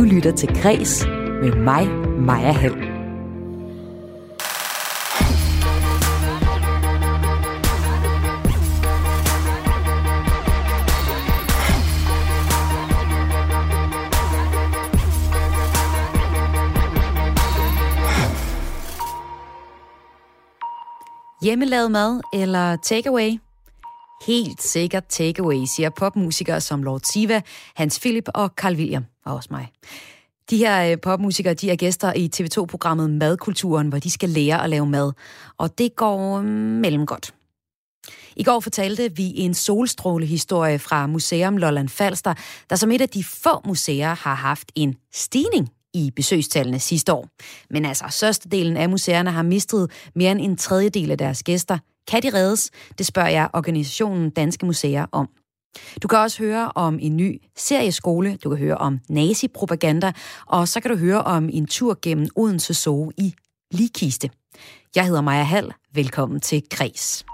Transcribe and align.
Du 0.00 0.04
lytter 0.04 0.32
til 0.32 0.62
Græs 0.62 1.06
med 1.42 1.52
mig, 1.52 1.88
Maja 2.20 2.52
Hall. 2.52 2.74
Hjemmelavet 21.42 21.90
mad 21.90 22.20
eller 22.32 22.76
takeaway? 22.76 23.49
Helt 24.26 24.62
sikkert 24.62 25.06
takeaway, 25.06 25.64
siger 25.64 25.90
popmusikere 25.90 26.60
som 26.60 26.82
Lord 26.82 27.00
Siva, 27.12 27.42
Hans 27.74 28.00
Philip 28.00 28.28
og 28.34 28.50
Carl 28.56 28.76
William, 28.76 29.04
og 29.24 29.34
også 29.34 29.48
mig. 29.52 29.68
De 30.50 30.56
her 30.56 30.92
øh, 30.92 30.98
popmusikere, 31.00 31.54
de 31.54 31.70
er 31.70 31.76
gæster 31.76 32.12
i 32.12 32.30
TV2-programmet 32.36 33.10
Madkulturen, 33.10 33.88
hvor 33.88 33.98
de 33.98 34.10
skal 34.10 34.28
lære 34.28 34.64
at 34.64 34.70
lave 34.70 34.86
mad. 34.86 35.12
Og 35.58 35.78
det 35.78 35.96
går 35.96 36.40
mm, 36.40 36.46
mellem 36.46 37.06
godt. 37.06 37.34
I 38.36 38.42
går 38.42 38.60
fortalte 38.60 39.16
vi 39.16 39.32
en 39.36 39.54
solstrålehistorie 39.54 40.78
fra 40.78 41.06
Museum 41.06 41.56
Lolland 41.56 41.88
Falster, 41.88 42.34
der 42.70 42.76
som 42.76 42.90
et 42.90 43.00
af 43.00 43.08
de 43.08 43.24
få 43.24 43.60
museer 43.66 44.14
har 44.14 44.34
haft 44.34 44.72
en 44.74 44.96
stigning 45.12 45.68
i 45.94 46.12
besøgstallene 46.16 46.78
sidste 46.78 47.12
år. 47.12 47.28
Men 47.70 47.84
altså, 47.84 48.04
størstedelen 48.10 48.76
af 48.76 48.88
museerne 48.88 49.30
har 49.30 49.42
mistet 49.42 49.90
mere 50.14 50.30
end 50.30 50.40
en 50.40 50.56
tredjedel 50.56 51.10
af 51.10 51.18
deres 51.18 51.42
gæster. 51.42 51.78
Kan 52.10 52.22
de 52.22 52.30
reddes? 52.34 52.70
Det 52.98 53.06
spørger 53.06 53.28
jeg 53.28 53.48
organisationen 53.52 54.30
Danske 54.30 54.66
Museer 54.66 55.06
om. 55.12 55.28
Du 56.02 56.08
kan 56.08 56.18
også 56.18 56.38
høre 56.38 56.72
om 56.74 56.98
en 57.02 57.16
ny 57.16 57.42
serieskole, 57.56 58.36
du 58.44 58.48
kan 58.48 58.58
høre 58.58 58.76
om 58.76 59.00
nazipropaganda, 59.08 60.12
og 60.46 60.68
så 60.68 60.80
kan 60.80 60.90
du 60.90 60.96
høre 60.96 61.22
om 61.22 61.48
en 61.52 61.66
tur 61.66 61.98
gennem 62.02 62.28
Odense 62.36 62.74
Zoo 62.74 63.10
i 63.16 63.34
Likiste. 63.70 64.30
Jeg 64.96 65.06
hedder 65.06 65.20
Maja 65.20 65.42
Hall. 65.42 65.72
Velkommen 65.94 66.40
til 66.40 66.62
Kres. 66.70 67.24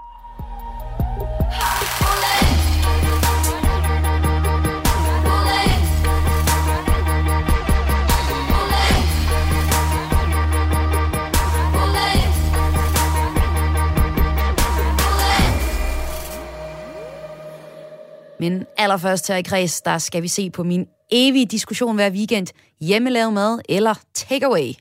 Men 18.39 18.63
allerførst 18.77 19.27
her 19.27 19.35
i 19.35 19.41
kreds, 19.41 19.81
der 19.81 19.97
skal 19.97 20.23
vi 20.23 20.27
se 20.27 20.49
på 20.49 20.63
min 20.63 20.85
evige 21.11 21.45
diskussion 21.45 21.95
hver 21.95 22.11
weekend. 22.11 22.47
Hjemmelavet 22.81 23.33
mad 23.33 23.59
eller 23.69 23.93
takeaway? 24.15 24.73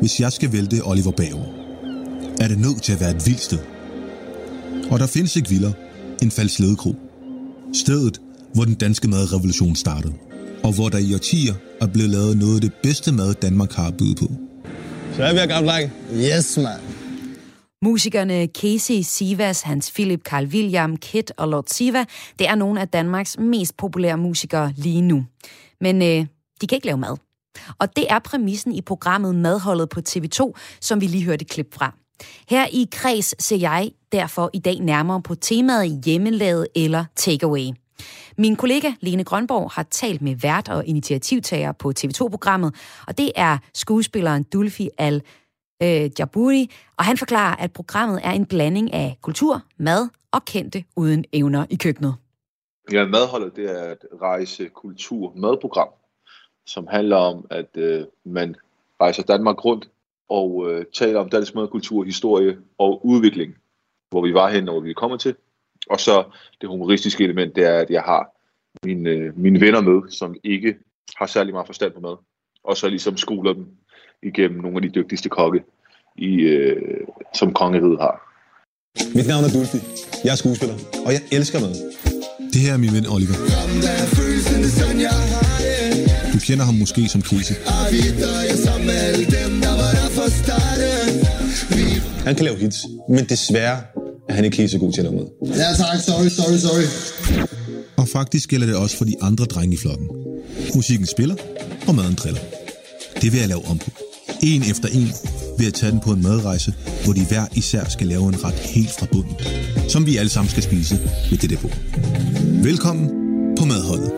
Hvis 0.00 0.20
jeg 0.20 0.32
skal 0.32 0.52
vælte 0.52 0.80
Oliver 0.84 1.10
Bavn, 1.10 1.46
er 2.40 2.48
det 2.48 2.58
nødt 2.58 2.82
til 2.82 2.92
at 2.92 3.00
være 3.00 3.10
et 3.10 3.26
vildt 3.26 3.40
sted. 3.40 3.58
Og 4.90 4.98
der 4.98 5.06
findes 5.06 5.36
ikke 5.36 5.48
vildere 5.48 5.72
end 6.22 6.30
Falsledekro. 6.30 6.94
Stedet, 7.74 8.20
hvor 8.54 8.64
den 8.64 8.74
danske 8.74 9.08
madrevolution 9.08 9.76
startede. 9.76 10.14
Og 10.64 10.72
hvor 10.72 10.88
der 10.88 10.98
i 10.98 11.14
årtier 11.14 11.54
er 11.80 11.86
blevet 11.86 12.10
lavet 12.10 12.38
noget 12.38 12.54
af 12.54 12.60
det 12.60 12.72
bedste 12.82 13.12
mad, 13.12 13.34
Danmark 13.34 13.72
har 13.72 13.86
at 13.86 13.96
byde 13.96 14.14
på. 14.14 14.30
Så 15.16 15.24
er 15.24 15.32
vi 15.32 15.38
her, 15.38 15.46
gamle 15.46 15.70
dreng. 15.70 15.90
Yes, 16.14 16.56
man. 16.56 16.78
Musikerne 17.84 18.46
Casey, 18.46 19.02
Sivas, 19.02 19.62
Hans 19.62 19.90
Philip, 19.92 20.22
Carl 20.22 20.46
William, 20.46 20.96
Kit 20.96 21.32
og 21.36 21.48
Lord 21.48 21.64
Siva, 21.66 22.04
det 22.38 22.48
er 22.48 22.54
nogle 22.54 22.80
af 22.80 22.88
Danmarks 22.88 23.38
mest 23.38 23.76
populære 23.76 24.18
musikere 24.18 24.72
lige 24.76 25.00
nu. 25.00 25.24
Men 25.80 26.02
øh, 26.02 26.26
de 26.60 26.66
kan 26.66 26.76
ikke 26.76 26.86
lave 26.86 26.98
mad. 26.98 27.16
Og 27.78 27.96
det 27.96 28.06
er 28.08 28.18
præmissen 28.18 28.72
i 28.72 28.80
programmet 28.80 29.34
Madholdet 29.34 29.88
på 29.88 30.00
TV2, 30.08 30.52
som 30.80 31.00
vi 31.00 31.06
lige 31.06 31.24
hørte 31.24 31.42
et 31.42 31.50
klip 31.50 31.74
fra. 31.74 31.94
Her 32.48 32.66
i 32.72 32.88
Kreds 32.92 33.44
ser 33.44 33.56
jeg 33.56 33.90
derfor 34.12 34.50
i 34.52 34.58
dag 34.58 34.80
nærmere 34.80 35.22
på 35.22 35.34
temaet 35.34 36.02
hjemmelavet 36.04 36.66
eller 36.74 37.04
takeaway. 37.16 37.66
Min 38.38 38.56
kollega 38.56 38.92
Lene 39.00 39.24
Grønborg 39.24 39.70
har 39.70 39.82
talt 39.82 40.22
med 40.22 40.34
vært 40.36 40.68
og 40.68 40.86
initiativtager 40.86 41.72
på 41.72 41.92
TV2-programmet, 42.00 42.74
og 43.06 43.18
det 43.18 43.32
er 43.36 43.58
skuespilleren 43.74 44.42
Dulfi 44.42 44.88
Al 44.98 45.22
øh, 45.82 46.10
Djabouti, 46.16 46.70
og 46.96 47.04
han 47.04 47.16
forklarer, 47.16 47.56
at 47.56 47.72
programmet 47.72 48.20
er 48.24 48.30
en 48.30 48.46
blanding 48.46 48.92
af 48.92 49.18
kultur, 49.22 49.62
mad 49.76 50.08
og 50.32 50.44
kendte 50.44 50.84
uden 50.96 51.24
evner 51.32 51.66
i 51.70 51.76
køkkenet. 51.76 52.14
Ja, 52.92 53.06
madholdet 53.06 53.56
det 53.56 53.80
er 53.80 53.92
et 53.92 54.04
rejse, 54.22 54.68
kultur, 54.68 55.32
madprogram, 55.36 55.88
som 56.66 56.86
handler 56.86 57.16
om, 57.16 57.46
at 57.50 57.76
øh, 57.76 58.04
man 58.24 58.56
rejser 59.00 59.22
Danmark 59.22 59.64
rundt 59.64 59.90
og 60.28 60.70
øh, 60.70 60.84
taler 60.92 61.20
om 61.20 61.28
dansk 61.28 61.54
madkultur, 61.54 62.04
historie 62.04 62.58
og 62.78 63.06
udvikling, 63.06 63.54
hvor 64.10 64.22
vi 64.22 64.34
var 64.34 64.50
hen 64.50 64.68
og 64.68 64.74
hvor 64.74 64.82
vi 64.82 64.92
kommer 64.92 65.16
til. 65.16 65.34
Og 65.90 66.00
så 66.00 66.24
det 66.60 66.68
humoristiske 66.68 67.24
element, 67.24 67.56
det 67.56 67.64
er, 67.64 67.78
at 67.78 67.90
jeg 67.90 68.02
har 68.02 68.36
mine, 68.84 69.10
øh, 69.10 69.38
mine 69.38 69.60
venner 69.60 69.80
med, 69.80 70.10
som 70.10 70.36
ikke 70.44 70.76
har 71.16 71.26
særlig 71.26 71.54
meget 71.54 71.66
forstand 71.66 71.92
på 71.92 72.00
mad. 72.00 72.16
Og 72.64 72.76
så 72.76 72.88
ligesom 72.88 73.16
skoler 73.16 73.52
dem 73.52 73.66
igennem 74.22 74.60
nogle 74.60 74.76
af 74.76 74.82
de 74.82 74.88
dygtigste 74.88 75.28
kokke, 75.28 75.60
i, 76.16 76.30
øh, 76.34 76.76
som 77.34 77.52
kongeriget 77.52 77.98
har. 78.00 78.14
Mit 79.14 79.26
navn 79.26 79.44
er 79.44 79.48
Dulfi. 79.48 79.78
Jeg 80.24 80.32
er 80.32 80.36
skuespiller, 80.36 80.76
og 81.06 81.12
jeg 81.12 81.22
elsker 81.32 81.60
mad. 81.60 81.74
Det 82.52 82.60
her 82.60 82.72
er 82.72 82.76
min 82.76 82.92
ven 82.92 83.06
Oliver. 83.06 83.36
Du 86.32 86.38
kender 86.46 86.64
ham 86.64 86.74
måske 86.74 87.08
som 87.08 87.22
Casey. 87.22 87.54
Han 92.24 92.34
kan 92.34 92.44
lave 92.44 92.56
hits, 92.56 92.78
men 93.08 93.24
desværre 93.24 93.80
er 94.28 94.34
han 94.34 94.44
ikke 94.44 94.56
helt 94.56 94.70
så 94.70 94.78
god 94.78 94.92
til 94.92 95.00
at 95.00 95.04
lave 95.04 95.16
mad. 95.16 95.26
Ja, 95.46 95.68
tak. 95.82 96.00
Sorry, 96.08 96.28
sorry, 96.28 96.58
sorry. 96.66 96.86
Og 97.96 98.08
faktisk 98.08 98.48
gælder 98.48 98.66
det 98.66 98.76
også 98.76 98.96
for 98.96 99.04
de 99.04 99.14
andre 99.22 99.44
drenge 99.44 99.74
i 99.74 99.78
flokken. 99.78 100.08
Musikken 100.74 101.06
spiller, 101.06 101.36
og 101.88 101.94
maden 101.94 102.14
driller. 102.14 102.40
Det 103.22 103.32
vil 103.32 103.38
jeg 103.40 103.48
lave 103.48 103.64
om 103.70 103.78
på. 103.78 103.90
En 104.48 104.62
efter 104.72 104.88
en 105.00 105.10
ved 105.58 105.66
at 105.70 105.74
tage 105.80 105.92
den 105.94 106.00
på 106.06 106.10
en 106.16 106.22
madrejse, 106.28 106.70
hvor 107.04 107.14
de 107.18 107.24
hver 107.30 107.46
især 107.60 107.84
skal 107.94 108.06
lave 108.12 108.26
en 108.32 108.38
ret 108.44 108.60
helt 108.74 108.94
fra 108.98 109.06
bunden, 109.12 109.36
som 109.92 110.00
vi 110.08 110.12
alle 110.20 110.32
sammen 110.36 110.50
skal 110.54 110.64
spise 110.68 110.94
ved 111.30 111.38
det 111.42 111.48
der 111.52 111.60
bord. 111.64 111.78
Velkommen 112.68 113.06
på 113.58 113.64
Madholdet. 113.70 114.10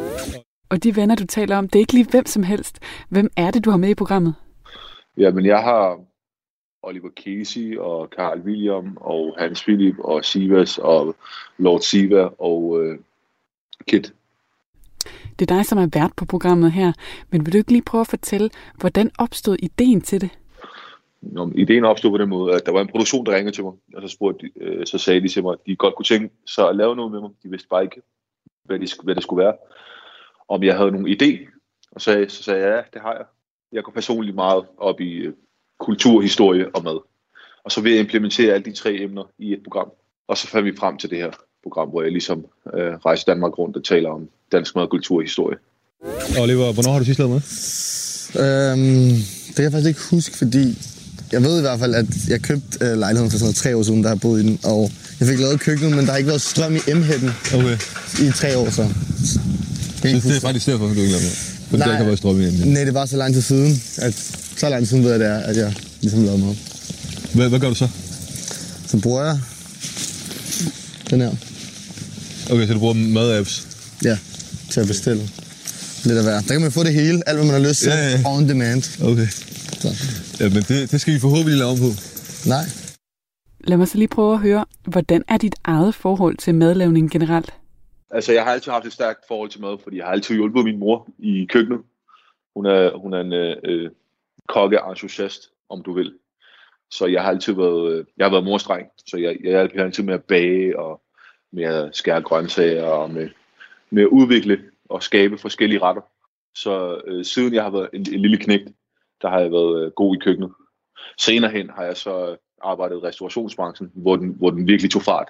Og 0.72 0.76
de 0.84 0.96
venner, 0.98 1.14
du 1.22 1.26
taler 1.26 1.54
om, 1.60 1.64
det 1.68 1.76
er 1.78 1.84
ikke 1.86 1.96
lige 1.98 2.10
hvem 2.10 2.26
som 2.34 2.42
helst. 2.42 2.74
Hvem 3.14 3.28
er 3.36 3.50
det, 3.50 3.64
du 3.64 3.70
har 3.70 3.80
med 3.84 3.90
i 3.94 4.00
programmet? 4.02 4.34
Ja, 5.22 5.28
men 5.36 5.44
jeg 5.46 5.60
har 5.70 5.86
Oliver 6.82 7.12
Casey 7.24 7.78
og 7.78 8.08
Carl 8.16 8.40
William 8.40 8.96
og 9.00 9.34
Hans 9.38 9.62
Philip 9.62 9.98
og 9.98 10.24
Sivas 10.24 10.78
og 10.78 11.16
Lord 11.58 11.80
Siva 11.80 12.28
og 12.38 12.82
øh, 12.82 12.98
Kit. 13.88 14.14
Det 15.42 15.50
er 15.50 15.56
dig, 15.56 15.66
som 15.66 15.78
er 15.78 15.88
vært 15.92 16.12
på 16.16 16.24
programmet 16.24 16.72
her. 16.72 16.92
Men 17.30 17.46
vil 17.46 17.52
du 17.52 17.58
ikke 17.58 17.72
lige 17.72 17.82
prøve 17.82 18.00
at 18.00 18.06
fortælle, 18.06 18.50
hvordan 18.76 19.10
opstod 19.18 19.56
ideen 19.62 20.00
til 20.00 20.20
det? 20.20 20.30
Nå, 21.20 21.50
ideen 21.54 21.84
opstod 21.84 22.10
på 22.10 22.18
den 22.18 22.28
måde, 22.28 22.54
at 22.54 22.66
der 22.66 22.72
var 22.72 22.80
en 22.80 22.88
produktion, 22.88 23.26
der 23.26 23.36
ringede 23.36 23.56
til 23.56 23.64
mig, 23.64 23.72
og 23.94 24.02
så, 24.02 24.08
spurgte, 24.08 24.50
øh, 24.56 24.86
så 24.86 24.98
sagde 24.98 25.20
de 25.20 25.28
til 25.28 25.42
mig, 25.42 25.52
at 25.52 25.58
de 25.66 25.76
godt 25.76 25.94
kunne 25.94 26.04
tænke 26.04 26.34
sig 26.46 26.68
at 26.68 26.76
lave 26.76 26.96
noget 26.96 27.12
med 27.12 27.20
mig. 27.20 27.30
De 27.42 27.50
vidste 27.50 27.68
bare 27.68 27.82
ikke, 27.82 28.02
hvad, 28.64 28.78
de, 28.78 28.86
hvad 29.02 29.14
det 29.14 29.22
skulle 29.22 29.44
være. 29.44 29.54
Om 30.48 30.62
jeg 30.62 30.76
havde 30.76 30.90
nogle 30.92 31.16
idé, 31.16 31.50
og 31.92 32.00
så, 32.00 32.24
så 32.28 32.42
sagde 32.42 32.60
jeg, 32.60 32.70
ja, 32.70 32.82
det 32.92 33.02
har 33.02 33.12
jeg. 33.12 33.24
Jeg 33.72 33.84
går 33.84 33.92
personligt 33.92 34.34
meget 34.34 34.64
op 34.78 35.00
i 35.00 35.12
øh, 35.12 35.32
kultur, 35.80 36.20
historie 36.20 36.74
og 36.74 36.84
mad. 36.84 37.00
Og 37.64 37.70
så 37.72 37.80
vil 37.80 37.92
jeg 37.92 38.00
implementere 38.00 38.54
alle 38.54 38.64
de 38.64 38.72
tre 38.72 38.94
emner 38.94 39.24
i 39.38 39.52
et 39.52 39.62
program. 39.62 39.90
Og 40.28 40.36
så 40.36 40.48
fandt 40.48 40.66
vi 40.66 40.76
frem 40.76 40.98
til 40.98 41.10
det 41.10 41.18
her 41.18 41.30
program, 41.62 41.88
hvor 41.88 42.02
jeg 42.02 42.12
ligesom 42.12 42.46
øh, 42.74 42.94
rejser 42.94 43.32
Danmark 43.32 43.58
rundt 43.58 43.76
og 43.76 43.84
taler 43.84 44.10
om 44.10 44.28
dansk 44.52 44.74
mad, 44.76 44.88
kultur 44.88 45.16
og 45.16 45.22
historie. 45.22 45.56
Oliver, 46.38 46.72
hvornår 46.72 46.92
har 46.92 46.98
du 46.98 47.04
sidst 47.04 47.18
lavet 47.18 47.30
mad? 47.32 47.40
Øhm, 48.44 49.08
det 49.48 49.54
kan 49.56 49.64
jeg 49.64 49.72
faktisk 49.72 49.88
ikke 49.88 50.00
huske, 50.10 50.38
fordi 50.38 50.78
jeg 51.32 51.42
ved 51.42 51.58
i 51.58 51.60
hvert 51.60 51.78
fald, 51.78 51.94
at 51.94 52.06
jeg 52.28 52.40
købte 52.42 52.78
øh, 52.84 52.98
lejligheden 52.98 53.30
for 53.30 53.38
sådan 53.38 53.44
noget, 53.44 53.56
tre 53.56 53.76
år 53.76 53.82
siden, 53.82 54.02
der 54.02 54.08
har 54.08 54.16
boet 54.16 54.42
i 54.42 54.46
den. 54.46 54.58
Og 54.64 54.90
jeg 55.20 55.28
fik 55.28 55.38
lavet 55.38 55.60
køkkenet, 55.60 55.96
men 55.96 56.04
der 56.04 56.10
har 56.10 56.18
ikke 56.18 56.28
været 56.28 56.40
strøm 56.42 56.76
i 56.76 56.80
M-hætten 56.94 57.30
Okay. 57.54 57.76
i 58.22 58.30
tre 58.34 58.58
år, 58.58 58.70
så... 58.70 58.82
Ikke 60.04 60.20
det 60.28 60.36
er 60.36 60.40
faktisk 60.40 60.66
derfor, 60.66 60.84
du 60.84 60.90
ikke 60.90 61.02
lavet 61.02 61.22
mad. 61.22 61.30
For 61.70 61.76
Nej. 61.76 61.88
der 61.88 61.96
kan 61.96 62.06
være 62.06 62.16
strøm 62.16 62.40
i 62.40 62.44
den. 62.44 62.68
Nej, 62.72 62.84
det 62.84 62.94
var 62.94 63.06
så 63.06 63.16
lang 63.16 63.34
tid 63.34 63.42
siden, 63.42 63.82
at 63.98 64.14
så 64.56 64.68
lang 64.68 64.80
tid 64.80 64.86
siden 64.86 65.04
ved 65.04 65.10
jeg, 65.10 65.20
det 65.20 65.28
er, 65.28 65.38
at 65.38 65.56
jeg 65.56 65.74
ligesom 66.00 66.24
lavede 66.24 66.38
mad. 66.44 66.54
Hvad, 67.34 67.48
hvad 67.48 67.60
gør 67.60 67.68
du 67.68 67.74
så? 67.74 67.88
Så 68.86 68.96
bruger 68.98 69.24
jeg 69.24 69.38
den 71.10 71.20
her, 71.20 71.30
Okay, 72.50 72.66
så 72.66 72.72
du 72.72 72.78
bruger 72.78 72.94
mad-apps. 72.94 73.62
ja, 74.04 74.18
til 74.74 74.80
at 74.84 74.88
bestille. 74.92 75.24
Lidt 76.06 76.18
af 76.20 76.24
hver. 76.28 76.38
Der 76.46 76.52
kan 76.56 76.62
man 76.66 76.72
få 76.78 76.82
det 76.88 76.94
hele, 77.00 77.18
alt 77.28 77.36
hvad 77.38 77.46
man 77.50 77.56
har 77.60 77.64
lyst 77.68 77.80
til, 77.84 77.92
Ja, 77.92 77.98
ja, 78.12 78.18
on 78.34 78.42
demand. 78.52 78.82
Okay. 79.10 79.28
Så. 79.82 79.88
Ja, 80.40 80.44
men 80.54 80.62
det, 80.70 80.78
det 80.90 80.98
skal 81.00 81.14
vi 81.14 81.20
forhåbentlig 81.26 81.56
lave 81.62 81.70
om 81.74 81.78
på. 81.86 81.90
Nej. 82.54 82.64
Lad 83.68 83.76
mig 83.76 83.88
så 83.88 83.98
lige 83.98 84.08
prøve 84.08 84.32
at 84.32 84.40
høre, 84.40 84.64
hvordan 84.94 85.22
er 85.28 85.36
dit 85.36 85.54
eget 85.64 85.94
forhold 85.94 86.36
til 86.36 86.54
madlavning 86.54 87.10
generelt? 87.10 87.50
Altså, 88.10 88.32
jeg 88.32 88.42
har 88.44 88.50
altid 88.52 88.72
haft 88.72 88.86
et 88.86 88.92
stærkt 88.92 89.20
forhold 89.28 89.50
til 89.50 89.60
mad, 89.60 89.76
fordi 89.82 89.96
jeg 89.96 90.04
har 90.04 90.12
altid 90.12 90.34
hjulpet 90.34 90.64
min 90.64 90.78
mor 90.78 91.08
i 91.18 91.46
køkkenet. 91.52 91.80
Hun 92.56 92.66
er, 92.66 92.98
hun 93.02 93.12
er 93.12 93.20
en 93.20 93.32
øh, 93.32 93.90
kokke-entusiast, 94.48 95.42
om 95.68 95.82
du 95.82 95.92
vil. 95.92 96.12
Så 96.90 97.06
jeg 97.06 97.22
har 97.22 97.28
altid 97.28 97.52
været, 97.52 97.92
øh, 97.92 98.04
jeg 98.16 98.26
har 98.26 98.30
været 98.30 98.44
morstreng, 98.44 98.86
så 99.06 99.16
jeg, 99.16 99.36
jeg 99.44 99.50
hjælper 99.50 99.84
altid 99.84 100.04
med 100.04 100.14
at 100.14 100.24
bage 100.24 100.78
og 100.78 101.00
med 101.52 101.64
at 101.64 101.96
skære 101.96 102.22
grøntsager 102.22 102.84
og 102.84 103.10
med, 103.10 103.28
med 103.92 104.02
at 104.02 104.08
udvikle 104.08 104.60
og 104.88 105.02
skabe 105.02 105.38
forskellige 105.38 105.82
retter. 105.82 106.02
Så 106.54 107.00
øh, 107.06 107.24
siden 107.24 107.54
jeg 107.54 107.62
har 107.62 107.70
været 107.70 107.88
en, 107.92 108.00
en 108.00 108.20
lille 108.20 108.36
knægt, 108.36 108.68
der 109.22 109.28
har 109.28 109.40
jeg 109.40 109.52
været 109.52 109.84
øh, 109.84 109.90
god 109.90 110.16
i 110.16 110.18
køkkenet. 110.18 110.50
Senere 111.18 111.50
hen 111.50 111.70
har 111.70 111.84
jeg 111.84 111.96
så 111.96 112.36
arbejdet 112.62 112.96
i 112.96 112.98
restaurationsbranchen, 112.98 113.90
hvor 113.94 114.16
den, 114.16 114.34
hvor 114.38 114.50
den 114.50 114.66
virkelig 114.66 114.90
tog 114.90 115.02
fart, 115.02 115.28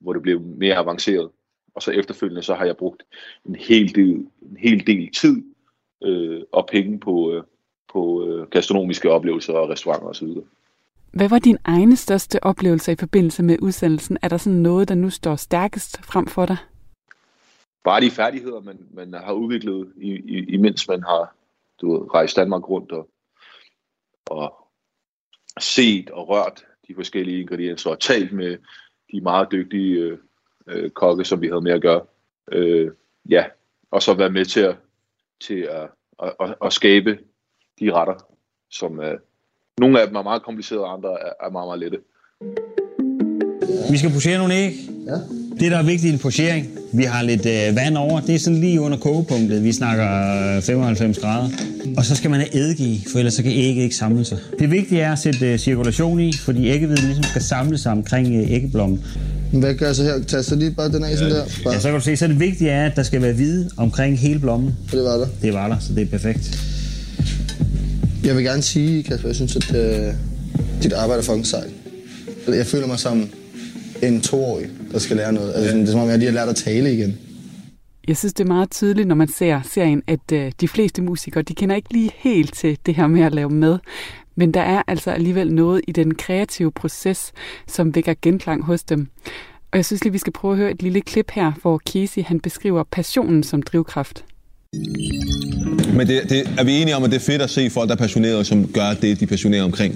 hvor 0.00 0.12
det 0.12 0.22
blev 0.22 0.40
mere 0.40 0.76
avanceret. 0.76 1.30
Og 1.74 1.82
så 1.82 1.90
efterfølgende 1.90 2.42
så 2.42 2.54
har 2.54 2.64
jeg 2.64 2.76
brugt 2.76 3.02
en 3.46 3.54
hel 3.54 3.94
del, 3.94 4.26
en 4.42 4.56
hel 4.58 4.86
del 4.86 5.12
tid 5.12 5.42
øh, 6.04 6.40
og 6.52 6.68
penge 6.72 7.00
på, 7.00 7.32
øh, 7.32 7.42
på 7.92 8.26
øh, 8.26 8.48
gastronomiske 8.48 9.10
oplevelser 9.10 9.52
og 9.52 9.68
restauranter 9.68 10.08
osv. 10.08 10.28
Hvad 11.12 11.28
var 11.28 11.38
din 11.38 11.58
egen 11.64 11.96
største 11.96 12.44
oplevelse 12.44 12.92
i 12.92 12.96
forbindelse 12.96 13.42
med 13.42 13.56
udsendelsen? 13.62 14.18
Er 14.22 14.28
der 14.28 14.36
sådan 14.36 14.58
noget, 14.58 14.88
der 14.88 14.94
nu 14.94 15.10
står 15.10 15.36
stærkest 15.36 16.04
frem 16.04 16.26
for 16.26 16.46
dig? 16.46 16.56
Bare 17.84 18.00
de 18.00 18.10
færdigheder, 18.10 18.60
man, 18.60 18.86
man 18.90 19.12
har 19.12 19.32
udviklet, 19.32 19.92
i, 19.96 20.10
i, 20.10 20.44
imens 20.54 20.88
man 20.88 21.02
har 21.02 21.34
du 21.80 21.92
ved, 21.92 22.14
rejst 22.14 22.36
Danmark 22.36 22.68
rundt 22.68 22.92
og, 22.92 23.08
og 24.26 24.54
set 25.60 26.10
og 26.10 26.28
rørt 26.28 26.64
de 26.88 26.94
forskellige 26.94 27.40
ingredienser 27.40 27.90
og 27.90 28.00
talt 28.00 28.32
med 28.32 28.58
de 29.12 29.20
meget 29.20 29.48
dygtige 29.52 29.98
øh, 29.98 30.18
øh, 30.66 30.90
kokke, 30.90 31.24
som 31.24 31.40
vi 31.40 31.46
havde 31.46 31.60
med 31.60 31.72
at 31.72 31.82
gøre. 31.82 32.02
Øh, 32.52 32.90
ja, 33.28 33.44
og 33.90 34.02
så 34.02 34.14
være 34.14 34.30
med 34.30 34.44
til 34.44 34.60
at, 34.60 34.76
til 35.40 35.60
at, 35.60 35.88
at, 36.22 36.32
at, 36.40 36.54
at 36.64 36.72
skabe 36.72 37.18
de 37.80 37.92
retter, 37.92 38.14
som 38.70 38.98
er, 38.98 39.16
nogle 39.78 40.00
af 40.00 40.06
dem 40.06 40.16
er 40.16 40.22
meget 40.22 40.42
komplicerede, 40.42 40.84
og 40.84 40.92
andre 40.92 41.20
er, 41.20 41.32
er 41.40 41.50
meget, 41.50 41.68
meget 41.68 41.78
lette. 41.78 42.00
Vi 43.90 43.98
skal 43.98 44.10
posere 44.10 44.38
nogle 44.38 44.54
æg. 44.54 44.72
Ja. 45.06 45.16
Det, 45.60 45.70
der 45.72 45.78
er 45.78 45.86
vigtigt 45.86 46.10
i 46.10 46.14
en 46.14 46.18
posering, 46.22 46.79
vi 46.92 47.04
har 47.04 47.22
lidt 47.22 47.46
øh, 47.46 47.76
vand 47.76 47.96
over. 47.96 48.20
Det 48.20 48.34
er 48.34 48.38
sådan 48.38 48.60
lige 48.60 48.80
under 48.80 48.98
kogepunktet. 48.98 49.64
Vi 49.64 49.72
snakker 49.72 50.06
øh, 50.56 50.62
95 50.62 51.18
grader. 51.18 51.48
Og 51.96 52.04
så 52.04 52.16
skal 52.16 52.30
man 52.30 52.40
have 52.40 52.56
eddike 52.56 52.84
i, 52.84 53.06
for 53.12 53.18
ellers 53.18 53.34
så 53.34 53.42
kan 53.42 53.52
ægget 53.52 53.82
ikke 53.82 53.96
samle 53.96 54.24
sig. 54.24 54.38
Det 54.58 54.70
vigtige 54.70 55.00
er 55.00 55.12
at 55.12 55.18
sætte 55.18 55.52
øh, 55.52 55.58
cirkulation 55.58 56.20
i, 56.20 56.32
fordi 56.32 56.68
æggehviden 56.68 57.04
ligesom 57.04 57.24
skal 57.24 57.42
samle 57.42 57.78
sig 57.78 57.92
omkring 57.92 58.36
øh, 58.36 58.52
æggeblommen. 58.52 59.04
Hvad 59.52 59.74
gør 59.74 59.86
jeg 59.86 59.96
så 59.96 60.02
her? 60.02 60.22
Tag 60.22 60.44
så 60.44 60.54
lige 60.54 60.70
bare 60.70 60.92
den 60.92 61.04
af 61.04 61.18
sådan 61.18 61.32
der. 61.32 61.44
Bare. 61.64 61.74
Ja, 61.74 61.80
så 61.80 61.88
kan 61.88 61.98
du 61.98 62.04
se, 62.04 62.16
så 62.16 62.26
det 62.28 62.40
vigtige 62.40 62.70
er, 62.70 62.86
at 62.86 62.96
der 62.96 63.02
skal 63.02 63.22
være 63.22 63.32
hvide 63.32 63.70
omkring 63.76 64.18
hele 64.18 64.38
blommen. 64.38 64.76
Og 64.84 64.92
det 64.92 65.02
var 65.04 65.16
der. 65.16 65.26
Det 65.42 65.54
var 65.54 65.68
der, 65.68 65.76
så 65.80 65.92
det 65.94 66.02
er 66.02 66.06
perfekt. 66.06 66.58
Jeg 68.24 68.36
vil 68.36 68.44
gerne 68.44 68.62
sige, 68.62 69.02
Kasper, 69.02 69.28
jeg 69.28 69.36
synes, 69.36 69.56
at 69.56 69.74
øh, 69.74 70.12
dit 70.82 70.92
arbejde 70.92 71.20
er 71.20 71.24
fucking 71.24 71.46
sejt. 71.46 71.70
Jeg 72.48 72.66
føler 72.66 72.86
mig 72.86 72.98
som 72.98 73.28
en 74.02 74.20
toårig, 74.20 74.66
der 74.92 74.98
skal 74.98 75.16
lære 75.16 75.32
noget. 75.32 75.52
Altså, 75.54 75.64
sådan, 75.64 75.80
det 75.80 75.88
er 75.88 75.92
som 75.92 76.00
om, 76.00 76.08
jeg 76.08 76.18
lige 76.18 76.28
har 76.30 76.34
lært 76.34 76.48
at 76.48 76.56
tale 76.56 76.92
igen. 76.92 77.18
Jeg 78.08 78.16
synes, 78.16 78.34
det 78.34 78.44
er 78.44 78.48
meget 78.48 78.70
tydeligt, 78.70 79.08
når 79.08 79.14
man 79.14 79.28
ser 79.28 79.60
serien, 79.62 80.02
at 80.06 80.32
øh, 80.32 80.52
de 80.60 80.68
fleste 80.68 81.02
musikere, 81.02 81.42
de 81.42 81.54
kender 81.54 81.76
ikke 81.76 81.92
lige 81.92 82.10
helt 82.16 82.54
til 82.54 82.78
det 82.86 82.94
her 82.94 83.06
med 83.06 83.22
at 83.22 83.34
lave 83.34 83.50
med. 83.50 83.78
Men 84.34 84.54
der 84.54 84.60
er 84.60 84.82
altså 84.86 85.10
alligevel 85.10 85.52
noget 85.52 85.80
i 85.88 85.92
den 85.92 86.14
kreative 86.14 86.72
proces, 86.72 87.32
som 87.68 87.94
vækker 87.94 88.14
genklang 88.22 88.64
hos 88.64 88.82
dem. 88.82 89.08
Og 89.72 89.76
jeg 89.76 89.84
synes 89.84 90.04
lige, 90.04 90.12
vi 90.12 90.18
skal 90.18 90.32
prøve 90.32 90.52
at 90.52 90.58
høre 90.58 90.70
et 90.70 90.82
lille 90.82 91.00
klip 91.00 91.30
her, 91.30 91.52
hvor 91.62 91.80
Casey 91.92 92.22
han 92.22 92.40
beskriver 92.40 92.84
passionen 92.90 93.42
som 93.42 93.62
drivkraft. 93.62 94.24
Men 95.96 96.06
det, 96.06 96.30
det, 96.30 96.54
er 96.58 96.64
vi 96.64 96.72
enige 96.72 96.96
om, 96.96 97.04
at 97.04 97.10
det 97.10 97.16
er 97.16 97.20
fedt 97.20 97.42
at 97.42 97.50
se 97.50 97.70
folk, 97.70 97.88
der 97.88 97.94
er 97.94 97.98
passionerede, 97.98 98.44
som 98.44 98.68
gør 98.68 98.94
det, 99.02 99.20
de 99.20 99.24
er 99.24 99.28
passionerede 99.28 99.64
omkring? 99.64 99.94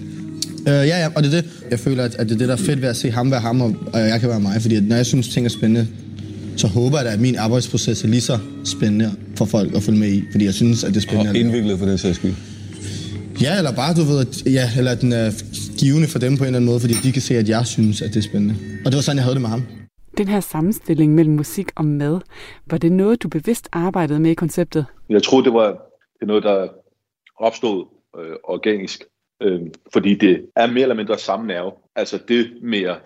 Øh, 0.68 0.74
ja, 0.74 0.98
ja, 1.02 1.08
og 1.16 1.22
det 1.22 1.34
er 1.34 1.40
det. 1.40 1.50
Jeg 1.70 1.78
føler, 1.78 2.04
at, 2.04 2.14
at 2.14 2.26
det 2.28 2.34
er 2.34 2.38
det, 2.38 2.48
der 2.48 2.54
er 2.54 2.58
fedt 2.58 2.82
ved 2.82 2.88
at 2.88 2.96
se 2.96 3.10
ham 3.10 3.30
være 3.30 3.40
ham, 3.40 3.60
og, 3.60 3.76
og 3.92 4.00
jeg 4.00 4.20
kan 4.20 4.28
være 4.28 4.40
mig. 4.40 4.62
Fordi 4.62 4.76
at 4.76 4.84
når 4.84 4.96
jeg 4.96 5.06
synes, 5.06 5.28
ting 5.28 5.46
er 5.46 5.50
spændende, 5.50 5.88
så 6.56 6.66
håber 6.66 6.98
jeg 6.98 7.04
da, 7.06 7.12
at 7.12 7.20
min 7.20 7.36
arbejdsproces 7.36 8.04
er 8.04 8.08
lige 8.08 8.20
så 8.20 8.38
spændende 8.64 9.10
for 9.36 9.44
folk 9.44 9.74
at 9.74 9.82
følge 9.82 9.98
med 9.98 10.08
i. 10.08 10.22
Fordi 10.32 10.44
jeg 10.44 10.54
synes, 10.54 10.84
at 10.84 10.90
det 10.90 10.96
er 10.96 11.00
spændende. 11.00 11.30
Og 11.30 11.36
indviklet 11.36 11.78
for 11.78 11.86
den 11.86 11.98
sags 11.98 12.16
skyld. 12.16 12.34
Ja, 13.42 13.58
eller 13.58 13.72
bare, 13.72 13.94
du 13.94 14.02
ved, 14.02 14.20
at, 14.20 14.52
ja, 14.52 14.70
eller 14.78 14.90
at 14.90 15.00
den 15.00 15.12
er 15.12 15.30
givende 15.78 16.08
for 16.08 16.18
dem 16.18 16.36
på 16.36 16.44
en 16.44 16.46
eller 16.46 16.56
anden 16.56 16.70
måde, 16.70 16.80
fordi 16.80 16.94
de 16.94 17.12
kan 17.12 17.22
se, 17.22 17.38
at 17.38 17.48
jeg 17.48 17.66
synes, 17.66 18.02
at 18.02 18.08
det 18.08 18.16
er 18.16 18.22
spændende. 18.22 18.54
Og 18.84 18.92
det 18.92 18.94
var 18.94 19.02
sådan, 19.02 19.16
jeg 19.16 19.24
havde 19.24 19.34
det 19.34 19.40
med 19.42 19.50
ham. 19.50 19.62
Den 20.18 20.28
her 20.28 20.40
sammenstilling 20.40 21.14
mellem 21.14 21.34
musik 21.34 21.68
og 21.76 21.84
mad, 21.84 22.20
var 22.70 22.78
det 22.78 22.92
noget, 22.92 23.22
du 23.22 23.28
bevidst 23.28 23.68
arbejdede 23.72 24.20
med 24.20 24.30
i 24.30 24.34
konceptet? 24.34 24.86
Jeg 25.08 25.22
tror, 25.22 25.40
det 25.40 25.52
var 25.52 25.68
det 26.20 26.28
noget, 26.28 26.42
der 26.42 26.68
opstod 27.40 27.86
øh, 28.18 28.36
organisk, 28.44 29.04
øh, 29.42 29.60
fordi 29.92 30.14
det 30.14 30.46
er 30.56 30.66
mere 30.66 30.82
eller 30.82 30.94
mindre 30.94 31.18
samme 31.18 31.46
nerve. 31.46 31.72
Altså 31.96 32.18
det 32.28 32.62
med 32.62 32.82
at 32.82 32.96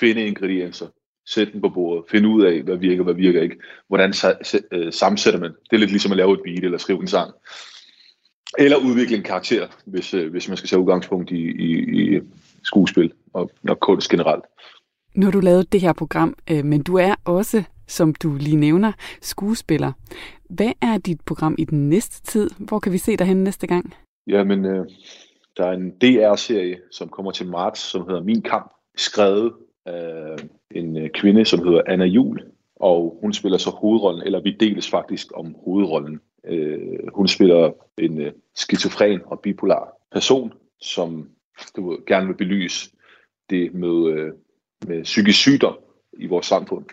finde 0.00 0.26
ingredienser, 0.26 0.86
sætte 1.26 1.52
dem 1.52 1.60
på 1.60 1.68
bordet, 1.68 2.04
finde 2.10 2.28
ud 2.28 2.44
af, 2.44 2.62
hvad 2.62 2.76
virker, 2.76 3.02
hvad 3.02 3.14
virker 3.14 3.42
ikke. 3.42 3.56
Hvordan 3.88 4.14
øh, 4.72 4.92
sammensætter 4.92 5.40
man? 5.40 5.50
Det 5.50 5.76
er 5.76 5.80
lidt 5.80 5.90
ligesom 5.90 6.12
at 6.12 6.16
lave 6.16 6.32
et 6.32 6.40
beat 6.44 6.64
eller 6.64 6.78
skrive 6.78 7.00
en 7.00 7.06
sang. 7.06 7.32
Eller 8.58 8.76
udvikle 8.76 9.16
en 9.16 9.22
karakter, 9.22 9.66
hvis, 9.86 10.14
øh, 10.14 10.30
hvis 10.30 10.48
man 10.48 10.56
skal 10.56 10.68
tage 10.68 10.80
udgangspunkt 10.80 11.30
i, 11.30 11.40
i, 11.40 12.16
i 12.16 12.20
skuespil 12.62 13.12
og, 13.32 13.50
og 13.68 13.80
kunst 13.80 14.10
generelt. 14.10 14.44
Nu 15.14 15.26
har 15.26 15.32
du 15.32 15.40
lavet 15.40 15.72
det 15.72 15.80
her 15.80 15.92
program, 15.92 16.36
øh, 16.50 16.64
men 16.64 16.82
du 16.82 16.96
er 16.96 17.14
også, 17.24 17.62
som 17.88 18.14
du 18.14 18.36
lige 18.40 18.56
nævner, 18.56 18.92
skuespiller. 19.20 19.92
Hvad 20.50 20.72
er 20.82 20.98
dit 20.98 21.20
program 21.20 21.54
i 21.58 21.64
den 21.64 21.88
næste 21.88 22.22
tid? 22.22 22.50
Hvor 22.58 22.78
kan 22.78 22.92
vi 22.92 22.98
se 22.98 23.16
dig 23.16 23.26
hen 23.26 23.44
næste 23.44 23.66
gang? 23.66 23.94
Jamen, 24.26 24.64
øh, 24.64 24.86
der 25.56 25.66
er 25.66 25.72
en 25.72 25.90
DR-serie, 25.90 26.78
som 26.90 27.08
kommer 27.08 27.32
til 27.32 27.46
marts, 27.46 27.80
som 27.80 28.06
hedder 28.06 28.22
Min 28.22 28.42
Kamp, 28.42 28.72
skrevet 28.96 29.52
af 29.86 30.36
en 30.70 30.96
øh, 30.96 31.10
kvinde, 31.10 31.44
som 31.44 31.66
hedder 31.66 31.82
Anna 31.86 32.04
Jul, 32.04 32.40
og 32.76 33.18
hun 33.20 33.32
spiller 33.32 33.58
så 33.58 33.70
hovedrollen, 33.70 34.22
eller 34.22 34.40
vi 34.40 34.56
deles 34.60 34.90
faktisk 34.90 35.26
om 35.34 35.56
hovedrollen. 35.64 36.20
Øh, 36.44 36.98
hun 37.14 37.28
spiller 37.28 37.72
en 37.98 38.20
øh, 38.20 38.32
skizofren 38.54 39.20
og 39.26 39.40
bipolar 39.40 39.88
person, 40.12 40.52
som 40.80 41.28
du 41.76 41.90
ved, 41.90 41.98
gerne 42.06 42.26
vil 42.26 42.34
belyse 42.34 42.90
det 43.50 43.74
med, 43.74 44.12
øh, 44.12 44.32
med 44.86 45.02
psykisk 45.02 45.38
sygdom 45.38 45.76
i 46.18 46.26
vores 46.26 46.46
samfund, 46.46 46.84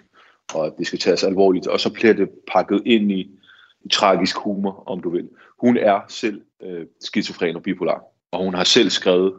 og 0.53 0.65
at 0.65 0.73
det 0.77 0.87
skal 0.87 0.99
tages 0.99 1.23
alvorligt, 1.23 1.67
og 1.67 1.79
så 1.79 1.93
bliver 1.93 2.13
det 2.13 2.29
pakket 2.51 2.81
ind 2.85 3.11
i, 3.11 3.31
i 3.85 3.89
tragisk 3.89 4.37
humor, 4.37 4.83
om 4.85 4.99
du 4.99 5.09
vil. 5.09 5.29
Hun 5.59 5.77
er 5.77 5.99
selv 6.07 6.41
øh, 6.63 6.85
skizofren 6.99 7.55
og 7.55 7.63
bipolar, 7.63 8.03
og 8.31 8.43
hun 8.43 8.53
har 8.53 8.63
selv 8.63 8.89
skrevet 8.89 9.33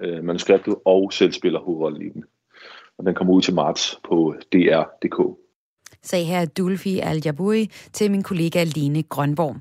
øh, 0.00 0.24
manuskriptet 0.24 0.76
og 0.84 1.12
selv 1.12 1.32
spiller 1.32 1.60
hovedrollen 1.60 2.02
i 2.02 2.08
den. 2.08 2.24
Og 2.98 3.06
den 3.06 3.14
kommer 3.14 3.34
ud 3.34 3.42
til 3.42 3.54
marts 3.54 4.00
på 4.04 4.34
dr.dk 4.52 5.41
sagde 6.04 6.24
her 6.24 6.44
Dulfi 6.44 6.98
al 6.98 7.22
til 7.92 8.10
min 8.10 8.22
kollega 8.22 8.64
Line 8.64 9.02
Grønborg. 9.02 9.56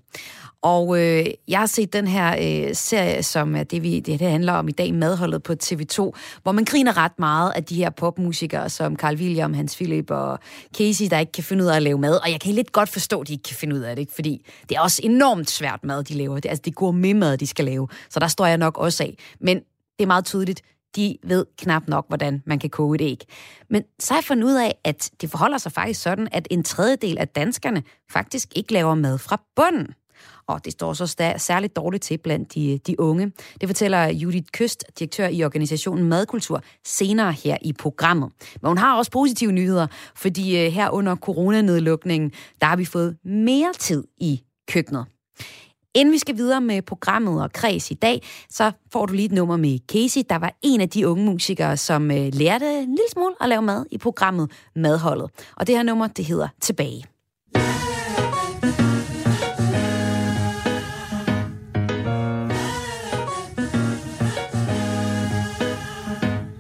Og 0.61 0.99
øh, 0.99 1.25
jeg 1.47 1.59
har 1.59 1.65
set 1.65 1.93
den 1.93 2.07
her 2.07 2.35
øh, 2.67 2.75
serie, 2.75 3.23
som 3.23 3.55
er 3.55 3.63
det, 3.63 3.83
vi, 3.83 3.99
det, 3.99 4.19
det 4.19 4.29
handler 4.31 4.53
om 4.53 4.67
i 4.67 4.71
dag, 4.71 4.93
Madholdet 4.93 5.43
på 5.43 5.53
TV2, 5.63 6.11
hvor 6.43 6.51
man 6.51 6.65
griner 6.65 6.97
ret 6.97 7.19
meget 7.19 7.51
af 7.55 7.63
de 7.63 7.75
her 7.75 7.89
popmusikere, 7.89 8.69
som 8.69 8.95
Carl 8.95 9.15
William, 9.15 9.53
Hans 9.53 9.75
Philip 9.75 10.11
og 10.11 10.39
Casey, 10.77 11.05
der 11.09 11.19
ikke 11.19 11.31
kan 11.31 11.43
finde 11.43 11.63
ud 11.63 11.69
af 11.69 11.75
at 11.75 11.81
lave 11.81 11.97
mad. 11.97 12.15
Og 12.23 12.31
jeg 12.31 12.41
kan 12.41 12.53
lidt 12.53 12.71
godt 12.71 12.89
forstå, 12.89 13.21
at 13.21 13.27
de 13.27 13.33
ikke 13.33 13.43
kan 13.43 13.55
finde 13.55 13.75
ud 13.75 13.79
af 13.79 13.95
det, 13.95 14.01
ikke? 14.01 14.13
fordi 14.13 14.45
det 14.69 14.77
er 14.77 14.81
også 14.81 15.01
enormt 15.03 15.49
svært 15.49 15.83
mad, 15.83 16.03
de 16.03 16.13
laver. 16.13 16.39
Det, 16.39 16.49
altså, 16.49 16.61
det 16.65 16.75
går 16.75 16.91
med 16.91 17.13
mad, 17.13 17.37
de 17.37 17.47
skal 17.47 17.65
lave. 17.65 17.87
Så 18.09 18.19
der 18.19 18.27
står 18.27 18.45
jeg 18.45 18.57
nok 18.57 18.77
også 18.77 19.03
af. 19.03 19.17
Men 19.39 19.57
det 19.57 20.03
er 20.03 20.07
meget 20.07 20.25
tydeligt, 20.25 20.61
de 20.95 21.17
ved 21.23 21.45
knap 21.57 21.87
nok, 21.87 22.07
hvordan 22.07 22.43
man 22.45 22.59
kan 22.59 22.69
koge 22.69 22.95
et 22.95 23.01
æg. 23.01 23.23
Men 23.69 23.83
så 23.99 24.13
har 24.13 24.19
jeg 24.19 24.25
fundet 24.25 24.43
ud 24.43 24.55
af, 24.55 24.75
at 24.83 25.11
det 25.21 25.29
forholder 25.29 25.57
sig 25.57 25.71
faktisk 25.71 26.01
sådan, 26.01 26.27
at 26.31 26.47
en 26.51 26.63
tredjedel 26.63 27.17
af 27.17 27.27
danskerne 27.27 27.83
faktisk 28.11 28.49
ikke 28.55 28.73
laver 28.73 28.95
mad 28.95 29.17
fra 29.17 29.41
bunden. 29.55 29.87
Og 30.47 30.65
det 30.65 30.73
står 30.73 30.93
så 30.93 31.33
særligt 31.37 31.75
dårligt 31.75 32.03
til 32.03 32.17
blandt 32.17 32.55
de, 32.55 32.79
de 32.87 32.99
unge. 32.99 33.31
Det 33.61 33.69
fortæller 33.69 34.05
Judith 34.05 34.47
Køst, 34.53 34.85
direktør 34.99 35.27
i 35.27 35.43
organisationen 35.43 36.09
Madkultur, 36.09 36.61
senere 36.85 37.31
her 37.31 37.57
i 37.61 37.73
programmet. 37.73 38.31
Men 38.61 38.67
hun 38.67 38.77
har 38.77 38.97
også 38.97 39.11
positive 39.11 39.51
nyheder, 39.51 39.87
fordi 40.15 40.65
øh, 40.65 40.71
her 40.71 40.89
under 40.89 41.15
coronanedlukningen, 41.15 42.31
der 42.61 42.67
har 42.67 42.75
vi 42.75 42.85
fået 42.85 43.17
mere 43.23 43.73
tid 43.79 44.03
i 44.17 44.41
køkkenet. 44.67 45.05
Inden 45.95 46.13
vi 46.13 46.17
skal 46.17 46.37
videre 46.37 46.61
med 46.61 46.81
programmet 46.81 47.43
og 47.43 47.53
kreds 47.53 47.91
i 47.91 47.93
dag, 47.93 48.21
så 48.49 48.71
får 48.93 49.05
du 49.05 49.13
lige 49.13 49.25
et 49.25 49.31
nummer 49.31 49.57
med 49.57 49.79
Casey, 49.91 50.21
der 50.29 50.35
var 50.35 50.53
en 50.61 50.81
af 50.81 50.89
de 50.89 51.07
unge 51.07 51.25
musikere, 51.25 51.77
som 51.77 52.11
øh, 52.11 52.29
lærte 52.33 52.65
en 52.65 52.89
lille 52.89 53.09
smule 53.11 53.33
at 53.41 53.49
lave 53.49 53.61
mad 53.61 53.85
i 53.91 53.97
programmet 53.97 54.51
Madholdet. 54.75 55.29
Og 55.57 55.67
det 55.67 55.75
her 55.75 55.83
nummer, 55.83 56.07
det 56.07 56.25
hedder 56.25 56.47
Tilbage. 56.61 57.03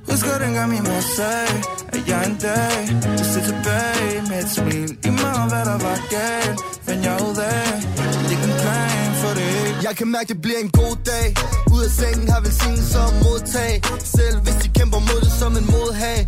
Husker 0.09 0.37
dengang 0.45 0.69
min 0.69 0.83
mor 0.83 1.01
sagde 1.15 1.63
at 1.93 2.07
jeg 2.07 2.25
en 2.29 2.37
dag 2.41 2.77
Du 3.17 3.23
sidder 3.23 3.47
tilbage 3.47 4.21
med 4.29 4.39
et 4.43 4.49
smil. 4.49 4.89
I 5.05 5.09
meget 5.09 5.49
hvad 5.51 5.65
der 5.65 5.77
var 5.87 5.99
galt, 6.09 6.59
fandt 6.85 7.05
jeg 7.05 7.17
ud 7.29 7.37
af, 7.37 7.81
Det 8.29 8.37
er 8.37 8.43
en 8.43 8.59
plan 8.63 9.00
for 9.21 9.33
det. 9.39 9.51
Jeg 9.87 9.93
kan 9.99 10.07
mærke, 10.15 10.27
det 10.33 10.39
bliver 10.45 10.61
en 10.67 10.71
god 10.81 10.95
dag. 11.11 11.27
Ud 11.75 11.81
af 11.87 11.91
sengen 12.01 12.27
har 12.33 12.41
velsignelse 12.45 12.87
som 12.95 13.09
modtag. 13.25 13.73
Selv 14.17 14.37
hvis 14.45 14.57
de 14.63 14.67
kæmper 14.77 14.99
mod 15.09 15.19
det 15.25 15.33
som 15.41 15.51
en 15.61 15.67
modhag, 15.75 16.19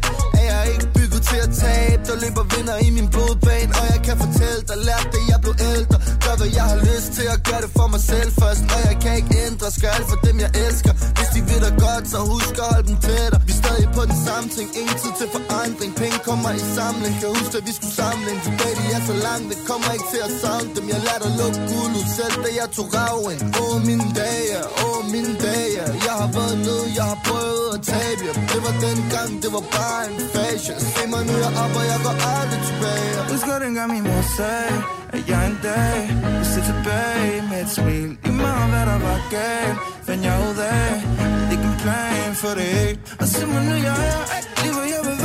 er 0.42 0.46
jeg 0.54 0.64
ikke 0.74 0.88
bygget 0.98 1.22
til 1.30 1.40
at 1.46 1.52
tabe. 1.66 2.02
Der 2.10 2.16
løber 2.24 2.44
vinder 2.54 2.78
i 2.88 2.90
min 2.98 3.08
blodbane, 3.14 3.72
og 3.80 3.86
jeg 3.94 4.00
kan 4.08 4.16
fortælle 4.24 4.62
dig, 4.70 4.78
lær 4.88 5.02
det, 5.14 5.24
jeg 5.32 5.40
blev 5.46 5.56
ældre. 5.74 5.98
Gør 6.24 6.36
hvad 6.40 6.52
jeg 6.60 6.68
har 6.74 6.80
lyst 6.90 7.10
til 7.18 7.28
at 7.36 7.40
gøre 7.48 7.62
det 7.66 7.72
for 7.78 7.88
mig 7.94 8.02
selv 8.12 8.30
først, 8.42 8.64
og 8.76 8.80
jeg 8.90 8.96
kan 9.04 9.14
ikke 9.20 9.34
ændre. 9.48 9.66
Skal 9.78 9.90
alt 9.98 10.08
for 10.12 10.20
dem, 10.28 10.36
jeg 10.46 10.52
elsker. 10.66 10.94
Hvis 11.18 11.30
de 11.36 11.40
vil 11.50 11.60
dig 11.66 11.74
godt, 11.86 12.06
så 12.14 12.18
husk 12.32 12.56
at 12.64 12.68
holde 12.72 12.86
dem 12.90 12.98
tættere. 13.06 13.42
Vi 13.48 13.54
er 13.56 13.60
stadig 13.64 13.88
på 13.98 14.02
den 14.10 14.18
samme 14.28 14.48
ting, 14.56 14.68
ingen 14.80 14.98
tid 15.04 15.14
til 15.20 15.28
for 15.34 15.43
forandring. 15.84 15.96
Penge 15.96 16.20
kommer 16.30 16.52
i 16.52 16.62
samling, 16.76 17.14
kan 17.20 17.30
huske, 17.40 17.58
at 17.58 17.66
vi 17.68 17.74
skulle 17.80 17.96
samle 18.02 18.28
en 18.36 18.42
tilbage. 18.48 18.76
De 18.82 18.86
er 18.98 19.02
så 19.12 19.16
langt, 19.28 19.46
det 19.52 19.60
kommer 19.70 19.90
ikke 19.96 20.08
til 20.14 20.22
at 20.28 20.32
savne 20.42 20.70
dem. 20.76 20.86
Jeg 20.94 21.00
lader 21.08 21.28
at 21.30 21.36
lukke 21.42 21.60
guld 21.72 21.94
ud 22.00 22.08
selv, 22.18 22.36
da 22.46 22.50
jeg 22.60 22.68
tog 22.78 22.88
raven. 22.98 23.38
Åh, 23.60 23.76
oh, 23.76 23.76
mine 23.90 24.08
dage, 24.22 24.58
åh, 24.84 24.98
oh, 24.98 25.02
mine 25.14 25.34
dage. 25.48 25.84
Jeg 26.08 26.16
har 26.22 26.30
været 26.38 26.58
nede, 26.68 26.86
jeg 27.00 27.06
har 27.12 27.20
prøvet 27.30 27.68
at 27.76 27.82
tabe 27.94 28.22
jer. 28.28 28.36
Det 28.52 28.60
var 28.66 28.76
den 28.86 29.00
gang, 29.16 29.32
det 29.44 29.50
var 29.56 29.66
bare 29.78 30.02
en 30.10 30.16
fashion. 30.36 30.78
Se 30.94 31.04
mig 31.14 31.24
nu, 31.28 31.34
jeg 31.44 31.52
op, 31.64 31.74
og 31.80 31.86
jeg 31.92 32.00
går 32.06 32.16
aldrig 32.38 32.62
tilbage. 32.70 33.12
Husker 33.34 33.56
dengang 33.66 33.90
min 33.96 34.04
mor 34.10 34.24
sagde, 34.38 34.76
at 35.16 35.24
jeg 35.32 35.42
en 35.52 35.58
dag 35.70 35.98
vil 36.36 36.48
se 36.54 36.60
tilbage 36.72 37.38
med 37.50 37.60
et 37.66 37.72
smil. 37.78 38.10
I 38.30 38.32
meget 38.46 38.68
hvad 38.72 38.86
der 38.92 39.00
var 39.08 39.20
galt, 39.36 39.78
fandt 40.08 40.24
jeg 40.30 40.36
ud 40.50 40.58
af, 40.82 40.92
Det 41.38 41.48
er 41.48 41.52
ikke 41.56 41.68
en 41.74 41.78
plan 41.84 42.30
for 42.42 42.54
det. 42.62 43.00
Og 43.22 43.28
se 43.34 43.42
mig 43.54 43.64
nu, 43.70 43.76
jeg 43.90 44.00
er 44.14 44.24
alt, 44.36 44.50
lige 44.62 44.74
hvor 44.76 44.86
jeg 44.96 45.02
vil 45.08 45.23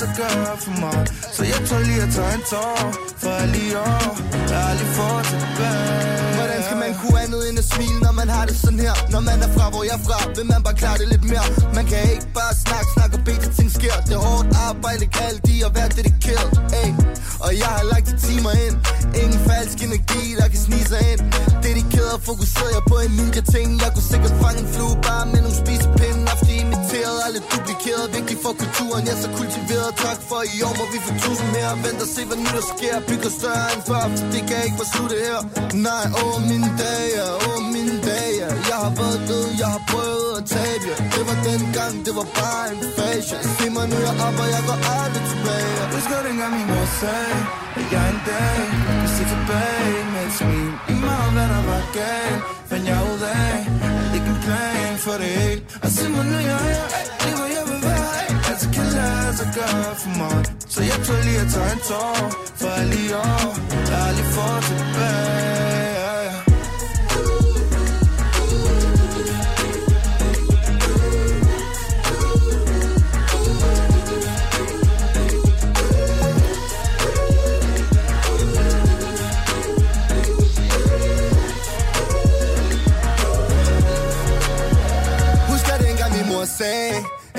lade 0.00 0.14
sig 0.14 0.24
gøre 0.24 0.56
for 0.64 0.74
mig. 0.80 1.06
Så 1.36 1.42
jeg 1.52 1.60
tør 1.68 1.80
lige 1.88 2.02
at 2.06 2.10
tage 2.16 2.34
en 2.38 2.42
tår 2.50 2.78
for 3.22 3.30
jeg 3.40 3.48
lige 3.54 3.78
år. 3.78 4.10
Jeg 4.52 4.60
har 4.66 4.74
lige 4.80 4.92
fået 4.98 5.24
tilbage. 5.32 6.34
Hvordan 6.38 6.60
skal 6.66 6.78
man 6.84 6.92
kunne 7.00 7.18
andet 7.24 7.42
end 7.48 7.58
at 7.62 7.66
smile, 7.72 7.98
når 8.06 8.12
man 8.20 8.28
har 8.36 8.44
det 8.50 8.56
sådan 8.64 8.80
her? 8.86 8.94
Når 9.14 9.20
man 9.20 9.38
er 9.46 9.50
fra, 9.56 9.64
hvor 9.72 9.82
jeg 9.88 9.96
er 10.00 10.04
fra, 10.08 10.18
vil 10.36 10.46
man 10.52 10.60
bare 10.66 10.76
klare 10.82 10.98
det 11.00 11.08
lidt 11.14 11.24
mere. 11.32 11.46
Man 11.78 11.84
kan 11.90 12.00
ikke 12.14 12.28
bare 12.40 12.54
snakke, 12.64 12.88
snakke 12.96 13.12
og 13.18 13.22
bede 13.26 13.40
til 13.44 13.52
ting 13.58 13.70
sker. 13.78 13.94
Det 14.08 14.14
er 14.18 14.22
hårdt 14.28 14.48
arbejde, 14.68 15.04
kaldt 15.18 15.40
de 15.48 15.54
at 15.66 15.72
være 15.78 15.90
dedikeret. 15.98 16.50
Ey. 16.80 16.90
Og 17.44 17.50
jeg 17.62 17.70
har 17.76 17.84
lagt 17.92 18.06
de 18.10 18.14
timer 18.26 18.52
ind. 18.66 18.76
Ingen 19.22 19.40
falsk 19.48 19.78
energi, 19.88 20.24
der 20.38 20.46
kan 20.52 20.60
snige 20.66 20.86
sig 20.92 21.02
ind. 21.12 21.22
Dedikeret 21.66 22.12
og 22.18 22.22
fokuseret 22.30 22.70
jeg 22.76 22.84
på 22.92 22.96
en 23.04 23.12
ninja 23.18 23.42
ting. 23.54 23.68
Jeg 23.84 23.90
kunne 23.94 24.08
sikkert 24.12 24.34
fange 24.42 24.58
en 24.64 24.68
flue 24.74 24.96
bare 25.08 25.24
med 25.32 25.40
nogle 25.44 25.58
spisepinde. 25.62 26.20
Ofte 26.34 26.52
imiteret, 26.62 27.18
alle 27.26 27.40
duplikeret. 27.52 28.06
Vigtig 28.16 28.36
for 28.44 28.52
kulturen, 28.62 29.02
jeg 29.08 29.14
er 29.16 29.20
så 29.26 29.30
kultiveret. 29.38 29.90
Tak 30.06 30.18
for 30.28 30.40
i 30.54 30.56
år, 30.66 30.74
må 30.80 30.84
vi 30.94 30.98
få 31.06 31.12
tusind 31.24 31.48
mere. 31.56 31.72
Vent 31.84 32.00
og 32.04 32.08
se, 32.14 32.20
hvad 32.28 32.38
nu 32.44 32.50
der 32.58 32.64
sker. 32.74 32.94
Bygger 33.08 33.32
større 33.40 33.66
end 33.74 33.82
før, 33.90 34.02
for 34.12 34.26
det 34.34 34.42
kan 34.48 34.58
ikke 34.66 34.78
være 34.80 34.90
slutte 34.94 35.16
her. 35.26 35.38
Nej, 35.88 36.04
åh 36.22 36.36
mine 36.50 36.70
dage, 36.82 37.18
åh 37.48 37.60
mine 37.74 37.94
dage 38.06 38.07
tilbage 38.18 38.68
Jeg 38.70 38.78
har 38.84 38.92
været 39.00 39.20
død, 39.28 39.46
jeg 39.62 39.70
har 39.76 39.82
prøvet 39.90 40.30
at 40.38 40.44
tabe 40.54 40.84
jer. 40.90 40.98
Det 41.14 41.22
var 41.28 41.38
dengang, 41.48 41.94
det 42.06 42.12
var 42.18 42.28
bare 42.40 42.64
en 42.72 42.80
fashion. 42.96 43.42
Sig 43.56 43.70
mig 43.76 43.86
nu, 43.92 43.96
jeg 44.06 44.14
op, 44.26 44.38
og 44.42 44.48
jeg 44.54 44.62
går 44.68 44.78
aldrig 45.00 45.24
tilbage. 45.32 45.74
Husker 45.94 46.18
dengang 46.28 46.52
min 46.58 46.66
mor 46.72 46.86
sagde, 47.00 47.38
at 47.80 47.86
jeg 47.94 48.04
en 48.12 48.20
dag 48.30 48.60
vil 49.00 49.10
se 49.16 49.22
tilbage 49.34 49.98
med 50.12 50.22
et 50.28 50.34
smil. 50.38 50.72
I 50.92 50.94
meget 51.06 51.30
hvad 51.34 51.48
der 51.54 51.62
var 51.70 51.82
galt, 51.98 52.40
fandt 52.70 52.84
jeg 52.92 53.00
ud 53.12 53.22
af, 53.42 53.56
at 53.86 54.14
ikke 54.16 54.30
en 54.34 54.40
plan 54.46 54.92
for 55.04 55.16
det 55.22 55.30
hele. 55.38 55.62
Og 55.84 55.88
sig 55.96 56.10
mig 56.14 56.24
nu, 56.32 56.38
jeg 56.50 56.62
er 56.74 56.86
lige 57.22 57.36
hvor 57.38 57.48
jeg 57.56 57.64
vil 57.70 57.80
være. 57.88 58.22
Altså 58.50 58.66
kan 58.74 58.86
lade 58.98 59.32
sig 59.38 59.48
gøre 59.58 59.92
for 60.02 60.12
mig. 60.20 60.40
Så 60.74 60.80
jeg 60.90 60.98
tør 61.06 61.20
lige 61.28 61.40
at 61.44 61.48
tage 61.54 61.72
en 61.76 61.80
tår 61.88 62.20
for 62.60 62.70
alle 62.80 63.00
år. 63.16 63.50
Jeg 63.90 63.98
har 64.04 64.12
lige 64.18 64.30
fået 64.36 64.62
tilbage. 64.68 65.67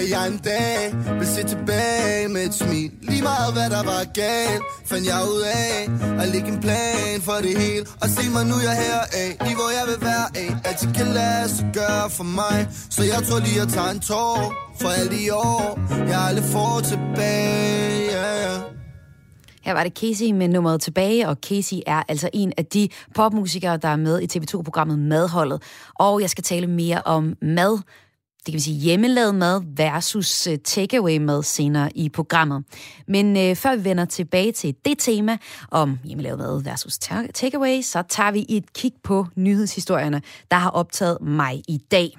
Jeg 0.09 0.27
en 0.27 0.37
dag 0.37 0.93
vil 1.19 1.27
se 1.27 1.43
tilbage 1.43 2.27
med 2.27 2.45
et 2.45 2.53
smil. 2.53 2.91
Lige 3.01 3.21
meget 3.21 3.53
hvad 3.53 3.69
der 3.69 3.83
var 3.83 4.03
galt, 4.13 4.63
fandt 4.85 5.05
jeg 5.07 5.21
ud 5.33 5.41
af 5.41 5.73
at 6.21 6.27
lægge 6.33 6.47
en 6.47 6.59
plan 6.59 7.21
for 7.21 7.37
det 7.45 7.57
hele. 7.57 7.85
Og 8.01 8.07
se 8.09 8.23
mig 8.35 8.45
nu, 8.51 8.55
jeg 8.67 8.75
her 8.85 8.99
af, 9.23 9.29
lige 9.45 9.55
hvor 9.59 9.69
jeg 9.77 9.85
vil 9.91 9.99
være 10.09 10.27
af. 10.43 10.49
Alt 10.67 10.79
det 10.81 10.91
kan 10.97 11.07
lade 11.07 11.49
sig 11.49 11.69
gøre 11.73 12.09
for 12.09 12.23
mig, 12.23 12.57
så 12.89 13.03
jeg 13.03 13.19
tror 13.27 13.39
lige 13.39 13.61
at 13.61 13.69
tage 13.75 13.91
en 13.91 13.99
tår 13.99 14.53
for 14.81 14.89
alle 14.89 15.11
de 15.17 15.35
år, 15.35 15.79
jeg 16.11 16.19
aldrig 16.29 16.45
får 16.45 16.79
tilbage. 16.91 18.11
Yeah. 18.11 18.61
Her 19.61 19.73
var 19.73 19.83
det 19.83 19.97
Casey 19.97 20.31
med 20.31 20.47
nummeret 20.47 20.81
tilbage, 20.81 21.27
og 21.29 21.37
Casey 21.49 21.77
er 21.87 22.03
altså 22.07 22.29
en 22.33 22.53
af 22.57 22.65
de 22.65 22.89
popmusikere, 23.15 23.77
der 23.77 23.87
er 23.87 23.95
med 23.95 24.21
i 24.21 24.27
TV2-programmet 24.37 24.99
Madholdet. 24.99 25.61
Og 25.95 26.21
jeg 26.21 26.29
skal 26.29 26.43
tale 26.43 26.67
mere 26.67 27.01
om 27.05 27.35
mad, 27.41 27.79
det 28.45 28.45
kan 28.45 28.53
vi 28.53 28.59
sige 28.59 28.79
hjemmelavet 28.79 29.35
mad 29.35 29.61
versus 29.75 30.47
øh, 30.47 30.57
takeaway 30.57 31.17
mad 31.17 31.43
senere 31.43 31.97
i 31.97 32.09
programmet. 32.09 32.63
Men 33.07 33.37
øh, 33.37 33.55
før 33.55 33.75
vi 33.75 33.83
vender 33.83 34.05
tilbage 34.05 34.51
til 34.51 34.75
det 34.85 34.99
tema 34.99 35.37
om 35.71 35.99
hjemmelavet 36.03 36.37
mad 36.39 36.63
versus 36.63 36.97
ta- 36.97 37.31
takeaway, 37.33 37.81
så 37.81 38.03
tager 38.09 38.31
vi 38.31 38.45
et 38.49 38.73
kig 38.73 38.91
på 39.03 39.25
nyhedshistorierne, 39.35 40.21
der 40.51 40.57
har 40.57 40.69
optaget 40.69 41.17
mig 41.21 41.61
i 41.67 41.77
dag. 41.91 42.17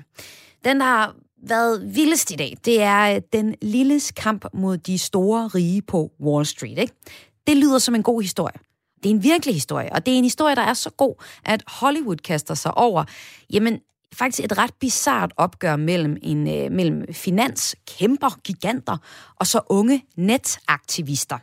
Den, 0.65 0.81
der 0.81 0.87
har 0.87 1.15
været 1.49 1.95
vildest 1.95 2.31
i 2.31 2.35
dag, 2.35 2.57
det 2.65 2.83
er 2.83 3.15
øh, 3.15 3.23
den 3.33 3.55
lilles 3.63 4.11
kamp 4.11 4.45
mod 4.55 4.79
de 4.79 4.99
store 4.99 5.49
rige 5.49 5.83
på 5.83 6.11
Wall 6.21 6.47
Street. 6.47 6.79
Ikke? 6.79 6.95
Det 7.47 7.57
lyder 7.57 7.79
som 7.79 7.95
en 7.95 8.03
god 8.03 8.23
historie. 8.23 8.57
Det 9.03 9.11
er 9.11 9.15
en 9.15 9.23
virkelig 9.23 9.55
historie, 9.55 9.93
og 9.93 10.07
det 10.07 10.15
er 10.15 10.19
en 10.19 10.25
historie, 10.25 10.55
der 10.55 10.63
er 10.63 10.75
så 10.75 10.91
god, 10.91 11.15
at 11.45 11.63
Hollywood 11.67 12.17
kaster 12.17 12.55
sig 12.55 12.77
over, 12.77 13.05
jamen, 13.53 13.81
faktisk 14.15 14.45
et 14.45 14.59
ret 14.59 14.75
bizart 14.81 15.33
opgør 15.37 15.77
mellem, 15.77 16.17
en, 16.23 16.49
øh, 16.49 16.73
mellem 16.73 17.05
finanskæmper, 17.13 18.41
giganter, 18.45 18.97
og 19.37 19.47
så 19.47 19.61
unge 19.69 20.05
netaktivister. 20.17 21.39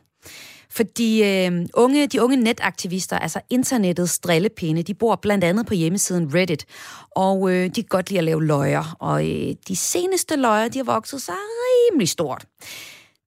Fordi 0.69 1.23
øh, 1.23 1.65
unge, 1.73 2.07
de 2.07 2.21
unge 2.21 2.35
netaktivister, 2.35 3.19
altså 3.19 3.41
internettets 3.49 4.19
drillepinde, 4.19 4.83
de 4.83 4.93
bor 4.93 5.15
blandt 5.15 5.43
andet 5.43 5.65
på 5.65 5.73
hjemmesiden 5.73 6.35
Reddit, 6.35 6.65
og 7.11 7.51
øh, 7.51 7.65
de 7.65 7.83
kan 7.83 7.87
godt 7.89 8.09
lide 8.09 8.17
at 8.17 8.23
lave 8.23 8.45
løjer, 8.45 8.95
og 8.99 9.29
øh, 9.29 9.55
de 9.67 9.75
seneste 9.75 10.35
løjer, 10.35 10.67
de 10.67 10.77
har 10.77 10.83
vokset 10.83 11.21
sig 11.21 11.35
rimelig 11.35 12.09
stort. 12.09 12.45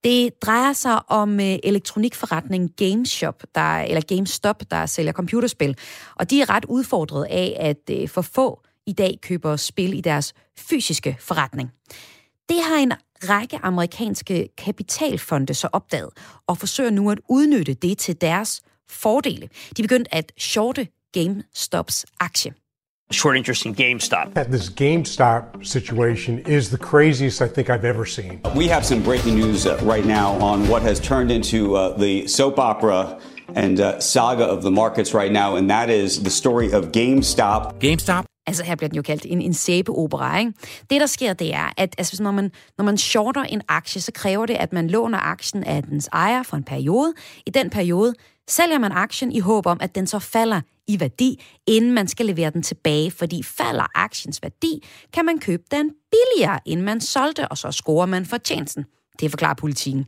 Det 0.04 0.42
drejer 0.42 0.73
sig 0.73 1.11
om 1.11 1.40
øh, 1.40 1.59
elektronikforretningen 1.62 2.68
GameStop, 2.76 3.42
der, 3.54 3.78
eller 3.78 4.00
GameStop, 4.00 4.62
der 4.70 4.87
sælger 4.87 5.12
computerspil. 5.12 5.76
Og 6.14 6.30
de 6.30 6.40
er 6.40 6.50
ret 6.50 6.64
udfordret 6.64 7.26
af, 7.30 7.56
at 7.61 8.00
øh, 8.00 8.09
for 8.09 8.23
få 8.23 8.62
i 8.87 8.92
dag 8.92 9.18
køber 9.22 9.56
spil 9.56 9.94
i 9.94 10.00
deres 10.00 10.34
fysiske 10.58 11.16
forretning. 11.20 11.70
Det 12.49 12.62
har 12.62 12.76
en 12.76 12.92
række 13.28 13.58
amerikanske 13.62 14.49
kapitalfonde 14.58 15.54
så 15.54 15.68
opdaget, 15.72 16.10
og 16.46 16.58
forsøger 16.58 16.90
nu 16.90 17.10
at 17.10 17.20
udnytte 17.28 17.75
det 17.75 17.99
til 17.99 18.20
deres 18.20 18.62
fordele. 18.88 19.49
De 19.76 19.82
er 19.82 19.84
begyndt 19.84 20.08
at 20.12 20.32
shorte 20.38 20.88
GameStops 21.12 22.06
aktie. 22.20 22.52
short 23.12 23.37
interest 23.37 23.66
in 23.66 23.75
GameStop. 23.75 24.34
That 24.34 24.50
this 24.50 24.70
GameStop 24.70 25.66
situation 25.66 26.38
is 26.46 26.70
the 26.70 26.78
craziest 26.78 27.42
I 27.42 27.49
think 27.49 27.68
I've 27.68 27.84
ever 27.84 28.06
seen. 28.06 28.40
We 28.54 28.68
have 28.68 28.84
some 28.84 29.02
breaking 29.02 29.34
news 29.34 29.66
uh, 29.66 29.78
right 29.82 30.06
now 30.06 30.32
on 30.40 30.68
what 30.68 30.82
has 30.82 31.00
turned 31.00 31.30
into 31.30 31.75
uh, 31.75 31.96
the 31.99 32.28
soap 32.28 32.58
opera 32.58 33.20
and 33.54 33.80
uh, 33.80 33.99
saga 33.99 34.44
of 34.44 34.62
the 34.62 34.70
markets 34.70 35.12
right 35.12 35.32
now, 35.32 35.56
and 35.56 35.68
that 35.70 35.90
is 35.90 36.22
the 36.22 36.30
story 36.30 36.72
of 36.72 36.92
GameStop. 36.92 37.80
GameStop? 37.80 38.29
Altså 38.47 38.64
her 38.64 38.75
bliver 38.75 38.88
den 38.88 38.97
jo 38.97 39.02
kaldt 39.02 39.26
en, 39.28 39.42
en 39.42 39.54
sæbeopera, 39.54 40.38
ikke? 40.38 40.52
Det, 40.90 41.00
der 41.00 41.06
sker, 41.06 41.32
det 41.32 41.54
er, 41.54 41.73
at 41.76 41.94
altså, 41.99 42.23
når, 42.23 42.30
man, 42.30 42.52
når 42.78 42.85
man 42.85 42.99
shorter 42.99 43.42
en 43.42 43.62
aktie, 43.68 44.00
så 44.00 44.12
kræver 44.12 44.47
det, 44.47 44.54
at 44.54 44.73
man 44.73 44.88
låner 44.88 45.18
aktien 45.18 45.64
af 45.64 45.82
dens 45.82 46.09
ejer 46.12 46.42
for 46.42 46.56
en 46.56 46.64
periode. 46.64 47.14
I 47.47 47.50
den 47.50 47.70
periode 47.70 48.14
sælger 48.49 48.78
man 48.78 48.92
aktien 48.92 49.32
i 49.32 49.40
håb 49.40 49.66
om, 49.66 49.78
at 49.80 49.94
den 49.94 50.06
så 50.06 50.18
falder 50.18 50.61
i 50.87 51.00
værdi, 51.00 51.42
inden 51.66 51.92
man 51.92 52.09
skal 52.09 52.26
levere 52.26 52.50
den 52.50 52.62
tilbage, 52.62 53.11
fordi 53.11 53.42
falder 53.42 53.87
aktiens 53.94 54.42
værdi, 54.42 54.87
kan 55.12 55.25
man 55.25 55.38
købe 55.38 55.62
den 55.70 55.90
billigere, 56.11 56.61
inden 56.66 56.85
man 56.85 57.00
solgte, 57.00 57.49
og 57.49 57.59
så 57.59 57.73
scorer 57.73 58.06
man 58.06 58.26
fortjenesten. 58.26 58.85
Det 59.20 59.30
forklarer 59.30 59.54
politikken. 59.54 60.06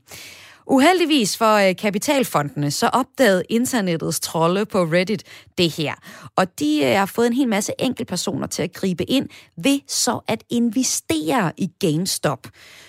Uheldigvis 0.72 1.36
for 1.36 1.54
øh, 1.54 1.76
kapitalfondene, 1.76 2.70
så 2.70 2.86
opdagede 2.86 3.42
internettets 3.48 4.20
trolde 4.20 4.66
på 4.66 4.82
Reddit 4.82 5.24
det 5.58 5.70
her. 5.70 5.94
Og 6.36 6.58
de 6.58 6.84
øh, 6.84 6.90
har 6.90 7.06
fået 7.06 7.26
en 7.26 7.32
hel 7.32 7.48
masse 7.48 7.72
enkeltpersoner 7.78 8.46
til 8.46 8.62
at 8.62 8.72
gribe 8.72 9.04
ind 9.04 9.28
ved 9.56 9.80
så 9.88 10.20
at 10.28 10.44
investere 10.50 11.52
i 11.56 11.70
GameStop. 11.80 12.46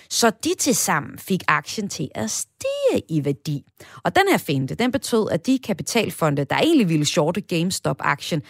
Så 0.10 0.32
de 0.44 0.50
til 0.60 0.75
sammen 0.75 1.20
fik 1.20 1.44
aktien 1.48 1.90
til 1.90 2.10
at 2.16 2.32
stige 2.32 3.04
i 3.10 3.25
værdi. 3.25 3.63
Og 4.04 4.16
den 4.16 4.24
her 4.30 4.38
finte, 4.38 4.75
den 4.75 4.92
betød, 4.92 5.30
at 5.32 5.46
de 5.46 5.60
kapitalfonde, 5.60 6.44
der 6.44 6.56
egentlig 6.56 6.90
ville 6.90 7.06
shorte 7.06 7.42
GameStop-aktien, 7.42 8.42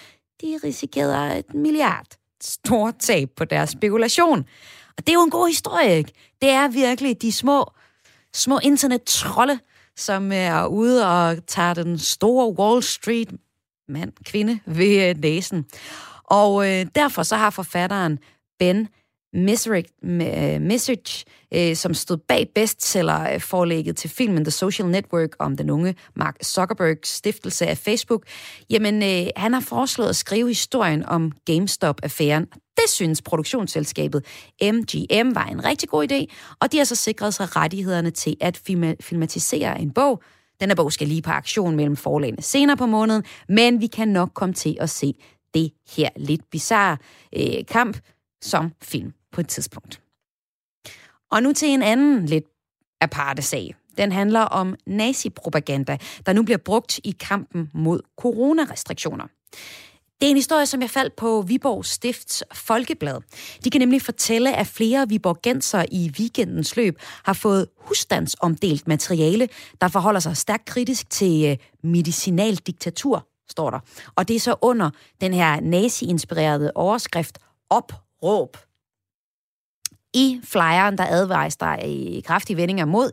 de 0.41 0.59
risikerede 0.63 1.39
et 1.39 1.53
milliard 1.53 2.07
stort 2.43 2.95
tab 2.99 3.29
på 3.37 3.45
deres 3.45 3.69
spekulation. 3.69 4.39
Og 4.97 5.07
det 5.07 5.09
er 5.09 5.13
jo 5.13 5.23
en 5.23 5.29
god 5.29 5.47
historie, 5.47 5.97
ikke? 5.97 6.11
Det 6.41 6.49
er 6.49 6.67
virkelig 6.67 7.21
de 7.21 7.31
små, 7.31 7.71
små 8.33 8.59
internettrolde, 8.63 9.59
som 9.97 10.31
er 10.31 10.65
ude 10.65 11.07
og 11.07 11.47
tager 11.47 11.73
den 11.73 11.99
store 11.99 12.53
Wall 12.59 12.83
Street 12.83 13.29
mand, 13.87 14.11
kvinde 14.25 14.59
ved 14.65 15.09
øh, 15.09 15.21
næsen. 15.21 15.65
Og 16.23 16.69
øh, 16.69 16.85
derfor 16.95 17.23
så 17.23 17.35
har 17.35 17.49
forfatteren 17.49 18.19
Ben 18.59 18.87
Message, 19.33 21.25
øh, 21.53 21.69
øh, 21.69 21.75
som 21.75 21.93
stod 21.93 22.17
bag 22.17 22.49
bestseller-forlægget 22.55 23.97
til 23.97 24.09
filmen 24.09 24.45
The 24.45 24.51
Social 24.51 24.87
Network 24.87 25.29
om 25.39 25.57
den 25.57 25.69
unge 25.69 25.95
Mark 26.15 26.35
Zuckerbergs 26.43 27.09
stiftelse 27.09 27.67
af 27.67 27.77
Facebook, 27.77 28.23
jamen 28.69 29.03
øh, 29.03 29.27
han 29.35 29.53
har 29.53 29.61
foreslået 29.61 30.09
at 30.09 30.15
skrive 30.15 30.47
historien 30.47 31.05
om 31.05 31.31
GameStop-affæren. 31.45 32.47
Det 32.77 32.89
synes 32.89 33.21
produktionsselskabet 33.21 34.25
MGM 34.61 35.35
var 35.35 35.45
en 35.45 35.65
rigtig 35.65 35.89
god 35.89 36.11
idé, 36.11 36.25
og 36.59 36.71
de 36.71 36.77
har 36.77 36.85
så 36.85 36.95
sikret 36.95 37.33
sig 37.33 37.55
rettighederne 37.55 38.11
til 38.11 38.37
at 38.39 38.57
filmatisere 39.01 39.81
en 39.81 39.91
bog. 39.91 40.23
Den 40.59 40.69
her 40.69 40.75
bog 40.75 40.91
skal 40.93 41.07
lige 41.07 41.21
på 41.21 41.31
aktion 41.31 41.75
mellem 41.75 41.95
forlagene 41.95 42.41
senere 42.41 42.77
på 42.77 42.85
måneden, 42.85 43.23
men 43.49 43.81
vi 43.81 43.87
kan 43.87 44.07
nok 44.07 44.29
komme 44.33 44.53
til 44.53 44.77
at 44.79 44.89
se 44.89 45.13
det 45.53 45.71
her 45.97 46.09
lidt 46.15 46.41
bizarre 46.51 46.97
øh, 47.35 47.65
kamp 47.67 47.97
som 48.41 48.71
film 48.81 49.13
på 49.31 49.41
et 49.41 49.47
tidspunkt. 49.47 50.01
Og 51.31 51.43
nu 51.43 51.53
til 51.53 51.69
en 51.69 51.83
anden 51.83 52.25
lidt 52.25 52.45
aparte 53.01 53.41
sag. 53.41 53.75
Den 53.97 54.11
handler 54.11 54.41
om 54.41 54.75
nazipropaganda, 54.85 55.97
der 56.25 56.33
nu 56.33 56.43
bliver 56.43 56.57
brugt 56.57 56.99
i 57.03 57.15
kampen 57.19 57.69
mod 57.73 57.99
coronarestriktioner. 58.17 59.27
Det 60.23 60.27
er 60.27 60.31
en 60.31 60.37
historie, 60.37 60.65
som 60.65 60.81
jeg 60.81 60.89
faldt 60.89 61.15
på 61.15 61.41
Viborg 61.47 61.85
Stifts 61.85 62.43
Folkeblad. 62.53 63.21
De 63.63 63.69
kan 63.69 63.81
nemlig 63.81 64.01
fortælle, 64.01 64.55
at 64.55 64.67
flere 64.67 65.09
viborgenser 65.09 65.85
i 65.91 66.11
weekendens 66.19 66.75
løb 66.75 66.99
har 67.23 67.33
fået 67.33 67.67
husstandsomdelt 67.77 68.87
materiale, 68.87 69.49
der 69.81 69.87
forholder 69.87 70.19
sig 70.19 70.37
stærkt 70.37 70.65
kritisk 70.65 71.09
til 71.09 71.45
øh, 71.45 71.57
medicinaldiktatur, 71.91 73.27
står 73.49 73.69
der. 73.69 73.79
Og 74.15 74.27
det 74.27 74.35
er 74.35 74.39
så 74.39 74.55
under 74.61 74.89
den 75.21 75.33
her 75.33 75.59
nazi-inspirerede 75.59 76.71
overskrift 76.75 77.39
Opråb 77.69 78.57
i 80.13 80.39
flyeren, 80.43 80.97
der 80.97 81.05
advares 81.05 81.57
der 81.57 81.75
i 81.77 82.21
kraftige 82.25 82.57
vendinger 82.57 82.85
mod 82.85 83.11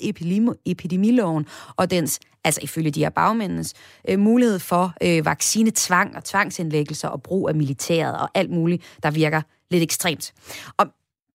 epidemiloven 0.67 1.47
og 1.77 1.91
dens, 1.91 2.21
altså 2.45 2.61
ifølge 2.63 2.91
de 2.91 3.01
her 3.01 3.11
bagmændenes, 3.11 3.75
øh, 4.09 4.19
mulighed 4.19 4.59
for 4.59 4.95
øh, 5.03 5.25
vaccinetvang 5.25 6.17
og 6.17 6.25
tvangsindlæggelser 6.25 7.09
og 7.09 7.23
brug 7.23 7.49
af 7.49 7.55
militæret 7.55 8.21
og 8.21 8.29
alt 8.35 8.51
muligt, 8.51 8.83
der 9.03 9.11
virker 9.11 9.43
lidt 9.71 9.83
ekstremt. 9.83 10.33
Og 10.77 10.87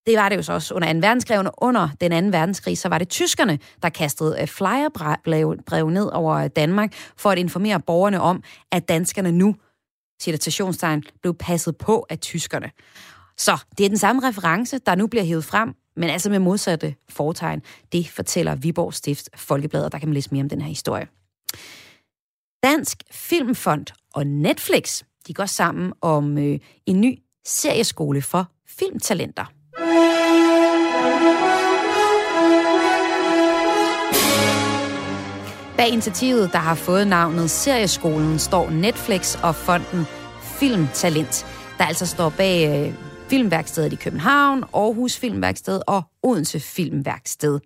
det 0.06 0.18
var 0.18 0.30
det 0.30 0.36
jo 0.36 0.42
så 0.42 0.54
også 0.54 0.74
under 0.74 0.94
2. 0.94 1.00
verdenskrig. 1.00 1.52
Under 1.58 1.90
den 2.02 2.12
anden 2.12 2.32
verdenskrig, 2.32 2.78
så 2.78 2.90
var 2.90 2.98
det 2.98 3.10
tyskerne, 3.10 3.60
der 3.84 3.90
kastede 3.90 4.38
øh, 4.42 4.48
flyerbrev 4.48 5.90
ned 5.90 6.10
over 6.14 6.48
Danmark 6.48 6.94
for 7.18 7.30
at 7.30 7.38
informere 7.38 7.80
borgerne 7.80 8.22
om, 8.22 8.44
at 8.72 8.90
danskerne 8.90 9.32
nu, 9.32 9.56
citationstegn, 10.22 11.04
blev 11.22 11.34
passet 11.34 11.78
på 11.78 12.06
af 12.10 12.20
tyskerne. 12.20 12.72
Så 13.38 13.58
det 13.78 13.86
er 13.86 13.90
den 13.90 13.98
samme 13.98 14.28
reference, 14.28 14.78
der 14.78 14.96
nu 14.96 15.08
bliver 15.08 15.24
hævet 15.24 15.46
frem, 15.46 15.74
men 15.96 16.10
altså 16.10 16.30
med 16.30 16.40
modsatte 16.40 16.96
fortegn. 17.10 17.62
Det 17.92 18.10
fortæller 18.10 18.56
Viborg 18.56 18.94
Stift 18.94 19.30
Folkeblad, 19.36 19.86
og 19.86 19.92
der 19.92 20.00
kan 20.00 20.08
man 20.10 20.14
læse 20.14 20.30
mere 20.32 20.44
om 20.44 20.50
den 20.50 20.62
her 20.62 20.70
historie. 20.70 21.08
Dansk 22.64 23.04
Filmfond 23.12 23.86
og 24.14 24.28
Netflix, 24.28 25.04
de 25.28 25.34
går 25.34 25.46
sammen 25.46 25.94
om 26.02 26.38
øh, 26.38 26.60
en 26.86 27.02
ny 27.02 27.20
serieskole 27.46 28.22
for 28.22 28.52
filmtalenter. 28.68 29.52
Bag 35.78 35.90
initiativet, 35.90 36.50
der 36.54 36.60
har 36.60 36.76
fået 36.76 37.08
navnet 37.08 37.50
Serieskolen, 37.50 38.40
står 38.40 38.70
Netflix 38.70 39.36
og 39.44 39.56
fonden 39.56 40.06
Filmtalent, 40.42 41.46
der 41.78 41.86
altså 41.86 42.06
står 42.06 42.30
bag 42.30 42.88
øh, 42.88 42.94
Filmværkstedet 43.36 43.94
i 43.94 43.96
København, 43.96 44.64
Aarhus 44.74 45.18
Filmværksted 45.18 45.82
og 45.88 46.04
Odense 46.24 46.60
Filmværksted. 46.60 47.60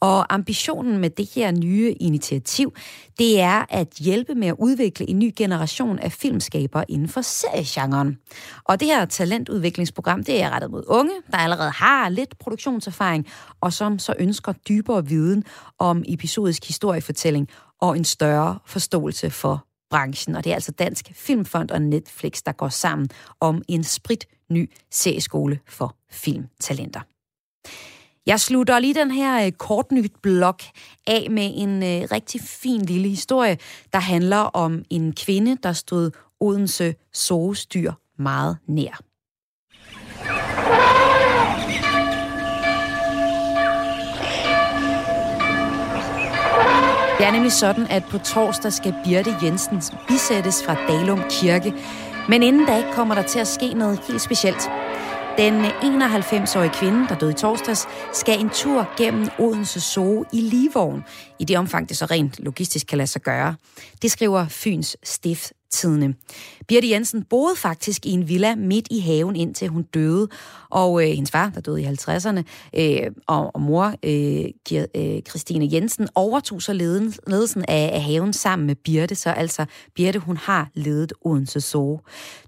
Og 0.00 0.34
ambitionen 0.34 0.98
med 0.98 1.10
det 1.10 1.28
her 1.34 1.50
nye 1.50 1.92
initiativ, 2.00 2.74
det 3.18 3.40
er 3.40 3.64
at 3.68 3.88
hjælpe 3.88 4.34
med 4.34 4.48
at 4.48 4.54
udvikle 4.58 5.10
en 5.10 5.18
ny 5.18 5.32
generation 5.36 5.98
af 5.98 6.12
filmskabere 6.12 6.90
inden 6.90 7.08
for 7.08 7.20
seriegenren. 7.20 8.18
Og 8.64 8.80
det 8.80 8.88
her 8.88 9.04
talentudviklingsprogram, 9.04 10.24
det 10.24 10.42
er 10.42 10.50
rettet 10.50 10.70
mod 10.70 10.84
unge, 10.86 11.12
der 11.30 11.38
allerede 11.38 11.70
har 11.70 12.08
lidt 12.08 12.38
produktionserfaring, 12.38 13.26
og 13.60 13.72
som 13.72 13.98
så 13.98 14.14
ønsker 14.18 14.52
dybere 14.52 15.06
viden 15.06 15.44
om 15.78 16.04
episodisk 16.08 16.66
historiefortælling 16.66 17.48
og 17.80 17.96
en 17.96 18.04
større 18.04 18.58
forståelse 18.66 19.30
for 19.30 19.66
filmbranchen, 19.94 20.36
Og 20.36 20.44
det 20.44 20.50
er 20.50 20.54
altså 20.54 20.72
Dansk 20.72 21.12
Filmfond 21.14 21.70
og 21.70 21.82
Netflix, 21.82 22.42
der 22.42 22.52
går 22.52 22.68
sammen 22.68 23.08
om 23.40 23.62
en 23.68 23.84
sprit 23.84 24.26
ny 24.50 24.70
serieskole 24.90 25.60
for 25.66 25.96
filmtalenter. 26.10 27.00
Jeg 28.26 28.40
slutter 28.40 28.78
lige 28.78 28.94
den 28.94 29.10
her 29.10 29.46
øh, 29.46 29.52
kortnyt 29.52 30.12
blok 30.22 30.62
af 31.06 31.26
med 31.30 31.52
en 31.54 31.82
øh, 31.82 32.08
rigtig 32.12 32.40
fin 32.40 32.82
lille 32.82 33.08
historie, 33.08 33.58
der 33.92 33.98
handler 33.98 34.36
om 34.36 34.84
en 34.90 35.12
kvinde, 35.12 35.56
der 35.62 35.72
stod 35.72 36.10
Odense 36.40 36.94
sovestyr 37.12 37.92
meget 38.18 38.58
nær. 38.66 39.13
Det 47.24 47.28
er 47.28 47.32
nemlig 47.34 47.52
sådan, 47.52 47.86
at 47.90 48.04
på 48.10 48.18
torsdag 48.18 48.72
skal 48.72 48.94
Birte 49.04 49.36
Jensen 49.42 49.82
bisættes 50.08 50.62
fra 50.64 50.76
Dalum 50.88 51.22
Kirke. 51.30 51.74
Men 52.28 52.42
inden 52.42 52.66
da 52.66 52.84
kommer 52.92 53.14
der 53.14 53.22
til 53.22 53.38
at 53.38 53.48
ske 53.48 53.74
noget 53.74 54.00
helt 54.08 54.20
specielt. 54.20 54.70
Den 55.38 55.64
91-årige 55.64 56.70
kvinde, 56.70 57.08
der 57.08 57.14
døde 57.14 57.30
i 57.30 57.34
torsdags, 57.34 57.86
skal 58.12 58.40
en 58.40 58.50
tur 58.50 58.88
gennem 58.96 59.28
Odense 59.38 59.80
Zoo 59.80 60.24
i 60.32 60.40
Livvogn, 60.40 61.04
i 61.38 61.44
det 61.44 61.58
omfang 61.58 61.88
det 61.88 61.96
så 61.96 62.04
rent 62.04 62.38
logistisk 62.38 62.86
kan 62.86 62.98
lade 62.98 63.06
sig 63.06 63.22
gøre. 63.22 63.54
Det 64.02 64.10
skriver 64.10 64.46
Fyns 64.48 64.96
Stift 65.02 65.52
tidene. 65.74 66.14
Birte 66.68 66.90
Jensen 66.90 67.24
boede 67.24 67.56
faktisk 67.56 68.06
i 68.06 68.10
en 68.10 68.28
villa 68.28 68.54
midt 68.54 68.88
i 68.90 69.00
haven, 69.00 69.36
indtil 69.36 69.68
hun 69.68 69.82
døde. 69.82 70.28
Og 70.70 71.02
øh, 71.02 71.08
hendes 71.08 71.30
far, 71.30 71.48
der 71.48 71.60
døde 71.60 71.82
i 71.82 71.86
50'erne, 71.86 72.42
øh, 72.78 73.10
og, 73.26 73.54
og 73.54 73.60
mor, 73.60 73.94
øh, 74.02 74.44
øh, 74.96 75.22
Christine 75.28 75.68
Jensen, 75.72 76.08
overtog 76.14 76.62
så 76.62 76.72
leden, 76.72 77.14
ledelsen 77.26 77.64
af, 77.68 77.90
af 77.92 78.02
haven 78.02 78.32
sammen 78.32 78.66
med 78.66 78.74
Birte. 78.74 79.14
Så 79.14 79.30
altså, 79.30 79.64
Birte, 79.94 80.18
hun 80.18 80.36
har 80.36 80.70
ledet 80.74 81.12
Odense 81.20 81.60
Zoo. 81.60 82.00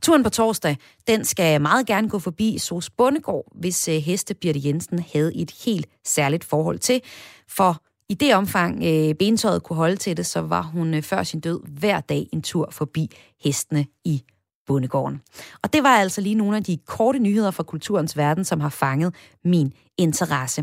Turen 0.03 0.23
på 0.23 0.31
torsdag, 0.31 0.77
den 1.07 1.25
skal 1.25 1.61
meget 1.61 1.87
gerne 1.87 2.09
gå 2.09 2.19
forbi 2.19 2.59
Sos 2.59 2.91
Bondegård, 2.91 3.53
hvis 3.55 3.89
øh, 3.89 3.95
heste 3.95 4.35
Birte 4.35 4.61
Jensen 4.65 5.05
havde 5.13 5.37
et 5.37 5.51
helt 5.65 5.87
særligt 6.05 6.45
forhold 6.45 6.79
til. 6.79 7.01
For 7.49 7.83
i 8.09 8.15
det 8.15 8.35
omfang 8.35 8.85
øh, 8.85 9.15
bentøjet 9.15 9.63
kunne 9.63 9.77
holde 9.77 9.97
til 9.97 10.17
det, 10.17 10.27
så 10.27 10.41
var 10.41 10.63
hun 10.63 10.95
øh, 10.95 11.03
før 11.03 11.23
sin 11.23 11.41
død 11.41 11.61
hver 11.69 12.01
dag 12.01 12.29
en 12.33 12.43
tur 12.43 12.69
forbi 12.71 13.11
hestene 13.45 13.87
i 14.05 14.23
bondegården. 14.67 15.21
Og 15.63 15.73
det 15.73 15.83
var 15.83 15.97
altså 15.97 16.21
lige 16.21 16.35
nogle 16.35 16.57
af 16.57 16.65
de 16.65 16.79
korte 16.87 17.19
nyheder 17.19 17.51
fra 17.51 17.63
kulturens 17.63 18.17
verden, 18.17 18.45
som 18.45 18.61
har 18.61 18.69
fanget 18.69 19.15
min 19.45 19.73
interesse. 19.99 20.63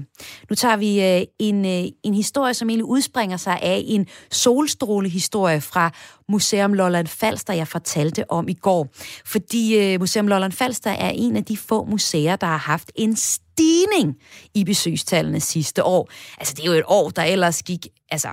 Nu 0.50 0.56
tager 0.56 0.78
vi 0.78 1.04
øh, 1.04 1.22
en, 1.39 1.66
øh, 1.66 1.92
en 2.04 2.13
historie, 2.13 2.54
som 2.54 2.70
egentlig 2.70 2.86
udspringer 2.86 3.38
sig 3.38 3.60
af 3.62 3.84
en 3.86 4.08
solstrålehistorie 4.32 5.62
fra 5.62 5.92
Museum 6.30 6.74
Lolland 6.74 7.08
Falster, 7.08 7.54
jeg 7.54 7.68
fortalte 7.68 8.32
om 8.32 8.48
i 8.48 8.54
går. 8.54 8.88
Fordi 9.26 9.78
øh, 9.78 10.00
Museum 10.00 10.28
Lolland 10.28 10.52
Falster 10.52 10.92
er 10.92 11.10
en 11.10 11.36
af 11.36 11.46
de 11.46 11.58
få 11.58 11.86
museer, 11.86 12.36
der 12.36 12.48
har 12.48 12.58
haft 12.58 12.92
en 12.96 13.16
stigning 13.16 14.16
i 14.54 14.63
besøgstallene 14.63 15.39
sidste 15.39 15.84
år. 15.84 16.10
Altså 16.38 16.54
det 16.54 16.66
er 16.66 16.72
jo 16.72 16.78
et 16.78 16.84
år, 16.88 17.10
der 17.10 17.24
ellers 17.24 17.63
gik, 17.63 17.88
altså 18.12 18.30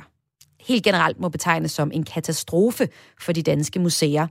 helt 0.60 0.84
generelt 0.84 1.20
må 1.20 1.28
betegnes 1.28 1.72
som 1.72 1.90
en 1.94 2.04
katastrofe 2.04 2.88
for 3.20 3.32
de 3.32 3.42
danske 3.42 3.78
museer. 3.78 4.26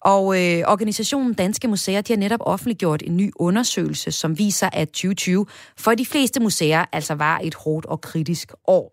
Og 0.00 0.42
øh, 0.42 0.62
organisationen 0.66 1.34
Danske 1.34 1.68
Museer 1.68 2.00
de 2.00 2.12
har 2.12 2.18
netop 2.18 2.40
offentliggjort 2.42 3.02
en 3.02 3.16
ny 3.16 3.32
undersøgelse, 3.36 4.12
som 4.12 4.38
viser, 4.38 4.68
at 4.72 4.88
2020 4.88 5.46
for 5.76 5.94
de 5.94 6.06
fleste 6.06 6.40
museer 6.40 6.84
altså 6.92 7.14
var 7.14 7.40
et 7.42 7.54
hårdt 7.54 7.86
og 7.86 8.00
kritisk 8.00 8.52
år. 8.64 8.92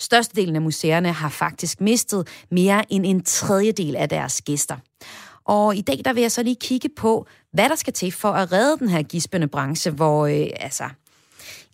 Størstedelen 0.00 0.56
af 0.56 0.62
museerne 0.62 1.12
har 1.12 1.28
faktisk 1.28 1.80
mistet 1.80 2.28
mere 2.50 2.92
end 2.92 3.06
en 3.06 3.24
tredjedel 3.24 3.96
af 3.96 4.08
deres 4.08 4.42
gæster. 4.42 4.76
Og 5.44 5.76
i 5.76 5.80
dag 5.80 6.00
der 6.04 6.12
vil 6.12 6.20
jeg 6.20 6.32
så 6.32 6.42
lige 6.42 6.56
kigge 6.60 6.88
på, 6.96 7.26
hvad 7.52 7.68
der 7.68 7.74
skal 7.74 7.92
til 7.92 8.12
for 8.12 8.28
at 8.28 8.52
redde 8.52 8.78
den 8.78 8.88
her 8.88 9.02
gispende 9.02 9.48
branche, 9.48 9.90
hvor 9.90 10.26
øh, 10.26 10.46
altså, 10.56 10.84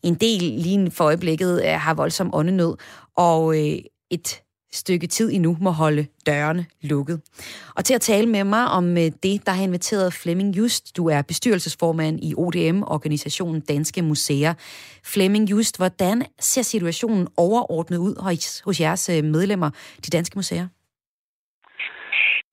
en 0.02 0.14
del 0.14 0.42
lige 0.42 0.90
for 0.90 1.04
øjeblikket 1.04 1.62
øh, 1.64 1.70
har 1.70 1.94
voldsom 1.94 2.34
åndenød, 2.34 2.76
og 3.16 3.58
øh, 3.58 3.78
et 4.10 4.42
stykke 4.74 5.06
tid 5.06 5.30
endnu 5.32 5.56
må 5.60 5.70
holde 5.70 6.06
dørene 6.26 6.66
lukket. 6.82 7.20
Og 7.74 7.84
til 7.84 7.94
at 7.94 8.00
tale 8.00 8.26
med 8.26 8.44
mig 8.44 8.68
om 8.68 8.96
øh, 8.96 9.10
det, 9.22 9.46
der 9.46 9.52
har 9.52 9.62
inviteret 9.62 10.12
Flemming 10.14 10.56
Just. 10.56 10.96
Du 10.96 11.08
er 11.08 11.22
bestyrelsesformand 11.22 12.20
i 12.22 12.34
ODM, 12.36 12.82
organisationen 12.86 13.60
Danske 13.60 14.02
Museer. 14.02 14.54
Flemming 15.04 15.50
Just, 15.50 15.76
hvordan 15.76 16.22
ser 16.40 16.62
situationen 16.62 17.28
overordnet 17.36 17.98
ud 17.98 18.14
hos, 18.64 18.80
jeres 18.80 19.08
øh, 19.08 19.24
medlemmer, 19.24 19.70
de 20.06 20.10
danske 20.10 20.38
museer? 20.38 20.68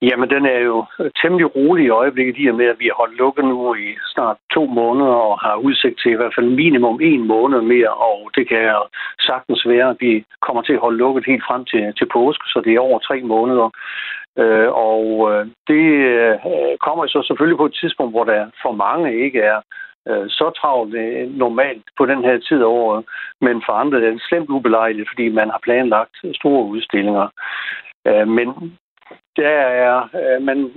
Jamen, 0.09 0.29
den 0.29 0.45
er 0.45 0.59
jo 0.59 0.85
temmelig 1.21 1.55
rolig 1.55 1.85
i 1.85 1.89
øjeblikket, 1.89 2.35
i 2.37 2.47
og 2.47 2.55
med, 2.55 2.65
at 2.65 2.79
vi 2.79 2.85
har 2.85 2.97
holdt 3.01 3.17
lukket 3.17 3.45
nu 3.45 3.75
i 3.75 3.87
snart 4.13 4.37
to 4.53 4.65
måneder 4.65 5.15
og 5.29 5.39
har 5.39 5.55
udsigt 5.55 5.99
til 5.99 6.11
i 6.11 6.15
hvert 6.15 6.35
fald 6.37 6.49
minimum 6.49 6.99
en 7.01 7.27
måned 7.27 7.61
mere, 7.61 7.93
og 8.09 8.31
det 8.35 8.47
kan 8.49 8.75
sagtens 9.19 9.67
være, 9.67 9.89
at 9.89 9.97
vi 9.99 10.25
kommer 10.45 10.61
til 10.61 10.73
at 10.73 10.79
holde 10.79 10.97
lukket 10.97 11.25
helt 11.25 11.43
frem 11.47 11.65
til, 11.65 11.93
til 11.97 12.07
påske, 12.13 12.45
så 12.47 12.61
det 12.65 12.73
er 12.73 12.79
over 12.79 12.99
tre 12.99 13.21
måneder. 13.21 13.69
Øh, 14.37 14.69
og 14.91 15.05
øh, 15.31 15.45
det 15.67 15.85
øh, 16.13 16.35
kommer 16.85 17.07
så 17.07 17.23
selvfølgelig 17.27 17.57
på 17.57 17.65
et 17.65 17.77
tidspunkt, 17.81 18.13
hvor 18.13 18.23
der 18.23 18.49
for 18.63 18.71
mange 18.71 19.23
ikke 19.25 19.39
er 19.39 19.59
øh, 20.07 20.25
så 20.29 20.51
travlt 20.59 20.95
øh, 20.95 21.29
normalt 21.43 21.85
på 21.97 22.05
den 22.05 22.21
her 22.23 22.37
tid 22.37 22.59
af 22.61 22.71
året, 22.81 23.05
men 23.41 23.61
for 23.65 23.73
andre 23.73 23.97
er 23.97 24.11
det 24.11 24.21
slemt 24.29 24.49
ubelejligt, 24.49 25.09
fordi 25.09 25.29
man 25.29 25.49
har 25.49 25.59
planlagt 25.63 26.15
store 26.33 26.65
udstillinger. 26.65 27.27
Øh, 28.07 28.27
men 28.27 28.77
der 29.35 29.57
er, 29.85 30.09
øh, 30.19 30.41
man 30.41 30.71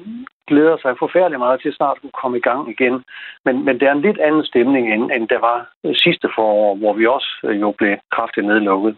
glæder 0.46 0.76
sig 0.82 0.94
forfærdeligt 0.98 1.38
meget 1.38 1.60
til 1.60 1.72
snart 1.72 1.98
at 2.04 2.10
komme 2.22 2.36
i 2.38 2.40
gang 2.40 2.70
igen. 2.70 3.04
Men, 3.44 3.64
men 3.64 3.80
det 3.80 3.88
er 3.88 3.92
en 3.92 4.06
lidt 4.08 4.18
anden 4.18 4.44
stemning, 4.44 4.94
end, 4.94 5.04
end 5.12 5.28
der 5.28 5.38
var 5.38 5.68
sidste 5.94 6.28
forår, 6.34 6.74
hvor 6.76 6.92
vi 6.92 7.06
også 7.06 7.30
øh, 7.44 7.60
jo 7.60 7.70
blev 7.78 7.96
kraftigt 8.10 8.46
nedlukket. 8.46 8.96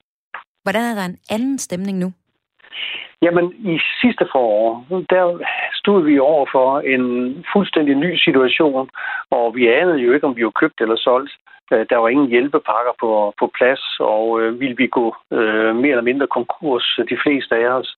Hvordan 0.62 0.82
er 0.82 0.94
der 0.94 1.04
en 1.04 1.18
anden 1.30 1.58
stemning 1.58 1.98
nu? 1.98 2.12
Jamen, 3.22 3.52
i 3.72 3.78
sidste 4.00 4.26
forår, 4.32 4.86
der 5.10 5.24
stod 5.74 6.02
vi 6.04 6.18
over 6.18 6.46
for 6.52 6.80
en 6.80 7.04
fuldstændig 7.52 7.94
ny 7.94 8.16
situation, 8.16 8.90
og 9.30 9.54
vi 9.54 9.68
anede 9.68 9.98
jo 9.98 10.12
ikke, 10.12 10.26
om 10.26 10.36
vi 10.36 10.44
var 10.44 10.60
købt 10.60 10.80
eller 10.80 10.96
solgt. 10.96 11.32
Øh, 11.72 11.86
der 11.90 11.96
var 11.96 12.08
ingen 12.08 12.28
hjælpepakker 12.28 12.92
på, 13.00 13.34
på 13.38 13.50
plads, 13.58 13.82
og 14.00 14.40
øh, 14.40 14.60
ville 14.60 14.76
vi 14.76 14.86
gå 14.86 15.16
øh, 15.32 15.76
mere 15.76 15.90
eller 15.90 16.10
mindre 16.10 16.26
konkurs, 16.26 16.98
de 17.10 17.18
fleste 17.22 17.54
af 17.56 17.68
os. 17.68 17.96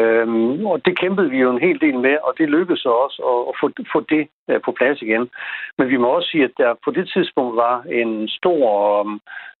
Øhm, 0.00 0.66
og 0.66 0.84
det 0.84 0.98
kæmpede 0.98 1.30
vi 1.30 1.38
jo 1.38 1.50
en 1.50 1.64
hel 1.66 1.80
del 1.80 1.98
med, 1.98 2.16
og 2.22 2.34
det 2.38 2.48
lykkedes 2.48 2.84
også 2.86 3.18
at, 3.32 3.40
at 3.48 3.54
få, 3.60 3.66
få 3.92 4.00
det 4.14 4.28
uh, 4.48 4.60
på 4.64 4.72
plads 4.72 5.02
igen. 5.02 5.30
Men 5.78 5.88
vi 5.88 5.96
må 5.96 6.08
også 6.08 6.28
sige, 6.30 6.44
at 6.44 6.58
der 6.58 6.74
på 6.84 6.90
det 6.90 7.08
tidspunkt 7.14 7.56
var 7.56 7.82
en 7.82 8.28
stor 8.28 8.68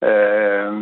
øh, 0.08 0.72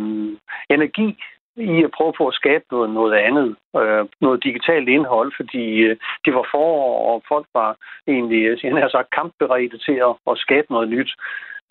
energi 0.69 1.17
i 1.57 1.83
at 1.83 1.91
prøve 1.97 2.13
på 2.17 2.27
at 2.27 2.33
skabe 2.33 2.63
noget, 2.71 2.89
noget 2.89 3.13
andet, 3.13 3.55
øh, 3.77 4.05
noget 4.21 4.43
digitalt 4.43 4.89
indhold, 4.89 5.31
fordi 5.35 5.65
øh, 5.87 5.97
det 6.25 6.33
var 6.33 6.47
forår, 6.51 7.13
og 7.13 7.23
folk 7.27 7.47
var 7.53 7.75
egentlig, 8.07 8.43
øh, 8.45 8.63
jeg 8.63 8.73
har 8.73 8.89
sagt, 8.89 9.15
kampberedte 9.15 9.77
til 9.77 9.97
at, 10.09 10.13
at 10.31 10.37
skabe 10.37 10.67
noget 10.69 10.89
nyt. 10.89 11.11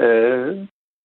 Øh, 0.00 0.56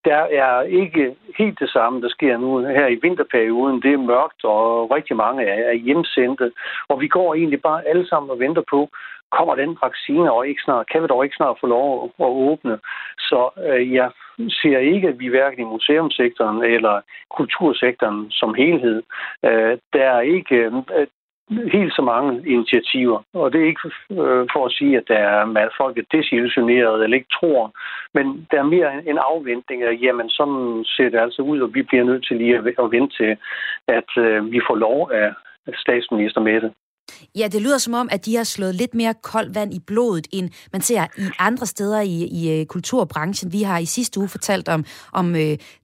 der 0.06 0.24
er 0.44 0.62
ikke 0.62 1.16
helt 1.38 1.60
det 1.60 1.70
samme, 1.70 2.02
der 2.02 2.10
sker 2.10 2.38
nu 2.38 2.60
her 2.60 2.88
i 2.88 3.00
vinterperioden. 3.02 3.82
Det 3.82 3.94
er 3.94 3.98
mørkt, 3.98 4.44
og 4.44 4.92
rigtig 4.92 5.16
mange 5.16 5.44
er 5.44 5.74
hjemsendte. 5.74 6.52
Og 6.88 7.02
vi 7.02 7.08
går 7.08 7.36
egentlig 7.36 7.62
bare 7.62 7.88
alle 7.88 8.08
sammen 8.08 8.32
og 8.32 8.40
venter 8.40 8.64
på, 8.70 8.90
kommer 9.32 9.56
den 9.56 9.78
vaccine 9.84 10.32
og 10.32 10.48
ikke 10.48 10.62
snart, 10.66 10.90
kan 10.92 11.02
vi 11.02 11.08
dog 11.08 11.24
ikke 11.24 11.36
snart 11.36 11.58
få 11.62 11.68
lov 11.68 12.12
at, 12.20 12.26
åbne. 12.26 12.80
Så 13.20 13.50
øh, 13.68 13.94
jeg 13.94 14.12
ser 14.50 14.78
ikke, 14.78 15.08
at 15.08 15.20
vi 15.20 15.28
hverken 15.28 15.60
i 15.60 15.72
museumsektoren 15.74 16.64
eller 16.64 17.02
kultursektoren 17.38 18.32
som 18.32 18.54
helhed, 18.54 19.04
øh, 19.46 19.78
der 19.94 20.06
er 20.18 20.22
ikke 20.22 20.56
øh, 20.56 21.08
helt 21.50 21.94
så 21.96 22.02
mange 22.02 22.32
initiativer. 22.48 23.20
Og 23.34 23.54
det 23.54 23.62
er 23.62 23.68
ikke 23.68 23.88
øh, 24.12 24.48
for 24.54 24.66
at 24.66 24.72
sige, 24.72 24.98
at 24.98 25.04
der 25.08 25.18
er, 25.18 25.60
at 25.66 25.72
folk 25.78 25.98
er 25.98 26.18
desillusioneret 26.18 27.04
eller 27.04 27.18
ikke 27.18 27.36
tror, 27.40 27.72
men 28.14 28.48
der 28.52 28.58
er 28.60 28.74
mere 28.76 29.10
en 29.10 29.20
afventning 29.32 29.84
af, 29.84 30.00
jamen 30.02 30.30
sådan 30.30 30.86
ser 30.96 31.10
det 31.10 31.20
altså 31.20 31.42
ud, 31.42 31.60
og 31.60 31.74
vi 31.74 31.82
bliver 31.82 32.04
nødt 32.04 32.28
til 32.28 32.38
lige 32.38 32.56
at 32.58 32.92
vente 32.92 33.18
til, 33.18 33.38
at 33.88 34.10
øh, 34.18 34.52
vi 34.52 34.62
får 34.68 34.76
lov 34.76 35.12
af 35.14 35.34
statsminister 35.76 36.42
Mette. 36.42 36.72
Ja, 37.36 37.48
det 37.48 37.62
lyder 37.62 37.78
som 37.78 37.94
om, 37.94 38.10
at 38.12 38.26
de 38.26 38.36
har 38.36 38.44
slået 38.44 38.76
lidt 38.76 38.96
mere 38.96 39.14
koldt 39.22 39.56
vand 39.56 39.74
i 39.74 39.80
blodet, 39.80 40.28
end 40.32 40.50
man 40.74 40.82
ser 40.82 41.08
i 41.18 41.30
andre 41.40 41.66
steder 41.66 42.02
i, 42.02 42.24
i 42.24 42.62
uh, 42.62 42.66
kulturbranchen. 42.66 43.52
Vi 43.52 43.64
har 43.64 43.78
i 43.78 43.86
sidste 43.86 44.20
uge 44.20 44.30
fortalt 44.30 44.70
om, 44.70 44.86
om 45.14 45.30
uh, 45.32 45.40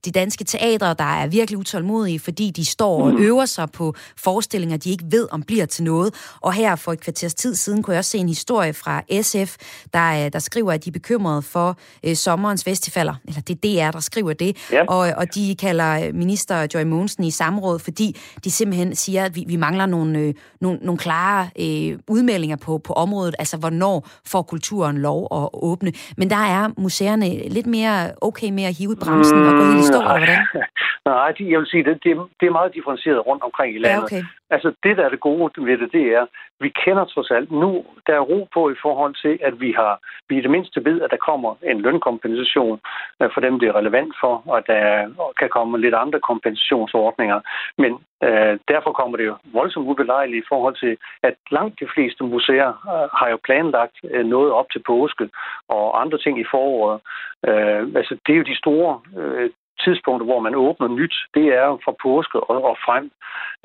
de 0.05 0.11
danske 0.13 0.43
teatre, 0.43 0.93
der 0.93 1.03
er 1.03 1.27
virkelig 1.27 1.57
utålmodige, 1.57 2.19
fordi 2.19 2.51
de 2.51 2.65
står 2.65 3.01
og 3.01 3.11
mm. 3.11 3.23
øver 3.23 3.45
sig 3.45 3.71
på 3.71 3.93
forestillinger, 4.17 4.77
de 4.77 4.89
ikke 4.89 5.05
ved, 5.11 5.27
om 5.31 5.43
bliver 5.43 5.65
til 5.65 5.83
noget. 5.83 6.13
Og 6.41 6.53
her 6.53 6.75
for 6.75 6.91
et 6.91 6.99
kvarters 6.99 7.33
tid 7.33 7.55
siden 7.55 7.83
kunne 7.83 7.93
jeg 7.93 7.99
også 7.99 8.11
se 8.11 8.17
en 8.17 8.29
historie 8.29 8.73
fra 8.73 9.01
SF, 9.21 9.55
der, 9.93 10.25
uh, 10.25 10.31
der 10.33 10.39
skriver, 10.39 10.71
at 10.71 10.85
de 10.85 10.89
er 10.89 10.91
bekymrede 10.91 11.41
for 11.41 11.77
uh, 12.07 12.13
sommerens 12.13 12.63
festivaler. 12.63 13.15
Eller 13.27 13.41
det 13.41 13.65
er 13.65 13.89
DR, 13.89 13.91
der 13.91 13.99
skriver 13.99 14.33
det. 14.33 14.57
Ja. 14.71 14.85
Og, 14.85 15.13
og 15.17 15.35
de 15.35 15.55
kalder 15.59 16.13
minister 16.13 16.67
Joy 16.73 16.83
Mogensen 16.83 17.23
i 17.23 17.31
samråd, 17.31 17.79
fordi 17.79 18.15
de 18.43 18.51
simpelthen 18.51 18.95
siger, 18.95 19.25
at 19.25 19.35
vi, 19.35 19.43
vi 19.47 19.55
mangler 19.55 19.85
nogle, 19.85 20.27
uh, 20.27 20.33
nogle, 20.61 20.79
nogle 20.81 20.97
klare 20.97 21.14
klare 21.15 21.41
øh, 21.65 21.99
udmeldinger 22.15 22.58
på, 22.65 22.71
på 22.88 22.93
området, 22.93 23.36
altså 23.39 23.58
hvornår 23.63 23.97
får 24.32 24.41
kulturen 24.54 24.97
lov 25.08 25.19
at 25.39 25.45
åbne. 25.69 25.91
Men 26.19 26.28
der 26.30 26.43
er 26.56 26.63
museerne 26.86 27.28
lidt 27.58 27.67
mere 27.78 27.97
okay 28.28 28.49
med 28.58 28.65
at 28.71 28.73
hive 28.80 28.95
bremsen 29.04 29.38
mm, 29.39 29.47
og 29.47 29.54
gå 29.60 29.63
helt 29.71 29.84
i 29.84 29.88
stå, 29.91 29.99
eller 29.99 30.17
hvordan? 30.17 30.39
Nej, 31.10 31.51
jeg 31.54 31.60
vil 31.60 31.67
sige, 31.73 31.84
det, 31.88 31.95
det, 32.04 32.12
det 32.39 32.45
er 32.47 32.54
meget 32.60 32.71
differentieret 32.78 33.19
rundt 33.30 33.43
omkring 33.47 33.69
i 33.75 33.80
landet. 33.84 33.97
Ja, 33.97 34.04
okay. 34.04 34.23
Altså 34.49 34.73
det, 34.84 34.97
der 34.97 35.05
er 35.05 35.10
det 35.10 35.19
gode 35.19 35.65
ved 35.65 35.77
det, 35.77 35.91
det 35.91 36.05
er, 36.13 36.25
vi 36.60 36.69
kender 36.69 37.05
trods 37.05 37.31
alt 37.31 37.51
nu, 37.51 37.86
der 38.08 38.13
er 38.15 38.27
ro 38.31 38.47
på 38.53 38.69
i 38.69 38.75
forhold 38.81 39.15
til, 39.23 39.39
at 39.41 39.62
vi 39.62 39.71
har, 39.71 39.99
vi 40.29 40.38
i 40.38 40.41
det 40.41 40.49
mindste 40.49 40.86
ved, 40.86 41.01
at 41.01 41.12
der 41.12 41.25
kommer 41.29 41.55
en 41.63 41.81
lønkompensation 41.81 42.79
øh, 43.21 43.29
for 43.34 43.41
dem, 43.41 43.60
det 43.60 43.67
er 43.67 43.75
relevant 43.75 44.15
for, 44.21 44.43
og 44.45 44.67
der 44.67 45.10
kan 45.39 45.49
komme 45.49 45.77
lidt 45.77 45.95
andre 45.95 46.19
kompensationsordninger. 46.19 47.39
Men 47.77 47.91
øh, 48.23 48.60
derfor 48.67 48.91
kommer 48.91 49.17
det 49.17 49.25
jo 49.25 49.36
voldsomt 49.53 49.88
ubelejligt 49.88 50.43
i 50.43 50.47
forhold 50.49 50.75
til, 50.75 50.97
at 51.23 51.36
langt 51.51 51.79
de 51.79 51.88
fleste 51.93 52.23
museer 52.23 52.69
øh, 52.69 53.10
har 53.19 53.29
jo 53.29 53.38
planlagt 53.43 53.97
øh, 54.03 54.25
noget 54.25 54.51
op 54.51 54.69
til 54.71 54.84
påske 54.88 55.29
og 55.69 56.01
andre 56.01 56.17
ting 56.17 56.39
i 56.39 56.45
foråret. 56.51 56.99
Øh, 57.47 57.84
altså 57.99 58.17
det 58.25 58.34
er 58.34 58.38
jo 58.38 58.51
de 58.51 58.58
store 58.58 58.99
øh, 59.17 59.49
tidspunkter, 59.86 60.26
hvor 60.26 60.39
man 60.39 60.56
åbner 60.56 60.88
nyt, 60.88 61.15
det 61.34 61.45
er 61.62 61.67
fra 61.86 61.93
påske 62.04 62.39
og, 62.39 62.63
og 62.69 62.78
frem. 62.86 63.06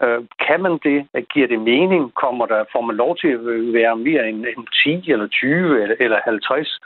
Øh, 0.03 0.21
kan 0.47 0.61
man 0.63 0.75
det? 0.87 0.99
Giver 1.33 1.49
det 1.49 1.61
mening? 1.73 2.15
Kommer 2.15 2.47
der, 2.47 2.65
får 2.73 2.81
man 2.89 2.97
lov 2.97 3.17
til 3.17 3.29
at 3.29 3.41
være 3.79 3.97
mere 3.97 4.29
end, 4.29 4.39
end 4.53 4.67
10 5.05 5.13
eller 5.13 5.27
20 5.27 5.83
eller, 5.83 5.97
eller 6.01 6.19
50? 6.25 6.81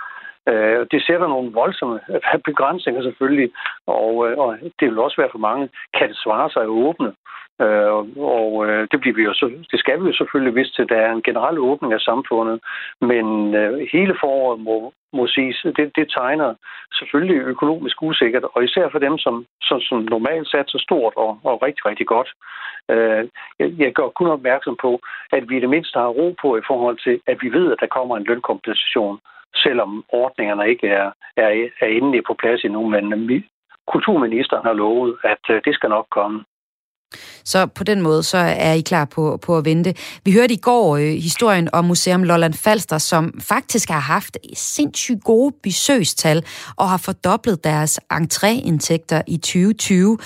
Øh, 0.49 0.87
det 0.91 1.01
sætter 1.07 1.29
nogle 1.29 1.53
voldsomme 1.53 2.01
begrænsninger 2.45 3.03
selvfølgelig, 3.03 3.51
og, 3.87 4.13
øh, 4.27 4.39
og 4.39 4.59
det 4.81 4.87
vil 4.89 4.99
også 4.99 5.17
være 5.21 5.33
for 5.33 5.45
mange. 5.49 5.69
Kan 5.99 6.09
det 6.09 6.17
svare 6.17 6.51
sig 6.51 6.63
at 6.63 6.69
åbne? 6.87 7.13
Øh, 7.61 7.93
og 8.37 8.67
øh, 8.67 8.89
det, 8.91 9.01
bliver 9.01 9.17
vi 9.17 9.23
jo 9.23 9.35
så, 9.35 9.47
det 9.71 9.79
skal 9.81 10.03
vi 10.03 10.07
jo 10.07 10.15
selvfølgelig 10.15 10.53
hvis 10.53 10.71
til, 10.71 10.89
der 10.89 10.97
er 10.97 11.13
en 11.13 11.23
generel 11.23 11.59
åbning 11.59 11.93
af 11.93 12.01
samfundet, 12.01 12.61
men 13.01 13.55
øh, 13.55 13.89
hele 13.93 14.15
foråret 14.21 14.61
må, 14.61 14.93
må 15.13 15.27
siges, 15.27 15.67
det, 15.77 15.97
det 15.97 16.07
tegner 16.19 16.55
selvfølgelig 16.99 17.37
økonomisk 17.37 18.03
usikkert, 18.03 18.45
og 18.55 18.65
især 18.65 18.89
for 18.89 18.99
dem, 18.99 19.19
som, 19.19 19.47
som, 19.63 19.81
som 19.81 19.99
normalt 19.99 20.49
så 20.49 20.79
stort 20.87 21.13
og, 21.17 21.39
og 21.45 21.63
rigtig, 21.63 21.87
rigtig 21.87 22.07
godt. 22.07 22.29
Øh, 22.91 23.29
jeg, 23.59 23.69
jeg 23.79 23.93
gør 23.93 24.09
kun 24.09 24.27
opmærksom 24.27 24.77
på, 24.81 25.01
at 25.33 25.49
vi 25.49 25.57
i 25.57 25.61
det 25.61 25.71
mindste 25.71 25.99
har 25.99 26.09
ro 26.09 26.35
på 26.43 26.57
i 26.57 26.67
forhold 26.67 26.99
til, 26.99 27.21
at 27.27 27.39
vi 27.43 27.49
ved, 27.53 27.73
at 27.73 27.81
der 27.81 27.87
kommer 27.87 28.17
en 28.17 28.25
lønkompensation, 28.25 29.19
selvom 29.57 30.05
ordningerne 30.09 30.69
ikke 30.69 30.89
er, 30.89 31.11
er, 31.37 31.69
er 31.81 31.87
endelig 31.87 32.23
på 32.25 32.35
plads 32.35 32.65
endnu, 32.65 32.87
men 32.87 33.13
øh, 33.13 33.43
kulturministeren 33.87 34.67
har 34.67 34.73
lovet, 34.73 35.17
at 35.25 35.45
øh, 35.51 35.61
det 35.65 35.75
skal 35.75 35.91
nok 35.91 36.07
komme. 36.11 36.45
Så 37.45 37.67
på 37.67 37.85
den 37.85 38.03
måde, 38.03 38.23
så 38.23 38.39
er 38.39 38.73
I 38.73 38.81
klar 38.81 39.05
på, 39.05 39.39
på 39.43 39.57
at 39.59 39.65
vente. 39.65 39.95
Vi 40.25 40.33
hørte 40.33 40.55
i 40.55 40.57
går 40.57 40.97
øh, 40.97 41.13
historien 41.15 41.69
om 41.73 41.85
Museum 41.85 42.23
Lolland 42.23 42.55
Falster, 42.55 42.99
som 42.99 43.41
faktisk 43.41 43.89
har 43.89 44.01
haft 44.01 44.39
sindssygt 44.55 45.25
gode 45.25 45.55
besøgstal 45.63 46.45
og 46.77 46.91
har 46.91 46.97
fordoblet 46.97 47.65
deres 47.65 48.01
entréindtægter 48.13 49.23
i 49.27 49.37
2020. 49.37 50.19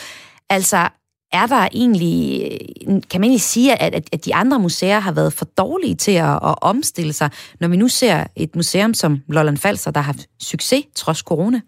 Altså, 0.51 0.89
er 1.33 1.47
der 1.47 1.69
egentlig, 1.73 2.43
øh, 2.53 3.03
kan 3.11 3.21
man 3.21 3.25
egentlig 3.25 3.41
sige, 3.41 3.83
at, 3.83 4.09
at 4.13 4.25
de 4.25 4.35
andre 4.35 4.59
museer 4.59 4.99
har 4.99 5.13
været 5.13 5.33
for 5.33 5.45
dårlige 5.45 5.95
til 5.95 6.13
at, 6.13 6.33
at 6.33 6.55
omstille 6.63 7.13
sig, 7.13 7.31
når 7.61 7.69
vi 7.69 7.77
nu 7.77 7.89
ser 7.89 8.25
et 8.37 8.57
museum 8.57 8.95
som 8.95 9.21
Lolland 9.29 9.57
Falster, 9.57 9.91
der 9.91 10.01
har 10.01 10.13
haft 10.13 10.29
succes 10.41 10.85
trods 10.95 11.19
corona? 11.19 11.61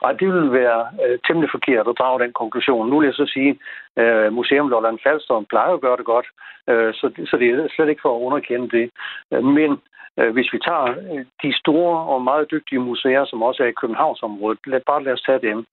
Og 0.00 0.20
det 0.20 0.28
vil 0.34 0.52
være 0.52 0.88
øh, 1.04 1.18
temmelig 1.26 1.50
forkert 1.50 1.88
at 1.88 1.98
drage 1.98 2.22
den 2.24 2.32
konklusion. 2.32 2.90
Nu 2.90 2.98
vil 2.98 3.06
jeg 3.06 3.14
så 3.14 3.26
sige, 3.26 3.58
øh, 3.96 4.32
Museum 4.32 4.68
Lolland 4.68 4.98
Falster 5.02 5.44
plejer 5.48 5.72
at 5.74 5.80
gøre 5.80 5.96
det 5.96 6.04
godt, 6.04 6.26
øh, 6.68 6.94
så, 6.94 7.06
så 7.30 7.36
det 7.36 7.48
er 7.48 7.68
slet 7.76 7.88
ikke 7.88 8.04
for 8.04 8.16
at 8.16 8.22
underkende 8.26 8.68
det. 8.76 8.90
Øh, 9.32 9.44
men 9.44 9.70
øh, 10.18 10.32
hvis 10.32 10.52
vi 10.52 10.58
tager 10.58 10.86
øh, 11.12 11.24
de 11.42 11.52
store 11.62 11.98
og 12.12 12.22
meget 12.22 12.50
dygtige 12.50 12.80
museer, 12.80 13.24
som 13.24 13.42
også 13.42 13.62
er 13.62 13.66
i 13.66 13.80
Københavnsområdet, 13.80 14.58
lad, 14.66 14.80
bare 14.86 15.02
lad 15.02 15.12
os 15.12 15.22
tage 15.22 15.46
dem. 15.48 15.66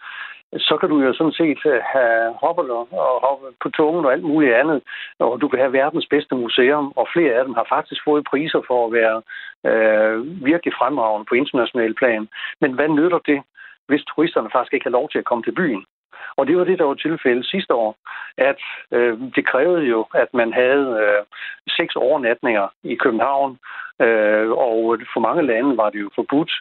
så 0.58 0.78
kan 0.78 0.90
du 0.90 0.98
jo 1.02 1.14
sådan 1.14 1.38
set 1.42 1.62
øh, 1.66 1.80
have 1.94 2.34
hopper 2.44 2.64
og, 2.92 3.20
hoppe 3.28 3.46
på 3.64 3.70
tungen 3.70 4.06
og 4.06 4.12
alt 4.14 4.24
muligt 4.24 4.54
andet, 4.54 4.82
og 5.20 5.42
du 5.42 5.48
kan 5.48 5.60
have 5.60 5.74
verdens 5.74 6.08
bedste 6.10 6.36
museum, 6.36 6.94
og 6.96 7.08
flere 7.14 7.34
af 7.34 7.46
dem 7.46 7.54
har 7.54 7.66
faktisk 7.70 8.02
fået 8.04 8.28
priser 8.32 8.62
for 8.68 8.86
at 8.86 8.94
være 9.00 9.18
øh, 9.70 10.46
virkelig 10.46 10.74
fremragende 10.80 11.26
på 11.30 11.36
international 11.36 11.94
plan. 11.94 12.28
Men 12.62 12.72
hvad 12.74 12.88
nytter 12.88 13.20
det, 13.32 13.42
hvis 13.88 14.04
turisterne 14.04 14.50
faktisk 14.52 14.74
ikke 14.74 14.84
har 14.84 14.98
lov 15.00 15.10
til 15.10 15.20
at 15.20 15.26
komme 15.26 15.44
til 15.44 15.56
byen? 15.56 15.86
Og 16.38 16.48
det 16.48 16.58
var 16.58 16.64
det, 16.64 16.80
der 16.80 16.86
var 16.86 16.94
tilfældet 16.94 17.46
sidste 17.46 17.74
år, 17.74 17.96
at 18.38 18.62
øh, 18.92 19.20
det 19.36 19.48
krævede 19.48 19.84
jo, 19.84 20.06
at 20.14 20.34
man 20.34 20.54
havde 20.54 20.88
øh, 21.04 21.22
seks 21.78 21.96
overnatninger 21.96 22.68
i 22.84 22.96
København, 22.96 23.58
øh, 24.02 24.50
og 24.52 25.00
for 25.14 25.20
mange 25.20 25.44
lande 25.46 25.78
var 25.78 25.90
det 25.90 26.00
jo 26.00 26.10
forbudt, 26.16 26.52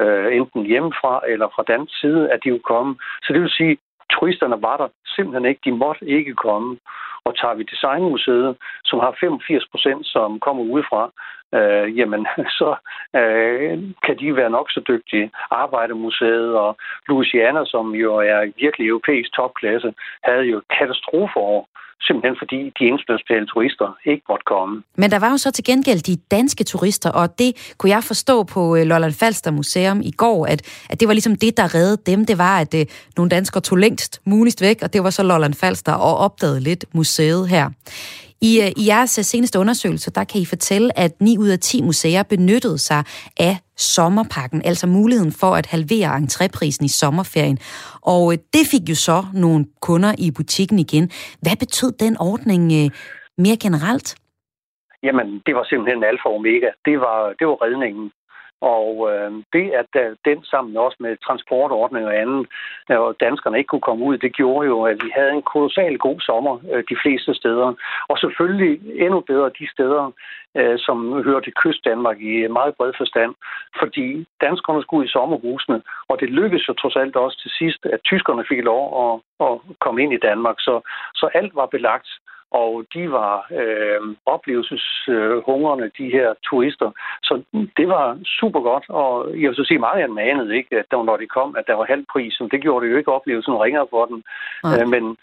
øh, 0.00 0.36
enten 0.36 0.66
hjemmefra 0.66 1.20
eller 1.28 1.48
fra 1.54 1.64
dansk 1.72 2.00
side, 2.00 2.30
at 2.32 2.40
de 2.44 2.50
kunne 2.50 2.70
komme. 2.74 2.96
Så 3.22 3.32
det 3.32 3.42
vil 3.42 3.50
sige, 3.50 3.78
turisterne 4.10 4.62
var 4.62 4.76
der 4.76 4.88
simpelthen 5.16 5.44
ikke. 5.50 5.60
De 5.64 5.72
måtte 5.72 6.04
ikke 6.06 6.34
komme. 6.34 6.78
Og 7.24 7.36
tager 7.36 7.54
vi 7.54 7.62
Designmuseet, 7.62 8.56
som 8.84 8.98
har 8.98 9.16
85 9.20 9.64
procent, 9.72 10.06
som 10.06 10.40
kommer 10.40 10.62
udefra, 10.62 11.10
øh, 11.58 11.98
jamen 11.98 12.26
så 12.58 12.70
øh, 13.20 13.74
kan 14.04 14.14
de 14.20 14.36
være 14.36 14.50
nok 14.50 14.70
så 14.70 14.80
dygtige. 14.88 15.30
Arbejdermuseet 15.50 16.54
og 16.64 16.76
Louisiana, 17.08 17.64
som 17.64 17.94
jo 18.04 18.16
er 18.16 18.52
virkelig 18.64 18.88
europæisk 18.88 19.32
topklasse, 19.32 19.94
havde 20.24 20.44
jo 20.52 20.62
katastrofeår, 20.78 21.68
simpelthen 22.06 22.36
fordi 22.42 22.60
de 22.78 22.84
internationale 22.94 23.46
turister 23.46 23.88
ikke 24.12 24.24
måtte 24.28 24.46
komme. 24.54 24.82
Men 24.96 25.10
der 25.10 25.18
var 25.18 25.30
jo 25.30 25.36
så 25.36 25.50
til 25.52 25.64
gengæld 25.64 26.00
de 26.10 26.16
danske 26.30 26.64
turister, 26.64 27.10
og 27.20 27.38
det 27.38 27.74
kunne 27.78 27.90
jeg 27.90 28.02
forstå 28.04 28.36
på 28.54 28.76
øh, 28.76 28.82
Lolland 28.90 29.14
Falster 29.20 29.50
Museum 29.50 30.00
i 30.00 30.10
går, 30.10 30.46
at, 30.46 30.60
at 30.90 31.00
det 31.00 31.08
var 31.08 31.14
ligesom 31.14 31.36
det, 31.36 31.56
der 31.56 31.74
reddede 31.74 32.02
dem. 32.10 32.26
Det 32.26 32.38
var, 32.38 32.60
at 32.60 32.74
øh, 32.80 32.86
nogle 33.16 33.30
danskere 33.30 33.62
tog 33.62 33.78
længst 33.78 34.20
muligst 34.24 34.60
væk, 34.62 34.78
og 34.82 34.92
det 34.92 35.04
var 35.04 35.10
så 35.10 35.22
Lolland 35.22 35.54
Falster 35.54 35.94
og 35.94 36.14
opdagede 36.16 36.60
lidt 36.60 36.84
museet 36.94 37.48
her. 37.48 37.66
I, 38.50 38.52
øh, 38.64 38.70
I 38.82 38.82
jeres 38.88 39.18
øh, 39.18 39.24
seneste 39.24 39.58
undersøgelse, 39.58 40.10
der 40.10 40.24
kan 40.24 40.40
I 40.40 40.46
fortælle, 40.54 40.98
at 40.98 41.12
9 41.20 41.38
ud 41.38 41.48
af 41.48 41.58
10 41.58 41.82
museer 41.82 42.22
benyttede 42.22 42.78
sig 42.78 43.02
af 43.48 43.54
sommerpakken, 43.76 44.62
altså 44.64 44.86
muligheden 44.86 45.32
for 45.40 45.52
at 45.60 45.66
halvere 45.66 46.10
entréprisen 46.22 46.84
i 46.84 46.92
sommerferien. 47.00 47.58
Og 48.12 48.32
øh, 48.32 48.38
det 48.54 48.64
fik 48.72 48.84
jo 48.88 48.94
så 48.94 49.18
nogle 49.34 49.66
kunder 49.80 50.12
i 50.18 50.30
butikken 50.38 50.78
igen. 50.78 51.04
Hvad 51.42 51.56
betød 51.62 51.92
den 52.04 52.16
ordning 52.20 52.62
mere 53.44 53.58
generelt? 53.64 54.08
Jamen, 55.06 55.28
det 55.46 55.54
var 55.54 55.64
simpelthen 55.70 56.04
alfa 56.04 56.28
og 56.28 56.34
omega. 56.34 56.70
Det 56.88 56.96
var, 57.04 57.18
det 57.38 57.44
var 57.50 57.56
redningen. 57.64 58.10
Og 58.62 59.10
øh, 59.10 59.30
det, 59.52 59.66
at 59.80 59.90
øh, 60.02 60.16
den 60.24 60.44
sammen 60.44 60.76
også 60.76 60.96
med 61.00 61.16
transportordning 61.26 62.06
og 62.06 62.16
andet, 62.22 62.46
øh, 62.90 63.00
og 63.00 63.16
danskerne 63.20 63.58
ikke 63.58 63.68
kunne 63.68 63.88
komme 63.88 64.04
ud, 64.04 64.18
det 64.18 64.36
gjorde 64.36 64.66
jo, 64.66 64.82
at 64.82 64.96
vi 65.04 65.10
havde 65.16 65.32
en 65.32 65.42
kolossal 65.52 65.98
god 65.98 66.20
sommer 66.20 66.54
øh, 66.72 66.84
de 66.90 66.96
fleste 67.02 67.34
steder. 67.34 67.74
Og 68.08 68.18
selvfølgelig 68.18 68.72
endnu 69.04 69.20
bedre 69.20 69.50
de 69.60 69.66
steder, 69.74 70.12
øh, 70.56 70.78
som 70.78 71.22
hører 71.22 71.40
til 71.40 71.54
kystdanmark 71.62 72.20
i 72.20 72.46
meget 72.46 72.74
bred 72.76 72.92
forstand. 72.96 73.34
Fordi 73.80 74.26
danskerne 74.40 74.82
skulle 74.82 75.00
ud 75.00 75.06
i 75.06 75.16
sommerhusene, 75.16 75.82
og 76.08 76.20
det 76.20 76.30
lykkedes 76.30 76.68
jo 76.68 76.74
trods 76.74 76.96
alt 76.96 77.16
også 77.16 77.38
til 77.42 77.50
sidst, 77.58 77.86
at 77.94 78.00
tyskerne 78.04 78.44
fik 78.48 78.60
lov 78.70 78.82
at, 79.04 79.12
at 79.46 79.54
komme 79.80 80.02
ind 80.02 80.12
i 80.12 80.24
Danmark. 80.28 80.56
Så, 80.58 80.74
så 81.14 81.26
alt 81.34 81.54
var 81.54 81.66
belagt 81.66 82.08
og 82.60 82.84
de 82.94 83.10
var 83.10 83.46
øh, 83.60 84.00
oplevelseshungrende, 84.26 85.90
de 85.98 86.10
her 86.16 86.34
turister. 86.48 86.90
Så 87.22 87.42
det 87.76 87.88
var 87.88 88.18
super 88.40 88.60
godt, 88.60 88.84
og 88.88 89.40
jeg 89.40 89.48
vil 89.48 89.56
så 89.56 89.64
sige, 89.64 89.78
meget 89.78 90.02
af 90.02 90.08
dem 90.08 90.18
anede 90.18 90.56
ikke, 90.56 90.78
at 90.78 90.86
når 90.92 91.16
de 91.16 91.26
kom, 91.26 91.56
at 91.58 91.66
der 91.66 91.74
var 91.74 91.84
halv 91.84 92.04
pris, 92.12 92.40
det 92.52 92.62
gjorde 92.62 92.86
det 92.86 92.92
jo 92.92 92.98
ikke 92.98 93.12
oplevelsen 93.12 93.62
ringere 93.64 93.86
for 93.90 94.04
dem. 94.06 94.22
Okay. 94.64 94.82
Øh, 94.82 94.88
men, 94.88 95.16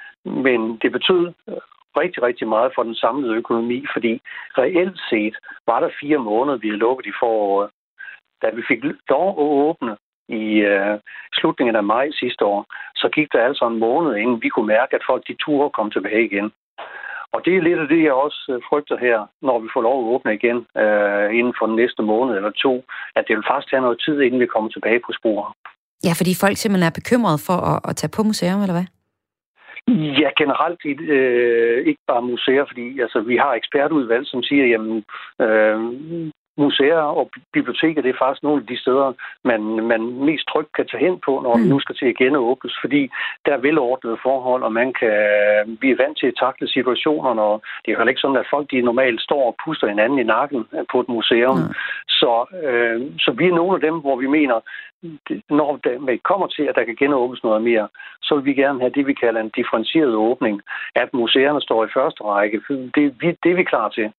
men 0.44 0.78
det 0.82 0.92
betød 0.92 1.34
rigtig, 1.98 2.24
rigtig 2.24 2.48
meget 2.48 2.72
for 2.76 2.84
den 2.84 2.96
samlede 2.96 3.36
økonomi, 3.36 3.86
fordi 3.94 4.22
reelt 4.58 5.00
set 5.10 5.36
var 5.68 5.80
der 5.80 5.90
fire 6.02 6.18
måneder, 6.18 6.58
vi 6.58 6.68
havde 6.68 6.86
lukket 6.86 7.06
i 7.06 7.20
foråret. 7.20 7.70
Da 8.42 8.48
vi 8.54 8.62
fik 8.68 8.84
lov 9.10 9.30
at 9.30 9.50
åbne 9.68 9.98
i 10.30 10.46
øh, 10.72 11.00
slutningen 11.34 11.76
af 11.76 11.84
maj 11.84 12.12
sidste 12.12 12.46
år, 12.46 12.66
så 12.96 13.10
gik 13.16 13.28
der 13.34 13.46
altså 13.46 13.68
en 13.68 13.80
måned, 13.80 14.16
inden 14.16 14.42
vi 14.42 14.50
kunne 14.50 14.68
mærke, 14.68 14.96
at 14.96 15.08
folk 15.10 15.28
de 15.28 15.36
turde 15.44 15.70
komme 15.70 15.92
tilbage 15.92 16.26
igen. 16.26 16.52
Og 17.34 17.40
det 17.46 17.54
er 17.56 17.62
lidt 17.62 17.80
af 17.80 17.88
det, 17.88 18.04
jeg 18.04 18.14
også 18.14 18.42
øh, 18.50 18.62
frygter 18.70 18.98
her, 18.98 19.18
når 19.42 19.60
vi 19.60 19.68
får 19.74 19.82
lov 19.82 19.98
at 20.00 20.10
åbne 20.14 20.34
igen 20.40 20.58
øh, 20.84 21.28
inden 21.40 21.54
for 21.60 21.66
den 21.66 21.76
næste 21.76 22.02
måned 22.12 22.36
eller 22.36 22.52
to, 22.66 22.74
at 23.16 23.24
det 23.28 23.36
vil 23.36 23.50
faktisk 23.50 23.70
tage 23.70 23.82
noget 23.82 24.02
tid, 24.06 24.22
inden 24.22 24.40
vi 24.40 24.54
kommer 24.54 24.70
tilbage 24.70 25.02
på 25.06 25.12
sporet. 25.20 25.50
Ja, 26.08 26.14
fordi 26.20 26.34
folk 26.44 26.58
simpelthen 26.58 26.88
er 26.88 27.00
bekymrede 27.00 27.40
for 27.48 27.58
at, 27.72 27.80
at 27.90 27.96
tage 27.96 28.16
på 28.16 28.24
museum, 28.24 28.62
eller 28.62 28.78
hvad? 28.78 28.88
Ja, 30.22 30.30
generelt 30.42 30.82
øh, 31.18 31.88
ikke 31.90 32.04
bare 32.08 32.22
museer, 32.22 32.66
fordi 32.68 33.00
altså, 33.00 33.20
vi 33.22 33.36
har 33.38 33.54
ekspertudvalg, 33.54 34.28
som 34.28 34.44
siger, 34.44 34.66
jamen, 34.66 35.04
øh, 35.42 35.78
museer 36.66 37.04
og 37.20 37.30
biblioteker, 37.54 38.02
det 38.02 38.12
er 38.12 38.22
faktisk 38.24 38.44
nogle 38.44 38.62
af 38.62 38.68
de 38.68 38.78
steder, 38.84 39.14
man, 39.50 39.62
man 39.92 40.02
mest 40.28 40.46
trygt 40.52 40.72
kan 40.78 40.88
tage 40.88 41.06
hen 41.06 41.16
på, 41.26 41.34
når 41.46 41.56
mm. 41.58 41.64
nu 41.72 41.80
skal 41.80 41.96
til 41.96 42.10
at 42.12 42.18
genåbnes, 42.24 42.76
fordi 42.84 43.02
der 43.46 43.54
er 43.54 43.66
velordnede 43.68 44.18
forhold, 44.24 44.64
og 44.64 44.72
man 44.82 44.94
kan 45.00 45.18
blive 45.80 45.98
vant 45.98 46.18
til 46.20 46.28
at 46.28 46.40
takle 46.46 46.68
situationerne, 46.68 47.42
og 47.42 47.62
det 47.82 47.90
er 47.90 47.96
jo 47.96 48.08
ikke 48.08 48.22
sådan, 48.22 48.44
at 48.44 48.52
folk 48.54 48.72
de 48.72 48.82
normalt 48.82 49.22
står 49.22 49.44
og 49.48 49.56
puster 49.64 49.88
hinanden 49.88 50.20
i 50.20 50.30
nakken 50.36 50.62
på 50.92 51.00
et 51.00 51.10
museum. 51.10 51.58
Mm. 51.58 51.74
Så, 52.20 52.34
øh, 52.64 53.02
så 53.24 53.32
vi 53.40 53.46
er 53.48 53.60
nogle 53.60 53.76
af 53.76 53.82
dem, 53.82 53.96
hvor 54.04 54.16
vi 54.16 54.28
mener, 54.28 54.58
når 55.50 55.80
det 55.84 56.24
kommer 56.24 56.48
til, 56.48 56.64
at 56.64 56.76
der 56.76 56.84
kan 56.84 56.96
genåbnes 56.96 57.44
noget 57.44 57.62
mere, 57.62 57.88
så 58.22 58.36
vil 58.36 58.46
vi 58.46 58.54
gerne 58.54 58.80
have 58.80 58.96
det, 58.96 59.08
vi 59.08 59.14
kalder 59.14 59.42
en 59.42 59.56
differentieret 59.60 60.16
åbning, 60.16 60.62
at 60.96 61.14
museerne 61.14 61.62
står 61.62 61.86
i 61.86 61.94
første 61.94 62.24
række. 62.24 62.62
Det, 62.96 63.38
det 63.44 63.52
er 63.52 63.56
vi 63.56 63.64
klar 63.64 63.90
til. 63.90 64.12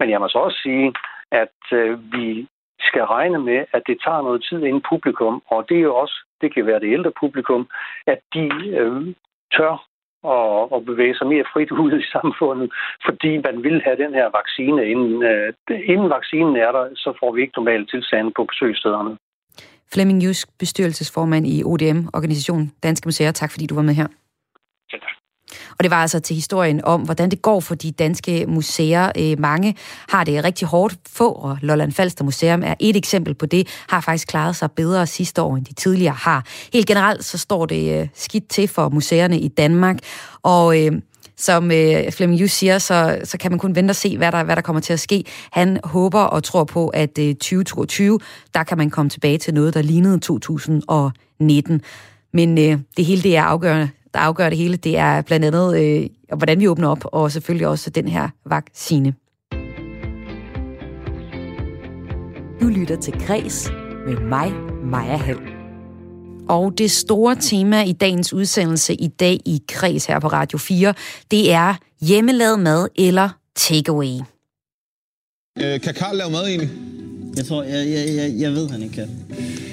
Men 0.00 0.10
jeg 0.10 0.20
må 0.20 0.28
så 0.28 0.38
også 0.38 0.58
sige, 0.62 0.92
at 1.32 1.58
øh, 1.72 2.12
vi 2.12 2.48
skal 2.80 3.04
regne 3.04 3.38
med, 3.38 3.64
at 3.72 3.82
det 3.86 3.96
tager 4.04 4.22
noget 4.22 4.44
tid 4.48 4.58
inden 4.64 4.82
publikum, 4.90 5.42
og 5.46 5.68
det 5.68 5.76
er 5.76 5.86
jo 5.90 5.96
også, 5.96 6.16
det 6.40 6.54
kan 6.54 6.66
være 6.66 6.80
det 6.80 6.92
ældre 6.92 7.12
publikum, 7.20 7.68
at 8.06 8.20
de 8.34 8.44
øh, 8.80 9.14
tør 9.56 9.86
og, 10.22 10.72
og 10.72 10.84
bevæge 10.84 11.16
sig 11.16 11.26
mere 11.26 11.44
frit 11.52 11.70
ud 11.70 11.92
i 12.00 12.04
samfundet, 12.16 12.72
fordi 13.06 13.32
man 13.46 13.56
vil 13.62 13.82
have 13.86 13.96
den 14.04 14.12
her 14.14 14.28
vaccine. 14.38 14.90
Inden, 14.92 15.22
øh, 15.22 15.52
inden 15.92 16.10
vaccinen 16.10 16.56
er 16.56 16.72
der, 16.72 16.84
så 16.94 17.10
får 17.20 17.32
vi 17.34 17.40
ikke 17.40 17.56
normale 17.56 17.86
tilstande 17.86 18.30
på 18.36 18.44
besøgsstederne. 18.44 19.16
Flemming 19.92 20.22
Jysk, 20.24 20.48
bestyrelsesformand 20.58 21.46
i 21.46 21.64
ODM, 21.64 22.00
Organisation 22.18 22.62
Danske 22.82 23.06
Museer. 23.06 23.32
Tak 23.32 23.50
fordi 23.52 23.66
du 23.66 23.74
var 23.74 23.82
med 23.82 23.94
her. 23.94 24.08
Ja, 24.92 24.98
tak. 24.98 25.25
Og 25.78 25.84
det 25.84 25.90
var 25.90 26.02
altså 26.02 26.20
til 26.20 26.36
historien 26.36 26.84
om, 26.84 27.00
hvordan 27.00 27.30
det 27.30 27.42
går 27.42 27.60
for 27.60 27.74
de 27.74 27.90
danske 27.92 28.46
museer. 28.48 29.12
Øh, 29.18 29.40
mange 29.40 29.76
har 30.08 30.24
det 30.24 30.44
rigtig 30.44 30.68
hårdt. 30.68 30.96
Få, 31.08 31.32
og 31.32 31.58
Lolland 31.62 31.92
Falster 31.92 32.24
Museum 32.24 32.62
er 32.62 32.74
et 32.80 32.96
eksempel 32.96 33.34
på 33.34 33.46
det, 33.46 33.68
har 33.88 34.00
faktisk 34.00 34.28
klaret 34.28 34.56
sig 34.56 34.70
bedre 34.70 35.06
sidste 35.06 35.42
år, 35.42 35.56
end 35.56 35.64
de 35.64 35.74
tidligere 35.74 36.14
har. 36.14 36.44
Helt 36.72 36.86
generelt 36.86 37.24
så 37.24 37.38
står 37.38 37.66
det 37.66 38.00
øh, 38.00 38.08
skidt 38.14 38.48
til 38.48 38.68
for 38.68 38.88
museerne 38.88 39.38
i 39.40 39.48
Danmark, 39.48 39.98
og 40.42 40.84
øh, 40.84 40.92
som 41.36 41.70
øh, 41.70 42.12
Flemming 42.12 42.40
Jus 42.40 42.52
siger, 42.52 42.78
så, 42.78 43.18
så 43.24 43.38
kan 43.38 43.52
man 43.52 43.58
kun 43.58 43.74
vente 43.74 43.92
og 43.92 43.96
se, 43.96 44.16
hvad 44.16 44.32
der, 44.32 44.44
hvad 44.44 44.56
der 44.56 44.62
kommer 44.62 44.80
til 44.80 44.92
at 44.92 45.00
ske. 45.00 45.24
Han 45.52 45.78
håber 45.84 46.20
og 46.20 46.44
tror 46.44 46.64
på, 46.64 46.88
at 46.88 47.18
øh, 47.18 47.34
2022, 47.34 48.18
der 48.54 48.62
kan 48.62 48.78
man 48.78 48.90
komme 48.90 49.10
tilbage 49.10 49.38
til 49.38 49.54
noget, 49.54 49.74
der 49.74 49.82
lignede 49.82 50.18
2019. 50.18 51.80
Men 52.32 52.58
øh, 52.58 52.78
det 52.96 53.04
hele 53.04 53.22
det 53.22 53.36
er 53.36 53.42
afgørende 53.42 53.88
der 54.16 54.22
afgør 54.22 54.48
det 54.48 54.58
hele, 54.58 54.76
det 54.76 54.98
er 54.98 55.22
blandt 55.22 55.46
andet, 55.46 55.78
øh, 55.78 56.06
hvordan 56.36 56.60
vi 56.60 56.68
åbner 56.68 56.88
op, 56.88 57.04
og 57.04 57.32
selvfølgelig 57.32 57.66
også 57.66 57.90
den 57.90 58.08
her 58.08 58.28
vaccine. 58.46 59.14
Du 62.60 62.66
lytter 62.66 62.96
til 63.00 63.12
Græs 63.26 63.70
med 64.06 64.16
mig, 64.16 64.52
Maja 64.84 65.16
Hall. 65.16 65.38
Og 66.48 66.78
det 66.78 66.90
store 66.90 67.36
tema 67.40 67.82
i 67.82 67.92
dagens 67.92 68.32
udsendelse 68.32 68.94
i 68.94 69.08
dag 69.08 69.40
i 69.44 69.62
Kreds 69.68 70.06
her 70.06 70.20
på 70.20 70.28
Radio 70.28 70.58
4, 70.58 70.94
det 71.30 71.52
er 71.52 71.74
hjemmelavet 72.00 72.60
mad 72.60 72.88
eller 72.98 73.28
takeaway. 73.56 74.20
Øh, 75.58 75.80
kan 75.80 75.94
Karl 75.94 76.16
lave 76.16 76.30
mad 76.30 76.46
egentlig? 76.46 76.70
Jeg 77.36 77.46
tror, 77.46 77.62
jeg, 77.62 77.86
jeg, 77.86 78.16
jeg, 78.16 78.32
jeg 78.38 78.52
ved, 78.52 78.70
han 78.70 78.82
ikke 78.82 78.94
kan. 78.94 79.08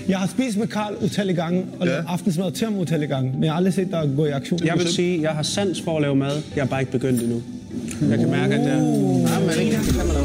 Jeg 0.08 0.20
har 0.20 0.28
spist 0.28 0.58
med 0.58 0.68
Karl 0.68 0.96
utallige 1.02 1.36
gange, 1.36 1.66
og 1.80 1.88
ja. 1.88 2.04
aftensmad 2.08 2.52
til 2.52 2.68
ham 2.68 2.78
utallige 2.78 3.10
gange, 3.10 3.32
men 3.32 3.44
jeg 3.44 3.52
har 3.52 3.58
aldrig 3.58 3.74
set 3.74 3.92
dig 3.92 4.14
gå 4.16 4.26
i 4.26 4.30
aktion. 4.30 4.60
Jeg 4.66 4.78
vil 4.78 4.88
sige, 4.88 5.22
jeg 5.22 5.32
har 5.32 5.44
sans 5.44 5.82
for 5.82 5.96
at 5.96 6.02
lave 6.02 6.16
mad. 6.16 6.42
Jeg 6.56 6.64
har 6.64 6.70
bare 6.70 6.80
ikke 6.80 6.92
begyndt 6.92 7.22
endnu. 7.22 7.42
Jeg 8.10 8.20
kan 8.20 8.30
mærke, 8.30 8.56
at 8.56 8.60
det 8.60 8.72
er... 8.72 8.76
Ja, 8.76 9.40
men 9.40 9.66
ikke, 9.66 9.78
det 9.78 9.96
kan 9.96 10.08
man 10.08 10.16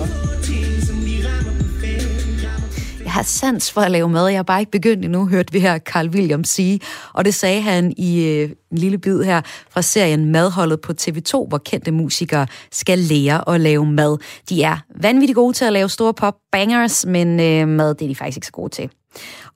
jeg 3.09 3.15
har 3.15 3.23
sans 3.23 3.73
for 3.73 3.81
at 3.81 3.91
lave 3.91 4.09
mad, 4.09 4.27
jeg 4.27 4.39
har 4.39 4.43
bare 4.43 4.61
ikke 4.61 4.73
begyndt 4.73 5.05
endnu, 5.05 5.29
hørte 5.29 5.53
vi 5.53 5.61
her 5.61 5.79
Carl 5.79 6.09
William 6.09 6.45
sige. 6.45 6.81
Og 7.13 7.25
det 7.25 7.35
sagde 7.35 7.61
han 7.61 7.95
i 7.97 8.25
øh, 8.25 8.51
en 8.73 8.79
lille 8.79 8.99
bid 8.99 9.23
her 9.23 9.41
fra 9.71 9.83
serien 9.83 10.25
Madholdet 10.25 10.81
på 10.81 10.93
TV2, 11.01 11.49
hvor 11.49 11.59
kendte 11.59 11.91
musikere 11.91 12.47
skal 12.73 12.99
lære 12.99 13.55
at 13.55 13.61
lave 13.61 13.87
mad. 13.87 14.19
De 14.49 14.63
er 14.63 14.77
vanvittigt 15.03 15.35
gode 15.35 15.53
til 15.53 15.65
at 15.65 15.73
lave 15.73 15.89
store 15.89 16.15
pop 16.15 16.35
bangers, 16.53 17.07
men 17.07 17.41
øh, 17.41 17.69
mad 17.69 17.95
det 17.95 18.05
er 18.05 18.09
de 18.09 18.15
faktisk 18.15 18.37
ikke 18.37 18.47
så 18.47 18.53
gode 18.53 18.75
til. 18.75 18.91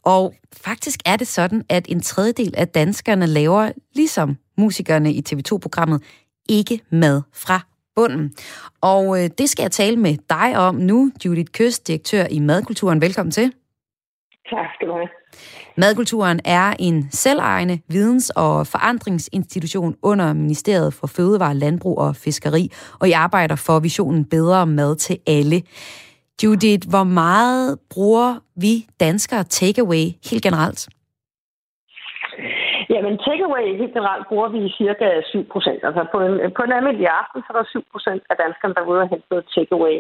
Og 0.05 0.35
faktisk 0.53 1.01
er 1.07 1.17
det 1.17 1.27
sådan, 1.27 1.63
at 1.69 1.87
en 1.89 2.01
tredjedel 2.01 2.55
af 2.57 2.69
danskerne 2.69 3.27
laver, 3.27 3.73
ligesom 3.95 4.37
musikerne 4.59 5.13
i 5.13 5.23
TV2-programmet, 5.29 6.03
ikke 6.49 6.81
mad 6.91 7.23
fra 7.35 7.61
bunden. 7.95 8.33
Og 8.81 9.25
øh, 9.25 9.31
det 9.39 9.51
skal 9.51 9.63
jeg 9.63 9.71
tale 9.71 9.97
med 9.97 10.17
dig 10.31 10.57
om 10.57 10.75
nu, 10.75 11.13
Judith 11.25 11.53
Køs, 11.53 11.79
direktør 11.79 12.25
i 12.31 12.39
Madkulturen. 12.39 13.01
Velkommen 13.01 13.31
til. 13.31 13.53
Tak 14.51 14.67
skal 14.75 14.89
du 14.89 14.93
have. 14.93 15.09
Madkulturen 15.77 16.41
er 16.45 16.75
en 16.79 17.09
selvejende 17.11 17.81
videns- 17.89 18.31
og 18.31 18.67
forandringsinstitution 18.67 19.97
under 20.03 20.33
Ministeriet 20.33 20.95
for 20.95 21.07
Fødevare, 21.07 21.55
Landbrug 21.55 21.99
og 21.99 22.17
Fiskeri, 22.17 22.71
og 23.01 23.09
I 23.09 23.13
arbejder 23.13 23.57
for 23.57 23.81
visionen 23.81 24.25
bedre 24.25 24.67
mad 24.67 24.97
til 24.97 25.19
alle. 25.27 25.63
Judith, 26.43 26.85
hvor 26.93 27.05
meget 27.05 27.79
bruger 27.95 28.31
vi 28.57 28.75
danskere 29.01 29.45
takeaway 29.45 30.05
helt 30.31 30.43
generelt? 30.43 30.81
Jamen, 32.95 33.15
takeaway 33.27 33.67
helt 33.81 33.95
generelt 33.99 34.27
bruger 34.31 34.49
vi 34.55 34.61
cirka 34.81 35.07
7 35.25 35.49
procent. 35.53 35.81
Altså 35.89 36.03
på 36.13 36.19
en, 36.27 36.35
på 36.57 36.63
en 36.63 36.73
almindelig 36.77 37.09
aften, 37.21 37.39
så 37.43 37.49
er 37.53 37.59
der 37.59 37.69
7 37.71 37.85
procent 37.93 38.23
af 38.31 38.37
danskerne, 38.45 38.75
der 38.75 38.81
er 38.81 38.91
ude 38.91 39.05
og 39.05 39.09
hente 39.13 39.27
noget 39.31 39.47
takeaway. 39.55 39.97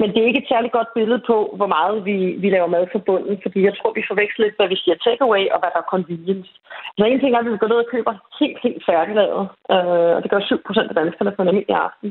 Men 0.00 0.08
det 0.10 0.18
er 0.20 0.30
ikke 0.30 0.42
et 0.42 0.52
særligt 0.52 0.76
godt 0.78 0.90
billede 0.98 1.22
på, 1.30 1.36
hvor 1.58 1.70
meget 1.76 1.96
vi, 2.08 2.16
vi 2.42 2.48
laver 2.50 2.74
mad 2.74 2.84
for 2.92 3.00
bunden, 3.08 3.36
fordi 3.44 3.58
jeg 3.68 3.74
tror, 3.76 3.92
vi 3.98 4.08
forveksler 4.10 4.44
lidt, 4.44 4.58
hvad 4.58 4.68
vi 4.68 4.76
siger 4.82 4.96
takeaway 5.06 5.44
og 5.52 5.58
hvad 5.60 5.70
der 5.74 5.80
er 5.82 5.92
convenience. 5.94 6.52
Så 6.98 7.02
en 7.04 7.20
ting 7.20 7.32
er, 7.32 7.38
at 7.38 7.46
vi 7.46 7.62
går 7.62 7.72
ned 7.72 7.84
og 7.84 7.90
køber 7.94 8.14
helt, 8.40 8.58
helt 8.66 8.82
færdiglavet, 8.88 9.44
øh, 9.74 10.12
og 10.16 10.20
det 10.22 10.30
gør 10.30 10.40
7 10.40 10.62
procent 10.66 10.88
af 10.90 10.98
danskerne 11.00 11.32
på 11.32 11.42
en 11.42 11.48
almindelig 11.48 11.78
aften. 11.88 12.08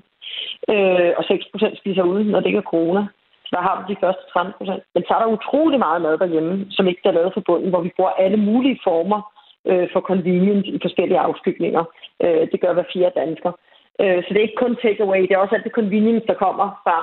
Øh, 0.73 1.11
og 1.17 1.23
6 1.23 1.45
procent 1.51 1.75
spiser 1.77 2.03
ude, 2.11 2.23
når 2.31 2.39
det 2.39 2.49
ikke 2.49 2.63
er 2.65 2.71
corona. 2.73 3.03
Så 3.47 3.51
der 3.57 3.61
har 3.67 3.75
vi 3.77 3.93
de 3.93 4.01
første 4.03 4.23
30 4.33 4.53
procent. 4.57 4.83
Men 4.93 5.03
så 5.03 5.11
er 5.13 5.19
der 5.21 5.35
utrolig 5.37 5.79
meget 5.79 6.01
mad 6.01 6.17
derhjemme, 6.17 6.53
som 6.75 6.87
ikke 6.87 7.01
er 7.05 7.17
lavet 7.17 7.33
for 7.33 7.43
bunden, 7.49 7.69
hvor 7.69 7.81
vi 7.81 7.95
bruger 7.95 8.19
alle 8.23 8.39
mulige 8.49 8.79
former 8.83 9.19
øh, 9.69 9.87
for 9.93 10.01
convenience 10.11 10.69
i 10.75 10.79
forskellige 10.81 11.19
afskygninger. 11.27 11.83
Øh, 12.23 12.43
det 12.51 12.61
gør 12.61 12.73
hver 12.73 12.91
fire 12.93 13.11
dansker. 13.21 13.51
Øh, 14.01 14.19
så 14.23 14.29
det 14.29 14.37
er 14.37 14.47
ikke 14.47 14.63
kun 14.63 14.75
takeaway, 14.81 15.21
det 15.21 15.31
er 15.31 15.43
også 15.43 15.55
alt 15.55 15.67
det 15.67 15.79
convenience, 15.79 16.27
der 16.27 16.43
kommer 16.45 16.67
fra 16.83 16.97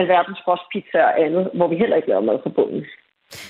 alverdens 0.00 0.40
frostpizza 0.44 0.98
og 1.08 1.20
andet, 1.24 1.50
hvor 1.54 1.68
vi 1.68 1.76
heller 1.76 1.96
ikke 1.96 2.08
laver 2.08 2.28
mad 2.30 2.38
for 2.42 2.50
bunden. 2.50 2.84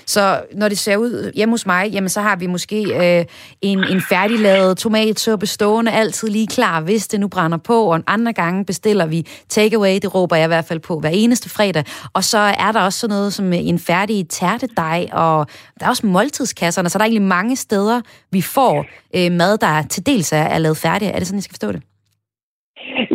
Så 0.05 0.41
når 0.53 0.69
det 0.69 0.77
ser 0.77 0.97
ud 0.97 1.31
hjemme 1.35 1.53
hos 1.53 1.65
mig, 1.65 1.89
jamen 1.89 2.09
så 2.09 2.21
har 2.21 2.35
vi 2.35 2.47
måske 2.47 2.83
øh, 3.19 3.25
en, 3.61 3.83
en 3.83 4.01
færdiglavet 4.09 4.77
tomatsuppe 4.77 5.45
stående 5.45 5.91
altid 5.91 6.27
lige 6.27 6.47
klar, 6.47 6.81
hvis 6.81 7.07
det 7.07 7.19
nu 7.19 7.27
brænder 7.27 7.57
på, 7.57 7.85
og 7.85 7.95
en 7.95 8.03
andre 8.07 8.33
gange 8.33 8.65
bestiller 8.65 9.05
vi 9.05 9.27
takeaway, 9.49 9.95
det 10.01 10.15
råber 10.15 10.35
jeg 10.35 10.45
i 10.45 10.47
hvert 10.47 10.65
fald 10.65 10.79
på 10.79 10.99
hver 10.99 11.09
eneste 11.09 11.49
fredag. 11.49 11.83
Og 12.13 12.23
så 12.23 12.37
er 12.37 12.71
der 12.71 12.79
også 12.79 12.99
sådan 12.99 13.13
noget 13.13 13.33
som 13.33 13.53
en 13.53 13.79
færdig 13.79 14.29
tærtedej, 14.29 15.07
og 15.11 15.47
der 15.79 15.85
er 15.85 15.89
også 15.89 16.05
måltidskasserne, 16.05 16.89
så 16.89 16.97
der 16.97 17.03
er 17.03 17.07
egentlig 17.07 17.27
mange 17.27 17.55
steder, 17.55 18.01
vi 18.31 18.41
får 18.41 18.85
øh, 19.15 19.31
mad, 19.31 19.57
der 19.57 19.81
til 19.81 20.05
dels 20.05 20.31
er, 20.31 20.37
er 20.37 20.57
lavet 20.57 20.77
færdig. 20.77 21.07
Er 21.07 21.17
det 21.17 21.27
sådan, 21.27 21.37
jeg 21.37 21.43
skal 21.43 21.53
forstå 21.53 21.71
det? 21.71 21.81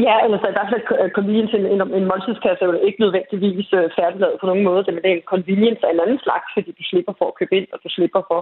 Ja, 0.06 0.14
altså 0.24 0.48
i 0.48 0.56
hvert 0.56 0.72
fald 0.72 1.11
convenience, 1.18 1.56
en, 1.58 1.66
en, 1.66 1.80
en 1.98 2.08
måltidskasse 2.11 2.62
er 2.62 2.68
jo 2.68 2.87
ikke 2.88 3.00
nødvendigvis 3.04 3.68
øh, 3.78 3.90
færdiglavet 3.98 4.40
på 4.40 4.46
nogen 4.46 4.64
måde, 4.68 4.84
men 4.94 5.02
det 5.02 5.11
er 5.11 5.18
en 5.18 5.32
convenience 5.34 5.82
af 5.87 5.92
en 5.92 6.02
anden 6.04 6.20
slags, 6.26 6.48
fordi 6.54 6.70
du 6.78 6.84
slipper 6.90 7.14
for 7.18 7.26
at 7.28 7.37
købe 7.38 7.54
ind, 7.58 7.68
og 7.72 7.78
du 7.84 7.88
slipper 7.96 8.22
for 8.30 8.40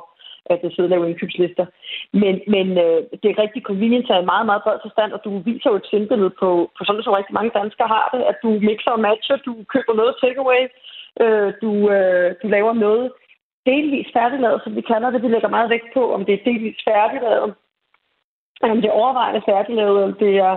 at 0.53 0.59
du 0.63 0.69
sidder 0.71 0.89
og 0.89 0.95
laver 0.95 1.07
indkøbslister. 1.07 1.67
Men, 2.23 2.35
men 2.55 2.67
øh, 2.85 3.01
det 3.21 3.29
er 3.31 3.43
rigtig 3.45 3.63
convenience 3.71 4.11
af 4.15 4.19
en 4.19 4.31
meget, 4.33 4.47
meget 4.47 4.63
bred 4.65 4.79
forstand, 4.87 5.11
og 5.17 5.21
du 5.25 5.31
viser 5.49 5.71
jo 5.71 5.77
et 5.77 5.91
sindbillede 5.91 6.33
på, 6.43 6.49
på 6.77 6.81
sådan, 6.85 7.03
som 7.03 7.17
rigtig 7.19 7.35
mange 7.39 7.57
danskere 7.61 7.89
har 7.97 8.07
det, 8.15 8.23
at 8.31 8.37
du 8.45 8.51
mixer 8.69 8.93
og 8.97 9.01
matcher, 9.09 9.37
du 9.37 9.53
køber 9.75 9.95
noget 10.01 10.15
takeaway, 10.23 10.63
øh, 11.23 11.51
du, 11.63 11.71
øh, 11.97 12.29
du 12.43 12.47
laver 12.57 12.73
noget 12.87 13.07
delvis 13.71 14.09
færdiglavet, 14.17 14.61
som 14.65 14.77
vi 14.77 14.81
kalder 14.81 15.11
det. 15.11 15.23
Vi 15.23 15.29
lægger 15.29 15.49
meget 15.57 15.71
vægt 15.71 15.89
på, 15.95 16.03
om 16.15 16.25
det 16.25 16.35
er 16.35 16.47
delvis 16.51 16.79
færdiglavet, 16.89 17.55
om 18.63 18.81
det 18.83 18.89
er 18.89 19.01
overvejende 19.03 19.43
færdiglavet, 19.51 20.05
om 20.05 20.15
det 20.15 20.33
er 20.49 20.57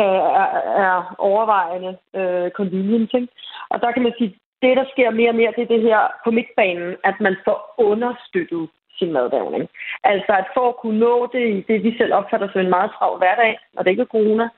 øh, 0.00 0.22
er, 0.42 0.48
er 0.86 1.14
overvejende 1.18 1.92
øh, 2.18 2.50
convenience. 2.50 3.16
Ikke? 3.16 3.32
Og 3.70 3.80
der 3.80 3.92
kan 3.92 4.02
man 4.02 4.14
sige, 4.18 4.34
det 4.62 4.76
der 4.76 4.84
sker 4.92 5.10
mere 5.10 5.30
og 5.34 5.34
mere, 5.40 5.52
det 5.56 5.62
er 5.62 5.74
det 5.74 5.82
her 5.82 6.00
på 6.24 6.30
midtbanen, 6.30 6.96
at 7.04 7.16
man 7.20 7.36
får 7.44 7.74
understøttet 7.78 8.68
sin 8.98 9.12
madlavning. 9.12 9.68
Altså 10.04 10.32
at 10.40 10.46
for 10.54 10.68
at 10.68 10.76
kunne 10.76 10.98
nå 10.98 11.28
det 11.32 11.44
i 11.56 11.60
det, 11.68 11.78
vi 11.84 11.96
selv 11.98 12.14
opfatter 12.14 12.48
som 12.52 12.60
en 12.60 12.74
meget 12.76 12.90
travl 12.96 13.18
hverdag, 13.18 13.58
og 13.76 13.84
det 13.84 13.90
ikke 13.90 14.06
er 14.08 14.16
corona, 14.16 14.48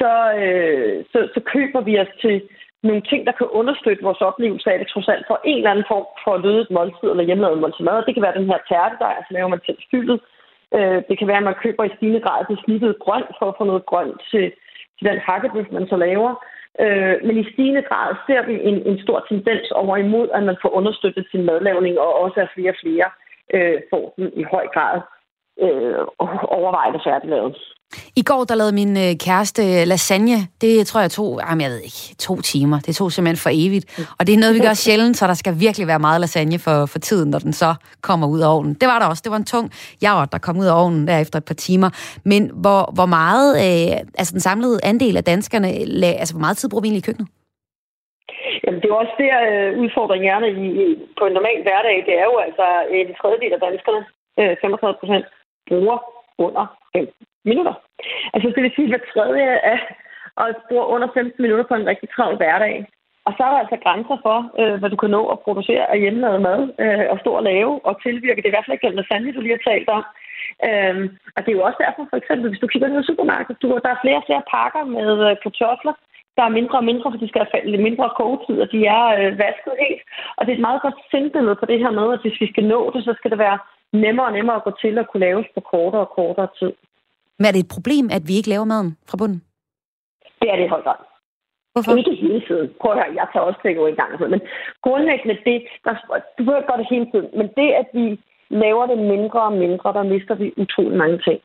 så, 0.00 0.12
øh, 0.42 1.04
så, 1.12 1.18
så 1.34 1.40
køber 1.52 1.80
vi 1.80 1.98
os 1.98 2.12
til 2.20 2.36
nogle 2.82 3.02
ting, 3.10 3.26
der 3.26 3.32
kan 3.32 3.46
understøtte 3.60 4.02
vores 4.02 4.20
oplevelse 4.20 4.70
af 4.72 4.78
det 4.78 4.88
trods 4.88 5.08
alt 5.08 5.24
for 5.26 5.40
en 5.44 5.58
eller 5.58 5.70
anden 5.70 5.90
form 5.92 6.06
for 6.24 6.32
at 6.34 6.40
løde 6.40 6.60
et 6.60 6.70
måltid 6.70 7.08
eller 7.10 7.28
hjemmelavet 7.28 7.58
måltid 7.58 7.84
mad. 7.84 8.04
Det 8.06 8.14
kan 8.14 8.26
være 8.26 8.38
den 8.38 8.50
her 8.52 8.58
tærtedej, 8.68 9.14
så 9.14 9.18
altså 9.18 9.32
laver 9.34 9.48
man 9.48 9.60
selv 9.66 9.78
fyldet. 9.90 10.18
Øh, 10.76 11.02
det 11.08 11.18
kan 11.18 11.28
være, 11.28 11.42
at 11.42 11.48
man 11.50 11.62
køber 11.64 11.84
i 11.84 11.94
stigende 11.96 12.20
grad 12.26 12.40
det 12.50 12.58
snittede 12.64 12.96
grønt 13.04 13.32
for 13.38 13.46
at 13.48 13.58
få 13.58 13.64
noget 13.64 13.86
grønt 13.86 14.20
til, 14.30 14.52
til 14.98 15.08
den 15.08 15.18
hakkebøf, 15.18 15.66
man 15.72 15.88
så 15.88 15.96
laver. 15.96 16.44
Øh, 16.80 17.16
men 17.26 17.36
i 17.38 17.52
stigende 17.52 17.82
grad 17.82 18.14
ser 18.26 18.42
vi 18.46 18.54
en, 18.62 18.86
en 18.86 19.02
stor 19.02 19.26
tendens 19.28 19.70
over 19.70 19.96
imod, 19.96 20.28
at 20.34 20.42
man 20.42 20.56
får 20.62 20.70
understøttet 20.70 21.26
sin 21.30 21.44
madlavning, 21.44 21.98
og 21.98 22.14
også 22.14 22.40
at 22.40 22.50
flere 22.54 22.70
og 22.70 22.80
flere 22.82 23.08
øh, 23.54 23.80
får 23.90 24.14
den 24.16 24.32
i 24.34 24.42
høj 24.42 24.66
grad 24.74 25.00
øh, 25.64 26.00
overvejende 26.58 27.00
færdiglavet. 27.04 27.56
I 28.20 28.22
går, 28.30 28.44
der 28.44 28.54
lavede 28.54 28.74
min 28.80 28.92
øh, 29.04 29.12
kæreste 29.26 29.62
øh, 29.62 29.82
lasagne. 29.92 30.38
Det 30.60 30.86
tror 30.86 31.00
jeg 31.00 31.10
tog, 31.10 31.40
jamen 31.44 31.60
jeg 31.64 31.70
ved 31.70 31.82
ikke, 31.88 32.02
to 32.26 32.34
timer. 32.52 32.78
Det 32.86 32.92
tog 32.96 33.12
simpelthen 33.12 33.44
for 33.44 33.52
evigt. 33.52 33.86
Og 34.18 34.22
det 34.26 34.32
er 34.34 34.40
noget, 34.42 34.54
vi 34.54 34.62
gør 34.68 34.74
sjældent, 34.74 35.16
så 35.16 35.26
der 35.26 35.34
skal 35.42 35.54
virkelig 35.66 35.86
være 35.92 36.04
meget 36.06 36.20
lasagne 36.20 36.58
for, 36.66 36.76
for 36.92 36.98
tiden, 37.08 37.30
når 37.30 37.38
den 37.38 37.52
så 37.52 37.70
kommer 38.08 38.26
ud 38.34 38.40
af 38.40 38.48
ovnen. 38.56 38.74
Det 38.80 38.86
var 38.92 38.98
der 38.98 39.06
også. 39.06 39.22
Det 39.24 39.32
var 39.34 39.40
en 39.44 39.52
tung 39.54 39.66
javer, 40.02 40.24
der 40.24 40.38
kom 40.38 40.56
ud 40.62 40.68
af 40.72 40.76
ovnen 40.82 41.08
der 41.08 41.18
efter 41.24 41.38
et 41.38 41.44
par 41.50 41.58
timer. 41.66 41.90
Men 42.30 42.42
hvor, 42.62 42.82
hvor 42.96 43.08
meget, 43.18 43.48
øh, 43.64 43.96
altså 44.20 44.32
den 44.36 44.42
samlede 44.48 44.78
andel 44.90 45.16
af 45.16 45.24
danskerne, 45.24 45.68
altså 46.20 46.32
hvor 46.34 46.44
meget 46.46 46.56
tid 46.56 46.68
bruger 46.68 46.82
vi 46.82 46.88
egentlig 46.88 47.04
i 47.04 47.08
køkkenet? 47.08 47.28
Jamen, 48.64 48.78
det 48.80 48.86
er 48.86 48.94
jo 48.94 49.02
også 49.04 49.16
der 49.24 49.36
øh, 49.50 49.70
udfordringen 49.82 50.28
er 50.34 50.38
i, 50.84 50.86
på 51.18 51.22
en 51.26 51.34
normal 51.38 51.60
hverdag. 51.66 51.96
Det 52.08 52.14
er 52.22 52.26
jo 52.32 52.36
altså 52.46 52.66
en 52.98 53.08
tredjedel 53.20 53.52
af 53.56 53.62
danskerne, 53.68 54.02
øh, 54.40 54.54
35 54.60 55.00
procent, 55.00 55.26
bruger 55.68 55.98
under 56.46 56.64
5 56.96 57.27
minutter. 57.52 57.74
Altså 58.34 58.46
det 58.54 58.62
vil 58.62 58.72
sige, 58.74 58.88
at 58.88 58.92
hver 58.92 59.04
tredje 59.12 59.46
af 59.72 59.78
os 60.36 60.58
bruger 60.68 60.86
under 60.94 61.08
15 61.14 61.42
minutter 61.44 61.66
på 61.68 61.74
en 61.74 61.88
rigtig 61.90 62.08
travl 62.10 62.36
hverdag. 62.36 62.76
Og 63.26 63.32
så 63.36 63.40
er 63.44 63.50
der 63.52 63.60
altså 63.64 63.78
grænser 63.84 64.18
for, 64.26 64.38
øh, 64.60 64.74
hvad 64.80 64.90
du 64.90 64.98
kan 65.00 65.10
nå 65.16 65.22
at 65.34 65.40
producere 65.46 65.84
af 65.92 66.00
hjemmelavet 66.02 66.40
mad, 66.48 66.60
øh, 66.84 67.06
og 67.12 67.16
stå 67.22 67.30
og 67.40 67.46
lave 67.52 67.72
og 67.88 68.02
tilvirke. 68.02 68.40
Det 68.40 68.48
er 68.48 68.52
i 68.52 68.56
hvert 68.56 68.66
fald 68.66 68.76
ikke 68.76 68.88
den 68.88 69.00
lasagne, 69.00 69.34
du 69.36 69.40
lige 69.40 69.56
har 69.58 69.70
talt 69.70 69.88
om. 69.98 70.04
Øh, 70.68 70.96
og 71.34 71.40
det 71.42 71.50
er 71.50 71.58
jo 71.58 71.66
også 71.68 71.80
derfor, 71.86 72.02
for 72.10 72.18
eksempel, 72.20 72.46
hvis 72.48 72.62
du 72.62 72.68
kigger 72.70 72.88
ned 72.88 73.00
i 73.02 73.08
supermarkedet, 73.10 73.62
du, 73.62 73.66
der 73.84 73.90
er 73.92 74.02
flere 74.04 74.20
og 74.20 74.26
flere 74.28 74.48
pakker 74.54 74.82
med 74.96 75.10
øh, 75.28 75.36
kartofler, 75.44 75.94
der 76.36 76.44
er 76.46 76.56
mindre 76.58 76.78
og 76.82 76.88
mindre, 76.90 77.10
for 77.10 77.20
de 77.22 77.28
skal 77.28 77.46
have 77.52 77.70
lidt 77.72 77.86
mindre 77.88 78.16
kogetid, 78.20 78.56
og 78.64 78.68
de 78.74 78.80
er 78.96 79.04
øh, 79.18 79.30
vasket 79.42 79.74
helt. 79.84 80.02
Og 80.36 80.40
det 80.42 80.50
er 80.50 80.58
et 80.58 80.66
meget 80.68 80.82
godt 80.84 80.98
sindbillede 81.10 81.56
på 81.60 81.66
det 81.70 81.78
her 81.82 81.92
med, 81.98 82.06
at 82.14 82.22
hvis 82.22 82.40
vi 82.42 82.48
skal 82.52 82.64
nå 82.72 82.80
det, 82.94 83.00
så 83.04 83.12
skal 83.18 83.30
det 83.32 83.38
være 83.46 83.58
nemmere 84.04 84.26
og 84.26 84.32
nemmere 84.32 84.56
at 84.56 84.66
gå 84.66 84.72
til 84.82 84.94
at 84.98 85.08
kunne 85.08 85.26
laves 85.28 85.46
på 85.54 85.60
kortere 85.72 86.06
og 86.06 86.12
kortere 86.18 86.48
tid. 86.60 86.72
Men 87.38 87.46
er 87.46 87.52
det 87.52 87.62
et 87.64 87.74
problem, 87.76 88.04
at 88.16 88.22
vi 88.28 88.34
ikke 88.36 88.52
laver 88.54 88.64
maden 88.72 88.90
fra 89.08 89.16
bunden? 89.20 89.40
Det 90.40 90.48
er 90.50 90.56
det 90.56 90.64
i 90.64 90.74
høj 90.74 90.82
grad. 90.82 91.00
Hvorfor? 91.72 91.96
Ikke 91.96 92.14
hele 92.26 92.40
tiden. 92.48 92.68
Prøv 92.80 92.92
at 92.92 92.98
høre, 92.98 93.14
jeg 93.20 93.26
tager 93.32 93.46
også 93.48 93.60
take 93.62 93.88
en 93.88 94.00
gang. 94.02 94.30
Men 94.34 94.40
grundlæggende 94.86 95.36
det, 95.48 95.58
der, 95.84 95.94
du 96.38 96.40
behøver 96.44 96.68
gøre 96.68 96.80
det 96.82 96.92
hele 96.94 97.06
tiden, 97.12 97.28
men 97.38 97.46
det, 97.58 97.68
at 97.80 97.88
vi 97.98 98.06
laver 98.62 98.84
det 98.86 98.98
mindre 98.98 99.40
og 99.42 99.52
mindre, 99.64 99.92
der 99.98 100.02
mister 100.02 100.34
vi 100.34 100.46
utrolig 100.56 100.98
mange 101.02 101.18
ting. 101.26 101.38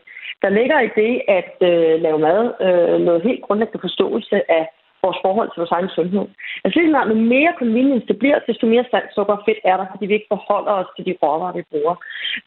Der 0.43 0.49
ligger 0.49 0.79
i 0.79 0.89
det 1.01 1.13
at 1.39 1.55
øh, 1.71 2.01
lave 2.05 2.19
mad 2.19 2.41
øh, 2.67 2.97
noget 3.07 3.21
helt 3.27 3.43
grundlæggende 3.45 3.85
forståelse 3.87 4.51
af 4.51 4.63
vores 5.05 5.19
forhold 5.25 5.49
til 5.49 5.61
vores 5.61 5.75
egen 5.77 5.91
sundhed. 5.97 6.25
Altså 6.63 6.75
lige 6.75 6.91
snart, 6.91 7.09
jo 7.09 7.17
mere 7.35 7.53
convenience 7.61 8.07
det 8.07 8.17
bliver, 8.21 8.39
desto 8.47 8.65
mere 8.73 8.85
salt, 8.91 9.11
sukker 9.15 9.35
og 9.37 9.43
fedt 9.47 9.61
er 9.71 9.77
der, 9.77 9.87
fordi 9.91 10.05
vi 10.05 10.13
ikke 10.13 10.33
forholder 10.35 10.73
os 10.81 10.89
til 10.95 11.05
de 11.07 11.17
råvarer, 11.21 11.57
vi 11.59 11.63
bruger. 11.71 11.95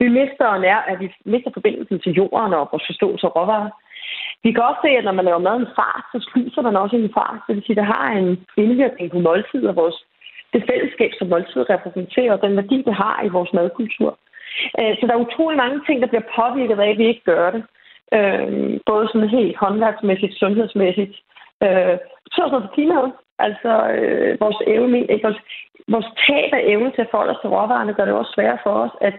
Vi 0.00 0.06
mister, 0.18 0.58
nær, 0.64 0.78
at 0.90 0.96
vi 1.02 1.08
mister 1.32 1.50
forbindelsen 1.56 1.98
til 2.00 2.12
jorden 2.20 2.52
og 2.58 2.68
vores 2.72 2.86
forståelse 2.90 3.26
af 3.26 3.36
råvarer. 3.36 3.70
Vi 4.44 4.50
kan 4.52 4.62
også 4.68 4.80
se, 4.84 4.90
at 4.98 5.04
når 5.04 5.16
man 5.18 5.24
laver 5.24 5.46
mad 5.46 5.56
en 5.56 5.74
fart, 5.78 6.04
så 6.12 6.18
spiser 6.28 6.62
man 6.62 6.76
også 6.76 6.96
en 6.96 7.14
fart. 7.18 7.40
Det 7.46 7.52
vil 7.54 7.64
sige, 7.64 7.76
at 7.76 7.80
det 7.82 7.92
har 7.94 8.08
en 8.20 8.28
indvirkning 8.56 9.10
på 9.10 9.18
måltid 9.18 9.62
vores, 9.80 9.98
det 10.52 10.62
fællesskab, 10.70 11.10
som 11.18 11.28
måltid 11.28 11.70
repræsenterer, 11.70 12.32
og 12.32 12.42
den 12.42 12.56
værdi, 12.56 12.76
det 12.88 12.94
har 12.94 13.16
i 13.26 13.28
vores 13.36 13.52
madkultur. 13.52 14.18
Øh, 14.78 14.92
så 14.96 15.02
der 15.06 15.14
er 15.14 15.24
utrolig 15.26 15.56
mange 15.56 15.80
ting, 15.86 15.96
der 16.02 16.12
bliver 16.12 16.26
påvirket 16.38 16.78
af, 16.80 16.90
at 16.90 16.98
vi 16.98 17.06
ikke 17.08 17.24
gør 17.32 17.50
det. 17.50 17.62
Øh, 18.16 18.80
både 18.86 19.08
sådan 19.08 19.28
helt 19.28 19.56
håndværksmæssigt, 19.62 20.38
sundhedsmæssigt, 20.42 21.14
øh, 21.64 21.96
betyder 22.24 22.50
noget 22.50 22.66
for 22.66 22.74
klimaet. 22.76 23.12
Altså 23.38 23.72
øh, 23.98 24.40
vores, 24.44 24.58
evne, 24.74 24.98
ikke, 25.12 25.26
vores, 25.28 25.40
vores 25.94 26.08
tab 26.22 26.50
af 26.58 26.62
evne 26.72 26.90
til 26.92 27.02
at 27.04 27.10
forholde 27.10 27.34
os 27.34 27.40
til 27.40 27.50
råvarerne 27.54 27.94
gør 27.94 28.04
det 28.04 28.14
også 28.14 28.32
sværere 28.34 28.58
for 28.64 28.74
os 28.84 28.94
at 29.08 29.16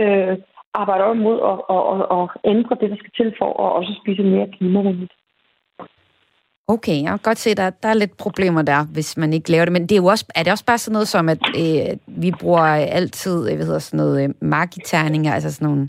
øh, 0.00 0.34
arbejde 0.74 1.04
op 1.04 1.16
imod 1.16 1.38
og, 1.38 1.70
og, 1.70 1.82
og, 1.92 1.98
og 2.18 2.24
ændre 2.44 2.76
det, 2.80 2.90
der 2.90 2.96
skal 2.96 3.14
til 3.16 3.34
for 3.38 3.50
at 3.64 3.72
også 3.78 3.92
spise 4.02 4.22
mere 4.22 4.48
klimavenligt. 4.56 5.12
Okay, 6.74 7.02
jeg 7.02 7.08
kan 7.08 7.18
godt 7.22 7.38
se, 7.38 7.50
at 7.50 7.56
der, 7.56 7.70
der 7.70 7.88
er 7.88 7.94
lidt 7.94 8.16
problemer 8.16 8.62
der, 8.62 8.84
hvis 8.92 9.16
man 9.16 9.32
ikke 9.32 9.50
laver 9.50 9.64
det. 9.64 9.72
Men 9.72 9.82
det 9.82 9.92
er, 9.92 9.96
jo 9.96 10.06
også, 10.06 10.26
er 10.34 10.42
det 10.42 10.52
også 10.52 10.64
bare 10.64 10.78
sådan 10.78 10.92
noget 10.92 11.08
som, 11.08 11.28
at 11.28 11.38
øh, 11.62 11.96
vi 12.06 12.32
bruger 12.40 12.64
altid 13.00 13.50
øh, 13.50 13.56
hvad 13.56 13.66
hedder 13.66 13.78
sådan 13.78 13.98
noget, 13.98 14.24
øh, 14.24 14.34
markiterninger, 14.40 15.34
altså 15.34 15.54
sådan 15.54 15.68
nogle... 15.68 15.88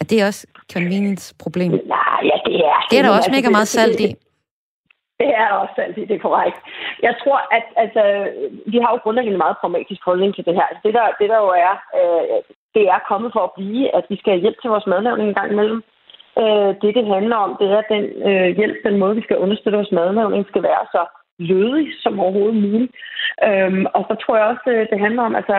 Er 0.00 0.04
det 0.04 0.26
også 0.26 0.46
convenience-problem? 0.72 1.70
Nej, 1.72 2.20
ja, 2.22 2.36
det 2.46 2.54
er... 2.56 2.86
Det 2.90 2.98
er 2.98 3.02
der 3.02 3.10
også 3.10 3.30
mega 3.30 3.48
meget 3.50 3.68
salt 3.68 4.00
i. 4.00 4.14
Det 5.20 5.30
er 5.42 5.48
også 5.62 5.76
altid, 5.78 6.06
det 6.06 6.16
er 6.16 6.26
korrekt. 6.28 6.58
Jeg 7.02 7.14
tror, 7.22 7.38
at 7.56 7.66
altså, 7.84 8.02
vi 8.72 8.78
har 8.82 8.90
jo 8.92 8.98
grundlæggende 9.02 9.38
meget 9.44 9.56
pragmatisk 9.60 10.02
holdning 10.04 10.34
til 10.34 10.44
det 10.44 10.54
her. 10.54 10.66
Altså, 10.70 10.82
det, 10.86 10.94
der, 10.94 11.06
det 11.20 11.28
der 11.32 11.38
jo 11.46 11.50
er, 11.68 11.74
øh, 11.98 12.38
det 12.76 12.84
er 12.94 13.06
kommet 13.10 13.30
for 13.32 13.42
at 13.44 13.54
blive, 13.58 13.94
at 13.98 14.04
vi 14.10 14.16
skal 14.16 14.32
have 14.32 14.44
hjælp 14.44 14.58
til 14.60 14.70
vores 14.70 14.86
madlavning 14.86 15.28
en 15.28 15.38
gang 15.40 15.50
imellem. 15.52 15.80
Øh, 16.42 16.70
det, 16.80 16.90
det 16.98 17.06
handler 17.14 17.36
om, 17.36 17.50
det 17.60 17.66
er, 17.70 17.78
at 17.78 17.92
den 17.94 18.04
øh, 18.28 18.48
hjælp, 18.58 18.76
den 18.88 18.96
måde, 18.98 19.14
vi 19.16 19.26
skal 19.26 19.42
understøtte 19.44 19.78
vores 19.78 19.96
madlavning, 20.00 20.46
skal 20.46 20.62
være 20.62 20.84
så 20.94 21.02
lødig 21.38 21.86
som 22.02 22.20
overhovedet 22.20 22.62
muligt. 22.66 22.92
Øhm, 23.46 23.86
og 23.96 24.02
så 24.08 24.14
tror 24.22 24.36
jeg 24.36 24.46
også, 24.52 24.66
øh, 24.74 24.86
det 24.90 24.98
handler 25.04 25.22
om, 25.22 25.34
altså, 25.40 25.54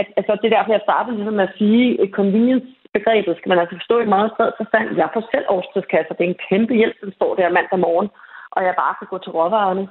at 0.00 0.06
altså, 0.18 0.32
det 0.40 0.46
er 0.46 0.56
derfor, 0.56 0.72
jeg 0.72 0.86
startede 0.88 1.16
ligesom 1.16 1.34
med 1.34 1.48
at 1.48 1.56
sige, 1.58 1.84
at 2.02 2.08
convenience-begrebet 2.18 3.36
skal 3.36 3.48
man 3.50 3.58
altså 3.58 3.76
forstå 3.76 3.96
i 4.00 4.12
meget 4.14 4.30
bred 4.36 4.52
forstand. 4.60 4.86
Jeg 4.96 5.08
får 5.14 5.24
selv 5.32 5.46
årstidskasser. 5.48 6.14
Det 6.14 6.24
er 6.24 6.32
en 6.34 6.44
kæmpe 6.48 6.74
hjælp, 6.80 6.96
den 7.04 7.12
står 7.18 7.34
der 7.34 7.56
mandag 7.56 7.78
morgen, 7.86 8.08
og 8.52 8.60
jeg 8.66 8.74
bare 8.82 8.94
kan 8.98 9.08
gå 9.12 9.18
til 9.18 9.32
råvarerne. 9.36 9.84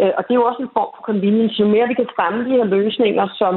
Øh, 0.00 0.12
og 0.16 0.20
det 0.24 0.32
er 0.32 0.40
jo 0.40 0.48
også 0.50 0.62
en 0.62 0.74
form 0.76 0.90
for 0.96 1.02
convenience. 1.10 1.60
Jo 1.60 1.66
mere 1.74 1.88
vi 1.88 1.94
kan 2.00 2.14
fremme 2.16 2.40
de 2.44 2.56
her 2.58 2.64
løsninger, 2.76 3.26
som, 3.40 3.54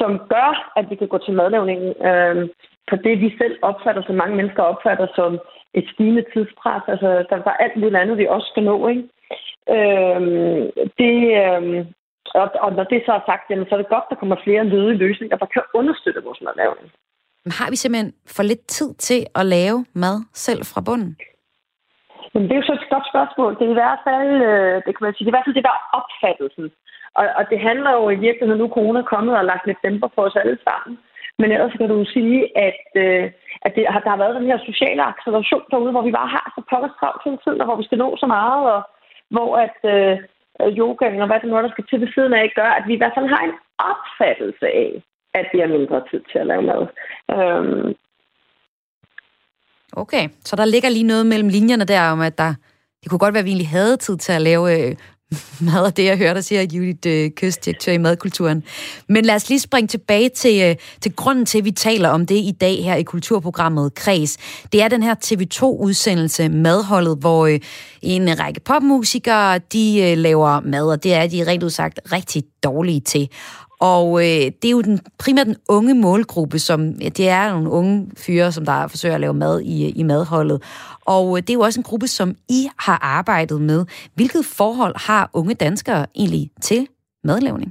som 0.00 0.10
gør, 0.34 0.50
at 0.78 0.90
vi 0.90 0.94
kan 0.96 1.08
gå 1.08 1.18
til 1.18 1.34
madlavningen 1.34 1.90
øh, 2.08 2.36
på 2.90 2.96
det, 3.04 3.14
vi 3.24 3.30
selv 3.40 3.56
opfatter, 3.62 4.02
som 4.06 4.14
mange 4.22 4.36
mennesker 4.36 4.62
opfatter 4.62 5.06
som 5.18 5.38
et 5.78 5.86
stigende 5.92 6.24
tidspres. 6.32 6.82
Altså, 6.92 7.08
der 7.30 7.36
er 7.36 7.62
alt 7.64 7.76
muligt 7.76 8.00
andet, 8.02 8.18
vi 8.18 8.26
også 8.26 8.48
skal 8.50 8.64
nå, 8.70 8.76
ikke? 8.92 9.04
Øh, 9.76 10.20
det, 11.00 11.16
øh, 11.42 11.86
og, 12.40 12.46
og 12.64 12.70
når 12.72 12.84
det 12.84 13.02
så 13.06 13.12
er 13.12 13.22
sagt, 13.26 13.50
jamen, 13.50 13.66
så 13.68 13.74
er 13.74 13.80
det 13.80 13.94
godt, 13.94 14.10
der 14.10 14.20
kommer 14.20 14.36
flere 14.44 14.64
ledige 14.64 15.02
løsninger, 15.04 15.36
der 15.36 15.46
kan 15.46 15.62
understøtte 15.74 16.24
vores 16.24 16.40
madlavning. 16.46 16.88
Men 17.44 17.52
har 17.52 17.70
vi 17.70 17.76
simpelthen 17.76 18.12
for 18.36 18.42
lidt 18.42 18.66
tid 18.66 18.94
til 18.94 19.26
at 19.34 19.46
lave 19.46 19.84
mad 19.94 20.16
selv 20.34 20.64
fra 20.64 20.80
bunden? 20.80 21.16
Jamen, 22.32 22.46
det 22.48 22.54
er 22.54 22.60
jo 22.60 22.68
så 22.68 22.72
et 22.72 22.92
godt 22.94 23.06
spørgsmål. 23.12 23.52
Det 23.58 23.64
er 23.66 23.74
i 23.76 23.80
hvert 23.82 24.00
fald, 24.08 24.30
øh, 24.50 24.76
det 24.84 24.92
kan 24.92 25.04
man 25.04 25.14
sige, 25.14 25.24
det 25.24 25.30
er 25.30 25.34
i 25.34 25.36
hvert 25.36 25.46
fald 25.46 25.58
det, 25.58 25.68
der 25.68 25.76
er 25.78 25.88
opfattelsen. 25.98 26.66
Og, 27.18 27.24
og 27.38 27.44
det 27.50 27.58
handler 27.68 27.92
jo 27.98 28.04
i 28.10 28.22
virkeligheden, 28.26 28.60
nu 28.62 28.68
corona 28.76 28.98
er 29.00 29.12
kommet 29.14 29.34
og 29.38 29.44
lagt 29.44 29.66
lidt 29.66 29.84
dæmper 29.84 30.08
på 30.14 30.20
os 30.28 30.36
alle 30.42 30.58
sammen. 30.68 30.92
Men 31.40 31.48
ellers 31.54 31.74
kan 31.78 31.88
du 31.88 32.04
sige, 32.16 32.38
at, 32.68 32.82
øh, 33.04 33.24
at 33.64 33.72
det, 33.76 33.82
der 33.86 34.10
har 34.14 34.22
været 34.22 34.38
den 34.38 34.46
her 34.50 34.58
sociale 34.70 35.02
acceleration 35.12 35.64
derude, 35.70 35.94
hvor 35.94 36.04
vi 36.08 36.18
bare 36.18 36.34
har 36.36 36.46
så 36.54 36.60
pokkers 36.70 36.98
travlt 37.00 37.22
hele 37.24 37.38
tiden, 37.44 37.60
og 37.60 37.66
hvor 37.66 37.80
vi 37.80 37.88
skal 37.88 37.98
nå 37.98 38.08
så 38.16 38.26
meget, 38.26 38.62
og 38.74 38.80
hvor 39.34 39.50
at 39.66 39.78
øh, 39.94 40.16
yoga 40.80 41.06
og 41.22 41.26
hvad 41.26 41.40
det 41.40 41.48
nu 41.48 41.56
er, 41.56 41.62
der 41.62 41.74
skal 41.74 41.86
til 41.86 42.00
ved 42.00 42.08
siden 42.14 42.32
af, 42.34 42.52
gør, 42.54 42.70
at 42.78 42.84
vi 42.88 42.92
i 42.94 43.00
hvert 43.00 43.16
fald 43.16 43.28
har 43.34 43.42
en 43.44 43.56
opfattelse 43.90 44.66
af, 44.84 44.90
at 45.34 45.46
vi 45.52 45.58
har 45.58 45.66
mindre 45.66 46.02
tid 46.10 46.20
til 46.30 46.38
at 46.38 46.46
lave 46.46 46.62
mad. 46.62 46.82
Øhm. 47.36 47.94
Okay, 49.92 50.28
så 50.44 50.56
der 50.56 50.64
ligger 50.64 50.88
lige 50.88 51.02
noget 51.02 51.26
mellem 51.26 51.48
linjerne 51.48 51.84
der 51.84 52.02
om, 52.02 52.20
at 52.20 52.38
der, 52.38 52.54
det 53.02 53.10
kunne 53.10 53.18
godt 53.18 53.34
være, 53.34 53.38
at 53.38 53.44
vi 53.44 53.50
egentlig 53.50 53.68
havde 53.68 53.96
tid 53.96 54.16
til 54.16 54.32
at 54.32 54.42
lave 54.42 54.88
øh, 54.88 54.96
mad 55.66 55.86
af 55.86 55.92
det, 55.92 56.04
jeg 56.04 56.18
hørte, 56.18 56.42
siger 56.42 56.62
Judith 56.62 56.98
øh, 57.06 57.30
Køst, 57.36 57.64
direktør 57.64 57.92
i 57.92 57.98
madkulturen. 57.98 58.64
Men 59.08 59.24
lad 59.24 59.34
os 59.34 59.48
lige 59.48 59.60
springe 59.60 59.88
tilbage 59.88 60.28
til, 60.28 60.62
øh, 60.62 60.76
til 61.00 61.16
grunden 61.16 61.46
til, 61.46 61.58
at 61.58 61.64
vi 61.64 61.70
taler 61.70 62.08
om 62.08 62.26
det 62.26 62.34
i 62.34 62.56
dag 62.60 62.84
her 62.84 62.94
i 62.94 63.02
kulturprogrammet 63.02 63.94
Kreds. 63.94 64.36
Det 64.72 64.82
er 64.82 64.88
den 64.88 65.02
her 65.02 65.14
TV2-udsendelse 65.24 66.48
Madholdet, 66.48 67.18
hvor 67.18 67.46
øh, 67.46 67.60
en 68.02 68.40
række 68.40 68.60
popmusikere, 68.60 69.58
de 69.58 70.10
øh, 70.10 70.18
laver 70.18 70.60
mad, 70.60 70.90
og 70.90 71.02
det 71.02 71.14
er 71.14 71.26
de 71.26 71.46
rent 71.46 71.62
udsagt 71.62 72.00
rigtig 72.12 72.42
dårlige 72.64 73.00
til. 73.00 73.28
Og 73.80 74.06
øh, 74.24 74.44
det 74.58 74.66
er 74.68 74.76
jo 74.78 74.82
den, 74.88 74.98
primært 75.22 75.46
den 75.46 75.60
unge 75.76 75.94
målgruppe, 76.06 76.58
som 76.58 76.80
ja, 77.04 77.08
det 77.18 77.26
er 77.28 77.44
nogle 77.52 77.70
unge 77.78 77.94
fyre, 78.24 78.52
som 78.52 78.64
der 78.64 78.88
forsøger 78.92 79.14
at 79.14 79.24
lave 79.24 79.34
mad 79.44 79.60
i, 79.60 79.76
i 80.00 80.02
madholdet. 80.02 80.58
Og 81.16 81.26
øh, 81.32 81.38
det 81.44 81.50
er 81.50 81.58
jo 81.60 81.66
også 81.68 81.80
en 81.80 81.90
gruppe, 81.90 82.06
som 82.06 82.28
I 82.58 82.60
har 82.86 82.98
arbejdet 83.18 83.60
med. 83.70 83.80
Hvilket 84.16 84.42
forhold 84.60 84.94
har 85.08 85.30
unge 85.34 85.54
danskere 85.54 86.02
egentlig 86.22 86.44
til 86.68 86.80
madlavning? 87.24 87.70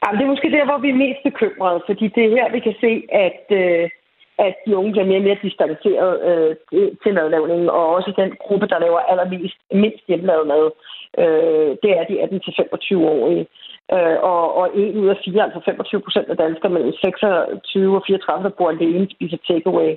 Jamen, 0.00 0.16
det 0.18 0.24
er 0.24 0.34
måske 0.34 0.50
der, 0.56 0.64
hvor 0.68 0.78
vi 0.84 0.88
er 0.90 1.02
mest 1.04 1.22
bekymrede, 1.28 1.80
fordi 1.88 2.04
det 2.14 2.22
er 2.24 2.34
her, 2.36 2.46
vi 2.56 2.60
kan 2.66 2.76
se, 2.84 2.92
at, 3.26 3.44
øh, 3.60 3.84
at 4.46 4.54
de 4.66 4.76
unge 4.76 4.92
bliver 4.92 5.06
mere 5.10 5.22
og 5.22 5.26
mere 5.28 5.42
distanceret 5.46 6.14
øh, 6.28 6.52
til 7.02 7.12
madlavningen, 7.14 7.68
og 7.70 7.84
også 7.96 8.10
den 8.22 8.30
gruppe, 8.44 8.66
der 8.72 8.78
laver 8.84 9.00
allermest 9.10 9.58
mindst 9.82 10.04
hjemmelavet 10.08 10.46
mad, 10.52 10.64
øh, 11.22 11.70
det 11.82 11.90
er 11.98 12.04
de 12.10 12.22
18-25-årige. 12.24 13.40
Øh, 13.40 13.46
Øh, 13.96 14.18
og, 14.32 14.44
og 14.60 14.66
en 14.74 14.98
ud 15.02 15.08
af 15.08 15.18
fire, 15.24 15.42
altså 15.42 15.60
25 15.64 16.00
procent 16.00 16.28
af 16.30 16.36
danskere 16.36 16.72
mellem 16.72 16.92
26 16.92 17.96
og 17.96 18.02
34, 18.06 18.44
der 18.44 18.56
bor 18.58 18.70
alene, 18.70 19.06
spiser 19.10 19.38
takeaway. 19.48 19.90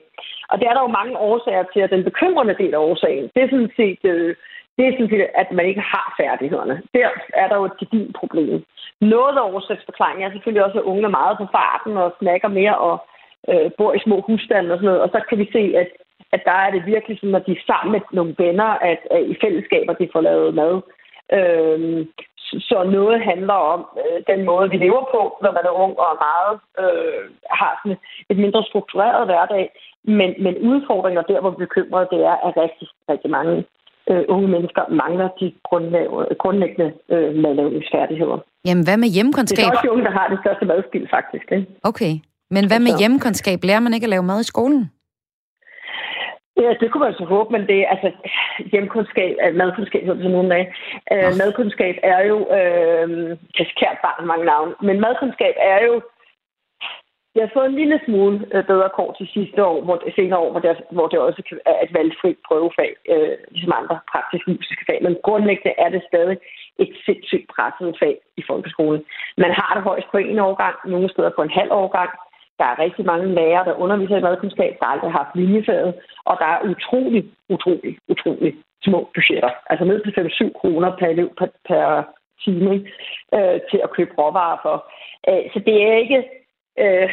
Og 0.50 0.56
det 0.60 0.66
er 0.68 0.74
der 0.74 0.82
jo 0.82 0.98
mange 1.00 1.18
årsager 1.18 1.64
til, 1.74 1.80
at 1.80 1.94
den 1.96 2.04
bekymrende 2.04 2.56
del 2.62 2.74
af 2.74 2.86
årsagen, 2.90 3.30
det 3.34 3.42
er 3.44 3.50
sådan 3.50 3.74
set, 3.80 4.02
øh, 4.04 4.36
det 4.76 4.84
er 4.86 4.92
sådan 4.92 5.10
set 5.10 5.28
at 5.42 5.50
man 5.52 5.66
ikke 5.66 5.84
har 5.94 6.08
færdighederne. 6.20 6.82
Der 6.94 7.10
er 7.34 7.48
der 7.48 7.56
jo 7.56 7.66
et 7.66 7.78
gedigt 7.80 8.16
problem. 8.20 8.64
Noget 9.02 9.38
af 9.38 9.48
årsagsforklaringen 9.54 10.24
er 10.26 10.32
selvfølgelig 10.32 10.66
også, 10.66 10.80
at 10.80 10.90
unge 10.92 11.04
er 11.04 11.18
meget 11.20 11.38
på 11.38 11.48
farten 11.58 11.98
og 11.98 12.16
snakker 12.20 12.48
mere 12.48 12.78
og 12.78 12.96
øh, 13.52 13.72
bor 13.78 13.94
i 13.94 14.00
små 14.06 14.22
husstande 14.28 14.72
og 14.72 14.78
sådan 14.78 14.86
noget. 14.86 15.02
Og 15.02 15.10
så 15.14 15.20
kan 15.30 15.38
vi 15.38 15.48
se, 15.52 15.64
at, 15.82 15.90
at 16.36 16.42
der 16.46 16.58
er 16.66 16.72
det 16.72 16.86
virkelig 16.86 17.18
sådan, 17.20 17.36
at 17.36 17.46
de 17.48 17.52
er 17.52 17.68
sammen 17.68 17.92
med 17.92 18.02
nogle 18.12 18.36
venner, 18.38 18.72
at, 18.92 19.00
at 19.12 19.22
i 19.32 19.36
fællesskaber 19.44 19.94
de 19.94 20.10
får 20.14 20.22
lavet 20.22 20.56
mad. 20.56 20.74
Øhm, 21.38 22.00
så 22.70 22.78
noget 22.98 23.18
handler 23.30 23.58
om 23.74 23.82
øh, 24.02 24.18
den 24.32 24.46
måde, 24.50 24.70
vi 24.74 24.78
lever 24.86 25.04
på, 25.16 25.22
når 25.44 25.52
man 25.58 25.66
er 25.70 25.74
ung 25.84 25.94
og 26.02 26.08
er 26.14 26.20
meget 26.30 26.54
øh, 26.84 27.24
har 27.60 27.72
sådan 27.80 27.98
et 28.32 28.38
mindre 28.44 28.64
struktureret 28.70 29.26
hverdag. 29.30 29.66
Men, 30.20 30.30
men 30.46 30.54
udfordringer 30.70 31.22
der, 31.22 31.40
hvor 31.42 31.50
vi 31.50 31.56
er 31.56 31.66
bekymrede, 31.68 32.08
det 32.14 32.22
er, 32.32 32.36
at 32.48 32.52
rigtig, 32.64 32.88
rigtig 33.12 33.30
mange 33.38 33.56
øh, 34.10 34.24
unge 34.34 34.48
mennesker 34.48 34.84
mangler 35.02 35.28
de 35.40 35.48
grundlæggende 36.44 36.90
øh, 37.14 37.36
madlavningsfærdigheder. 37.44 38.38
Jamen, 38.68 38.84
hvad 38.88 38.98
med 38.98 39.10
hjemkundskab? 39.18 39.64
Det 39.64 39.68
er 39.68 39.72
også 39.72 39.88
de 39.88 39.92
unge, 39.92 40.06
der 40.10 40.16
har 40.20 40.28
det 40.28 40.40
største 40.44 40.66
madspil, 40.66 41.08
faktisk. 41.18 41.48
Ikke? 41.52 41.68
Okay. 41.84 42.14
Men 42.56 42.68
hvad 42.68 42.80
med 42.80 42.94
hjemkundskab? 43.02 43.60
Lærer 43.64 43.80
man 43.80 43.94
ikke 43.94 44.06
at 44.06 44.10
lave 44.16 44.24
mad 44.24 44.40
i 44.42 44.52
skolen? 44.54 44.92
Ja, 46.62 46.74
det 46.80 46.92
kunne 46.92 47.06
man 47.06 47.14
så 47.14 47.26
håbe, 47.26 47.52
men 47.52 47.68
det 47.68 47.86
altså 47.94 48.12
hjemkundskab, 48.72 49.36
madkundskab 49.54 50.04
hedder 50.06 50.24
det 50.24 50.32
nogle 50.32 50.50
dage. 50.50 50.68
Øh, 51.14 51.32
madkundskab 51.42 51.96
er 52.04 52.22
jo, 52.32 52.38
øh, 52.60 53.38
kært 53.80 53.98
barn 54.06 54.28
mange 54.28 54.46
navne, 54.46 54.74
men 54.82 55.00
madkundskab 55.00 55.56
er 55.58 55.86
jo, 55.86 56.02
jeg 57.36 57.44
har 57.44 57.52
fået 57.54 57.70
en 57.70 57.80
lille 57.82 58.00
smule 58.06 58.38
øh, 58.54 58.64
bedre 58.72 58.90
kort 58.98 59.14
til 59.18 59.28
sidste 59.34 59.66
år, 59.66 59.78
hvor, 59.86 59.98
senere 60.16 60.40
år, 60.40 60.52
hvor 60.52 60.60
det, 60.60 60.78
hvor 60.92 61.08
det 61.08 61.20
også 61.20 61.42
er 61.66 61.78
et 61.84 61.94
valgfrit 61.94 62.38
prøvefag, 62.48 62.92
øh, 63.14 63.36
ligesom 63.52 63.74
andre 63.80 64.00
praktiske 64.12 64.52
musiske 64.52 64.86
fag, 64.90 65.00
men 65.04 65.18
grundlæggende 65.24 65.74
er 65.78 65.90
det 65.90 66.02
stadig 66.10 66.38
et 66.84 66.92
sindssygt 67.06 67.48
presset 67.54 67.96
fag 68.02 68.16
i 68.38 68.44
folkeskolen. 68.50 69.02
Man 69.38 69.52
har 69.60 69.72
det 69.76 69.84
højst 69.84 70.08
på 70.12 70.18
en 70.18 70.40
årgang, 70.40 70.76
nogle 70.86 71.10
steder 71.10 71.32
på 71.36 71.42
en 71.42 71.58
halv 71.60 71.72
årgang, 71.72 72.10
der 72.60 72.66
er 72.66 72.80
rigtig 72.80 73.06
mange 73.06 73.28
lærere, 73.34 73.66
der 73.66 73.82
underviser 73.84 74.18
i 74.18 74.22
madkundskab, 74.22 74.78
der 74.80 74.86
aldrig 74.86 75.12
har 75.12 75.24
haft 75.24 75.36
linjefaget, 75.36 75.94
og 76.26 76.38
der 76.40 76.46
er 76.46 76.60
utrolig, 76.72 77.24
utrolig, 77.50 77.98
utrolig 78.08 78.56
små 78.84 79.10
budgetter. 79.14 79.52
Altså 79.70 79.86
ned 79.86 80.00
til 80.02 80.14
5-7 80.50 80.60
kroner 80.60 80.96
per 81.00 81.08
elev 81.08 81.30
per, 81.40 81.48
per 81.68 82.04
time 82.44 82.74
øh, 83.36 83.60
til 83.70 83.80
at 83.84 83.92
købe 83.98 84.14
råvarer 84.18 84.58
for. 84.66 84.76
Øh, 85.30 85.44
så 85.54 85.60
det 85.68 85.76
er 85.84 85.96
ikke... 86.04 86.20
Øh, 86.80 87.10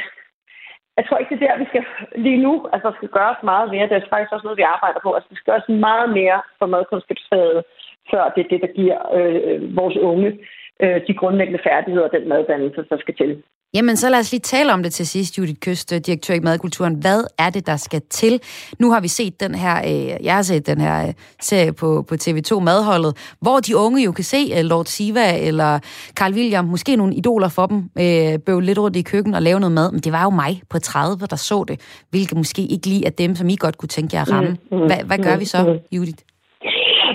jeg 0.97 1.05
tror 1.07 1.18
ikke, 1.18 1.34
det 1.34 1.43
er 1.43 1.49
der, 1.49 1.59
vi 1.59 1.70
skal 1.70 1.84
lige 2.16 2.43
nu. 2.47 2.68
Altså, 2.72 2.88
der 2.88 2.97
skal 2.97 3.09
gøres 3.09 3.43
meget 3.43 3.70
mere. 3.70 3.88
Det 3.88 3.97
er 3.97 4.11
faktisk 4.11 4.32
også 4.32 4.47
noget, 4.47 4.59
vi 4.62 4.72
arbejder 4.74 5.01
på. 5.03 5.12
Altså, 5.12 5.28
det 5.30 5.36
skal 5.38 5.53
gøres 5.53 5.68
meget 5.88 6.09
mere 6.18 6.38
for 6.59 6.66
madkundskabsfaget, 6.66 7.64
før 8.11 8.32
det 8.34 8.40
er 8.45 8.49
det, 8.49 8.61
der 8.61 8.76
giver 8.80 8.99
øh, 9.18 9.76
vores 9.76 9.97
unge 9.97 10.38
øh, 10.82 11.01
de 11.07 11.14
grundlæggende 11.14 11.62
færdigheder 11.68 12.07
og 12.09 12.12
den 12.12 12.28
maddannelse, 12.28 12.84
der 12.90 12.99
skal 12.99 13.14
til. 13.14 13.43
Jamen, 13.74 13.96
så 13.96 14.08
lad 14.08 14.18
os 14.18 14.30
lige 14.32 14.40
tale 14.40 14.72
om 14.72 14.82
det 14.82 14.92
til 14.92 15.06
sidst, 15.06 15.38
Judith 15.38 15.60
Køst, 15.60 15.90
direktør 15.90 16.34
i 16.34 16.40
Madkulturen. 16.40 16.94
Hvad 16.94 17.24
er 17.38 17.50
det, 17.50 17.66
der 17.66 17.76
skal 17.76 18.02
til? 18.10 18.40
Nu 18.78 18.90
har 18.92 19.00
vi 19.00 19.08
set 19.08 19.40
den 19.40 19.54
her, 19.54 19.78
øh, 19.78 20.24
jeg 20.24 20.34
har 20.34 20.42
set 20.42 20.66
den 20.66 20.80
her 20.80 21.06
øh, 21.06 21.14
serie 21.40 21.72
på, 21.72 22.04
på 22.08 22.14
TV2 22.14 22.60
Madholdet, 22.60 23.16
hvor 23.40 23.60
de 23.60 23.76
unge 23.76 24.04
jo 24.04 24.12
kan 24.12 24.24
se 24.24 24.52
uh, 24.58 24.60
Lord 24.60 24.86
Siva 24.86 25.38
eller 25.38 25.78
Carl 26.14 26.34
William, 26.34 26.64
måske 26.64 26.96
nogle 26.96 27.14
idoler 27.14 27.48
for 27.48 27.66
dem, 27.66 27.90
øh, 27.98 28.38
bøv 28.38 28.60
lidt 28.60 28.78
rundt 28.78 28.96
i 28.96 29.02
køkken 29.02 29.34
og 29.34 29.42
lave 29.42 29.60
noget 29.60 29.72
mad. 29.72 29.92
Men 29.92 30.00
det 30.00 30.12
var 30.12 30.22
jo 30.22 30.30
mig 30.30 30.62
på 30.70 30.78
30, 30.78 31.26
der 31.26 31.36
så 31.36 31.64
det, 31.68 31.80
hvilket 32.10 32.36
måske 32.36 32.62
ikke 32.62 32.86
lige 32.86 33.06
er 33.06 33.10
dem, 33.10 33.36
som 33.36 33.48
I 33.48 33.56
godt 33.56 33.78
kunne 33.78 33.88
tænke 33.88 34.16
jer 34.16 34.22
at 34.22 34.30
ramme. 34.30 34.50
Mm, 34.50 34.78
mm, 34.78 34.86
hvad, 34.86 34.96
hvad 35.04 35.18
gør 35.18 35.34
mm, 35.34 35.40
vi 35.40 35.44
så, 35.44 35.78
Judith? 35.92 36.18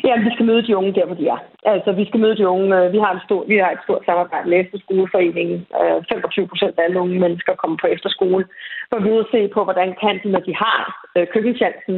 Ja, 0.07 0.15
vi 0.27 0.31
skal 0.33 0.45
møde 0.45 0.67
de 0.67 0.77
unge 0.79 0.93
der, 0.97 1.05
hvor 1.05 1.15
de 1.21 1.27
er. 1.35 1.39
Altså, 1.73 1.91
vi 1.91 2.05
skal 2.05 2.19
møde 2.19 2.37
de 2.37 2.47
unge. 2.47 2.69
Øh, 2.77 2.93
vi 2.93 2.99
har, 3.03 3.11
en 3.13 3.25
stor, 3.27 3.41
vi 3.51 3.55
har 3.63 3.71
et 3.71 3.83
stort 3.85 4.03
samarbejde 4.05 4.49
med 4.49 4.59
Efterskoleforeningen. 4.59 5.57
Øh, 5.81 5.97
25 6.11 6.47
procent 6.47 6.73
af 6.79 6.83
alle 6.83 6.99
unge 6.99 7.19
mennesker 7.19 7.53
kommer 7.61 7.77
på 7.81 7.87
efterskole. 7.95 8.43
For 8.89 8.99
vi 8.99 9.09
vil 9.09 9.25
se 9.31 9.41
på, 9.55 9.63
hvordan 9.63 9.89
kan 10.01 10.15
de, 10.23 10.27
når 10.31 10.43
de 10.47 10.55
har 10.55 10.81
øh, 11.15 11.27
køkkenchancen, 11.33 11.97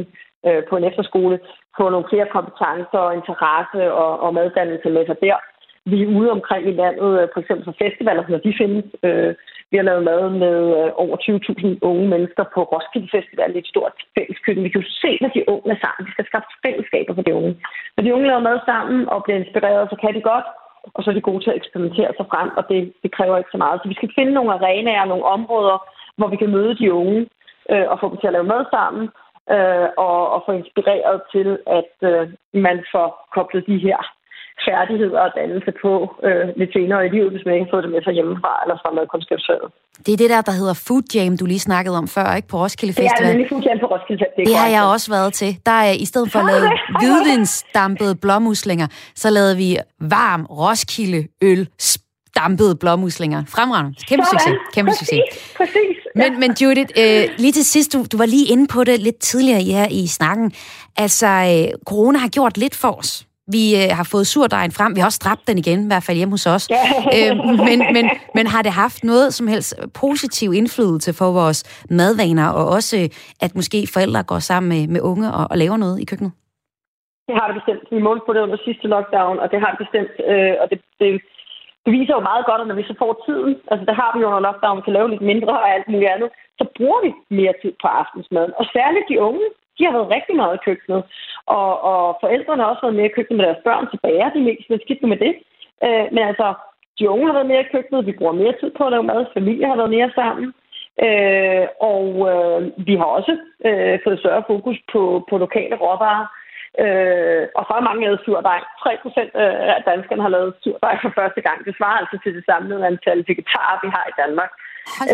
på 0.68 0.76
en 0.76 0.84
efterskole, 0.84 1.38
få 1.78 1.84
nogle 1.90 2.10
flere 2.10 2.28
kompetencer 2.36 3.00
og 3.06 3.14
interesse 3.14 3.92
og, 3.92 4.20
og 4.24 4.34
maddannelse 4.34 4.88
med 4.90 5.06
sig 5.06 5.16
der. 5.22 5.36
Vi 5.84 6.02
er 6.02 6.14
ude 6.18 6.30
omkring 6.30 6.68
i 6.68 6.72
landet, 6.82 7.28
for 7.32 7.40
eksempel 7.40 7.64
for 7.64 7.76
festivaler, 7.82 8.24
når 8.28 8.38
de 8.38 8.54
findes. 8.60 8.84
Vi 9.70 9.76
har 9.76 9.84
lavet 9.88 10.04
mad 10.10 10.22
med 10.44 10.58
øh, 10.78 10.90
over 11.04 11.16
20.000 11.16 11.78
unge 11.90 12.06
mennesker 12.14 12.44
på 12.54 12.60
Roskilde 12.72 13.08
Festival 13.16 13.56
i 13.56 13.58
et 13.58 13.72
stort 13.72 13.92
fælleskøkken. 14.14 14.64
Vi 14.64 14.68
kan 14.72 14.80
jo 14.80 14.88
se, 15.02 15.10
når 15.20 15.30
de 15.36 15.48
unge 15.54 15.70
er 15.74 15.80
sammen. 15.84 16.06
Vi 16.06 16.12
skal 16.12 16.26
skabe 16.28 16.46
fællesskaber 16.66 17.14
for 17.14 17.24
de 17.26 17.34
unge. 17.40 17.52
Når 17.96 18.02
de 18.04 18.14
unge 18.14 18.26
laver 18.28 18.48
mad 18.48 18.58
sammen 18.70 19.08
og 19.12 19.24
bliver 19.24 19.38
inspireret, 19.42 19.90
så 19.90 19.96
kan 20.02 20.14
de 20.14 20.22
godt 20.32 20.48
og 20.94 21.02
så 21.02 21.10
er 21.10 21.14
de 21.14 21.28
gode 21.28 21.42
til 21.44 21.50
at 21.50 21.56
eksperimentere 21.56 22.12
sig 22.16 22.26
frem, 22.32 22.50
og 22.58 22.64
det, 22.68 22.92
det 23.02 23.10
kræver 23.16 23.38
ikke 23.38 23.54
så 23.54 23.58
meget. 23.64 23.80
Så 23.82 23.88
vi 23.88 23.94
skal 23.94 24.10
finde 24.18 24.32
nogle 24.32 24.52
arenaer, 24.52 25.04
nogle 25.04 25.24
områder, 25.24 25.78
hvor 26.16 26.28
vi 26.28 26.36
kan 26.36 26.50
møde 26.50 26.74
de 26.78 26.92
unge 26.92 27.20
øh, 27.72 27.86
og 27.92 28.00
få 28.00 28.08
dem 28.10 28.18
til 28.18 28.26
at 28.26 28.32
lave 28.32 28.50
mad 28.54 28.64
sammen, 28.76 29.04
øh, 29.54 29.88
og, 30.06 30.30
og 30.34 30.42
få 30.46 30.52
inspireret 30.52 31.22
til, 31.32 31.58
at 31.78 31.94
øh, 32.10 32.28
man 32.66 32.84
får 32.92 33.08
koblet 33.34 33.66
de 33.66 33.78
her 33.78 33.98
færdigheder 34.68 35.20
og 35.26 35.30
dannelse 35.38 35.70
på 35.84 35.92
øh, 36.26 36.44
lidt 36.60 36.72
senere 36.76 37.00
i 37.06 37.10
livet, 37.14 37.30
hvis 37.32 37.44
man 37.46 37.54
ikke 37.54 37.70
fået 37.72 37.84
det 37.84 37.92
med 37.94 38.02
sig 38.06 38.12
hjemmefra 38.18 38.52
eller 38.64 38.76
fra 38.82 38.90
madkundskabsfaget. 38.96 39.68
Det 40.04 40.12
er 40.12 40.20
det 40.22 40.30
der, 40.34 40.42
der 40.48 40.54
hedder 40.60 40.76
Food 40.86 41.06
Jam, 41.14 41.32
du 41.40 41.44
lige 41.52 41.66
snakkede 41.68 41.96
om 42.02 42.08
før, 42.16 42.28
ikke? 42.38 42.48
På 42.52 42.56
Roskilde 42.62 42.94
Festival. 42.94 43.18
Det 43.18 43.26
er 43.26 43.32
nemlig 43.32 43.48
Food 43.52 43.62
Jam 43.66 43.78
på 43.84 43.88
Roskilde 43.94 44.20
Festival. 44.24 44.44
Det, 44.46 44.50
det 44.50 44.56
har 44.64 44.70
jeg 44.76 44.82
også 44.94 45.08
været 45.16 45.32
til. 45.40 45.50
Der 45.68 45.76
er, 45.88 45.92
i 46.04 46.06
stedet 46.12 46.28
for 46.32 46.38
at 46.42 46.46
lave 46.52 46.64
hvidvinsdampede 47.00 48.14
blåmuslinger, 48.24 48.88
så 49.22 49.28
lavede 49.36 49.56
vi 49.62 49.68
varm 50.16 50.42
Roskilde 50.60 51.20
øl 51.42 51.62
dampede 52.36 52.76
blåmuslinger. 52.76 53.44
Fremragende. 53.48 53.96
Kæmpe 54.08 54.24
Sådan. 54.26 54.40
succes. 54.40 54.58
Kæmpe 54.74 54.90
præcis, 54.90 55.08
succes. 55.08 55.54
Præcis. 55.56 55.96
Ja. 56.16 56.30
Men, 56.30 56.40
men 56.40 56.50
Judith, 56.62 56.90
øh, 56.98 57.22
lige 57.38 57.52
til 57.52 57.64
sidst, 57.64 57.92
du, 57.92 58.04
du 58.12 58.16
var 58.16 58.26
lige 58.26 58.46
inde 58.52 58.66
på 58.66 58.84
det 58.84 59.00
lidt 59.00 59.18
tidligere 59.18 59.62
her 59.62 59.86
i 59.90 60.06
snakken. 60.06 60.52
Altså, 60.96 61.26
øh, 61.26 61.78
corona 61.86 62.18
har 62.18 62.28
gjort 62.28 62.58
lidt 62.58 62.76
for 62.76 62.98
os. 62.98 63.26
Vi 63.56 63.64
øh, 63.80 63.88
har 63.98 64.06
fået 64.12 64.26
surdejen 64.34 64.72
frem. 64.78 64.90
Vi 64.94 65.00
har 65.00 65.08
også 65.10 65.22
dræbt 65.26 65.44
den 65.48 65.58
igen, 65.64 65.78
i 65.86 65.90
hvert 65.92 66.04
fald 66.06 66.16
hjemme 66.20 66.34
hos 66.36 66.46
os. 66.56 66.64
Ja. 66.76 66.84
Øh, 67.16 67.32
men, 67.68 67.78
men, 67.96 68.04
men 68.36 68.44
har 68.54 68.62
det 68.66 68.72
haft 68.84 69.00
noget 69.04 69.34
som 69.38 69.46
helst 69.54 69.70
positiv 70.02 70.48
indflydelse 70.60 71.10
for 71.20 71.28
vores 71.40 71.60
madvaner, 71.98 72.48
og 72.58 72.64
også 72.76 72.96
at 73.44 73.50
måske 73.58 73.78
forældre 73.94 74.22
går 74.30 74.40
sammen 74.50 74.68
med, 74.74 74.82
med 74.94 75.00
unge 75.10 75.26
og, 75.38 75.44
og 75.50 75.56
laver 75.62 75.76
noget 75.84 75.96
i 76.02 76.04
køkkenet? 76.10 76.32
Det 77.28 77.34
har 77.38 77.46
det 77.48 77.56
bestemt. 77.60 77.84
Vi 77.96 78.02
målte 78.08 78.24
på 78.26 78.32
det 78.32 78.40
under 78.46 78.58
sidste 78.66 78.86
lockdown, 78.94 79.36
og 79.42 79.46
det 79.52 79.58
har 79.62 79.70
det 79.72 79.80
bestemt. 79.84 80.14
Øh, 80.30 80.54
og 80.60 80.66
det, 80.70 80.78
det, 81.00 81.08
det 81.84 81.90
viser 81.98 82.14
jo 82.16 82.28
meget 82.30 82.44
godt, 82.48 82.60
at 82.62 82.68
når 82.68 82.78
vi 82.80 82.90
så 82.90 82.94
får 83.02 83.12
tiden, 83.26 83.52
altså 83.70 83.84
det 83.88 83.96
har 84.00 84.10
vi 84.12 84.18
jo 84.20 84.26
under 84.28 84.46
lockdown, 84.46 84.82
kan 84.82 84.96
lave 84.96 85.10
lidt 85.10 85.24
mindre 85.32 85.54
og 85.62 85.68
alt 85.74 85.88
muligt 85.92 86.12
andet, 86.14 86.30
så 86.58 86.64
bruger 86.76 87.00
vi 87.04 87.10
mere 87.38 87.54
tid 87.62 87.72
på 87.82 87.88
aftensmaden. 88.00 88.52
Og 88.60 88.64
særligt 88.76 89.10
de 89.10 89.20
unge, 89.28 89.46
de 89.76 89.82
har 89.86 89.92
været 89.96 90.14
rigtig 90.16 90.34
meget 90.40 90.54
i 90.56 90.64
køkkenet. 90.66 91.02
Og, 91.46 91.70
og 91.92 92.18
forældrene 92.20 92.62
har 92.62 92.70
også 92.70 92.82
været 92.82 92.98
mere 92.98 93.10
i 93.10 93.16
køkkenet 93.16 93.38
med 93.38 93.46
deres 93.46 93.64
børn 93.64 93.86
tilbage. 93.90 94.30
De 94.34 94.38
er 94.40 94.48
mest 94.48 94.84
skidt 94.84 95.02
med 95.02 95.18
det. 95.24 95.34
Øh, 95.86 96.06
men 96.14 96.22
altså, 96.30 96.54
de 96.98 97.10
unge 97.10 97.26
har 97.26 97.32
været 97.32 97.50
mere 97.52 97.64
i 97.64 97.72
køkkenet. 97.72 98.06
Vi 98.06 98.18
bruger 98.18 98.32
mere 98.32 98.54
tid 98.60 98.70
på 98.78 98.84
at 98.84 98.92
lave 98.92 99.02
mad. 99.02 99.26
Familie 99.38 99.66
har 99.66 99.76
været 99.76 99.96
mere 99.96 100.10
sammen. 100.20 100.46
Øh, 101.06 101.66
og 101.92 102.06
øh, 102.30 102.86
vi 102.88 102.94
har 103.00 103.08
også 103.18 103.34
øh, 103.68 103.98
fået 104.04 104.18
større 104.18 104.44
fokus 104.46 104.78
på, 104.92 105.02
på 105.30 105.34
lokale 105.38 105.76
råvarer. 105.82 106.26
Øh, 106.84 107.44
og 107.58 107.62
så 107.66 107.72
er 107.76 107.88
mange 107.88 108.04
lavet 108.04 108.20
surdej. 108.24 108.60
3 108.82 108.90
procent 109.02 109.32
af 109.76 109.82
danskerne 109.90 110.22
har 110.22 110.32
lavet 110.36 110.54
surdej 110.62 110.94
for 111.02 111.12
første 111.18 111.40
gang. 111.46 111.58
Det 111.66 111.74
svarer 111.78 111.98
altså 112.02 112.16
til 112.22 112.34
det 112.36 112.44
samlede 112.50 112.86
antal 112.86 113.24
vegetarer, 113.28 113.76
vi 113.84 113.88
har 113.96 114.04
i 114.08 114.18
Danmark. 114.22 114.52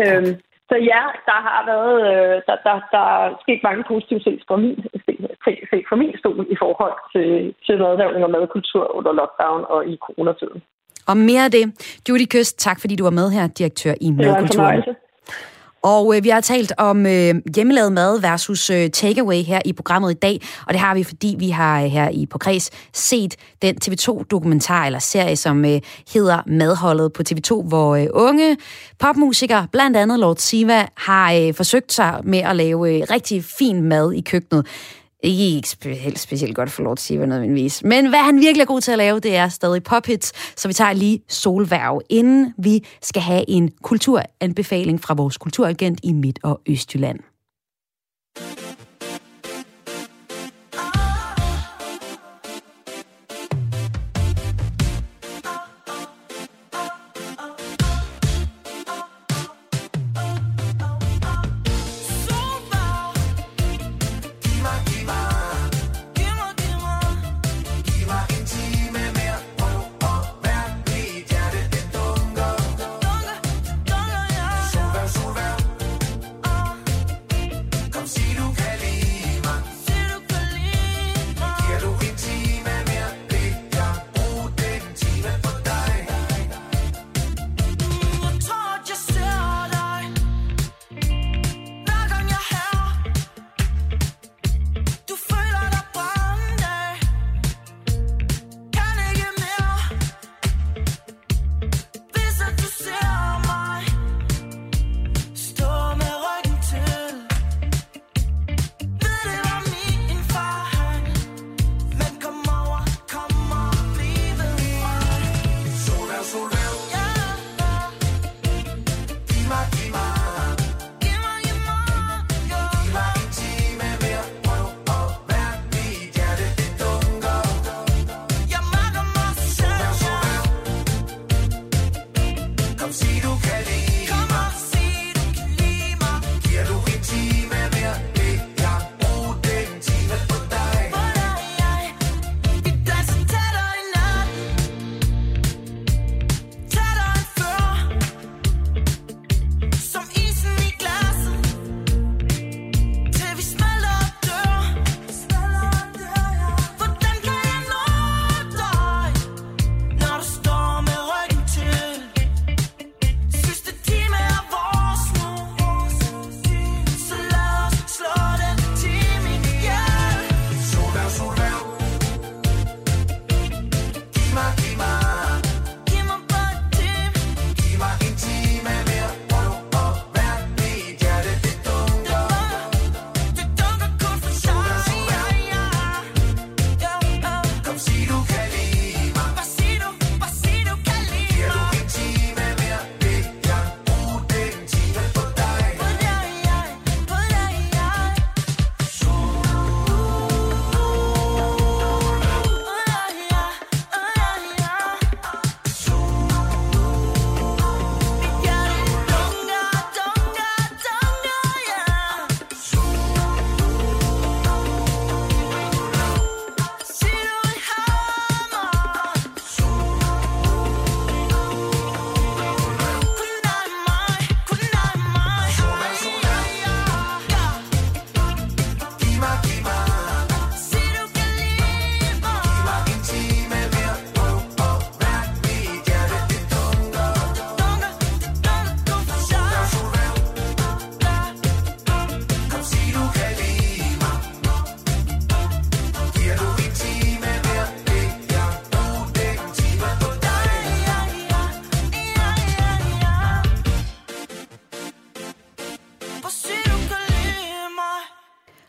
Øh, 0.01 0.27
så 0.69 0.75
ja, 0.91 1.03
der 1.29 1.39
har 1.47 1.61
været, 1.71 1.95
øh, 2.09 2.35
der, 2.47 2.55
der, 2.65 2.75
der 2.95 3.03
er 3.17 3.25
sket 3.43 3.59
mange 3.67 3.83
positive 3.91 4.21
set 4.27 4.41
fra 4.47 4.57
min, 4.63 4.75
set 5.71 5.83
fra 5.89 5.95
min 6.01 6.13
stol 6.19 6.45
i 6.55 6.57
forhold 6.63 6.95
til, 7.13 7.29
til 7.65 7.75
madlavning 7.83 8.23
og 8.27 8.31
madkultur 8.35 8.83
under 8.97 9.11
lockdown 9.19 9.61
og 9.73 9.79
i 9.91 9.97
coronatiden. 10.05 10.59
Og 11.09 11.17
mere 11.17 11.43
af 11.47 11.51
det. 11.51 11.65
Judy 12.09 12.27
Køst, 12.33 12.59
tak 12.59 12.77
fordi 12.81 12.95
du 12.95 13.03
var 13.03 13.15
med 13.21 13.27
her, 13.35 13.47
direktør 13.47 13.93
i 14.01 14.11
Madkulturen. 14.11 14.83
Og 15.81 16.15
øh, 16.15 16.23
vi 16.23 16.29
har 16.29 16.41
talt 16.41 16.73
om 16.77 17.05
øh, 17.05 17.35
hjemmelavet 17.55 17.91
mad 17.91 18.21
versus 18.21 18.69
øh, 18.69 18.89
takeaway 18.89 19.43
her 19.43 19.61
i 19.65 19.73
programmet 19.73 20.11
i 20.11 20.13
dag, 20.13 20.41
og 20.67 20.73
det 20.73 20.79
har 20.79 20.95
vi, 20.95 21.03
fordi 21.03 21.35
vi 21.39 21.49
har 21.49 21.83
øh, 21.83 21.89
her 21.89 22.09
i 22.09 22.25
på 22.25 22.37
Kreds 22.37 22.69
set 22.93 23.35
den 23.61 23.77
TV2-dokumentar 23.85 24.85
eller 24.85 24.99
serie, 24.99 25.35
som 25.35 25.65
øh, 25.65 25.81
hedder 26.13 26.41
Madholdet 26.47 27.13
på 27.13 27.23
TV2, 27.29 27.67
hvor 27.67 27.95
øh, 27.95 28.07
unge 28.13 28.57
popmusikere, 28.99 29.67
blandt 29.71 29.97
andet 29.97 30.19
Lord 30.19 30.37
Siva, 30.37 30.87
har 30.97 31.33
øh, 31.33 31.53
forsøgt 31.53 31.93
sig 31.93 32.21
med 32.23 32.39
at 32.39 32.55
lave 32.55 32.95
øh, 32.95 33.03
rigtig 33.11 33.43
fin 33.43 33.81
mad 33.81 34.13
i 34.13 34.21
køkkenet. 34.21 34.65
Ikke 35.23 35.67
helt 35.83 36.19
specielt 36.19 36.55
godt 36.55 36.71
for 36.71 36.83
Lord 36.83 36.97
Siva 36.97 37.25
nødvendigvis. 37.25 37.83
Men 37.83 38.09
hvad 38.09 38.19
han 38.19 38.39
virkelig 38.39 38.61
er 38.61 38.65
god 38.65 38.81
til 38.81 38.91
at 38.91 38.97
lave, 38.97 39.19
det 39.19 39.35
er 39.35 39.49
stadig 39.49 39.83
pophits. 39.83 40.33
Så 40.61 40.67
vi 40.67 40.73
tager 40.73 40.93
lige 40.93 41.19
solværv, 41.27 42.01
inden 42.09 42.53
vi 42.57 42.85
skal 43.01 43.21
have 43.21 43.49
en 43.49 43.71
kulturanbefaling 43.83 45.01
fra 45.01 45.13
vores 45.13 45.37
kulturagent 45.37 45.99
i 46.03 46.13
Midt- 46.13 46.39
og 46.43 46.61
Østjylland. 46.69 47.19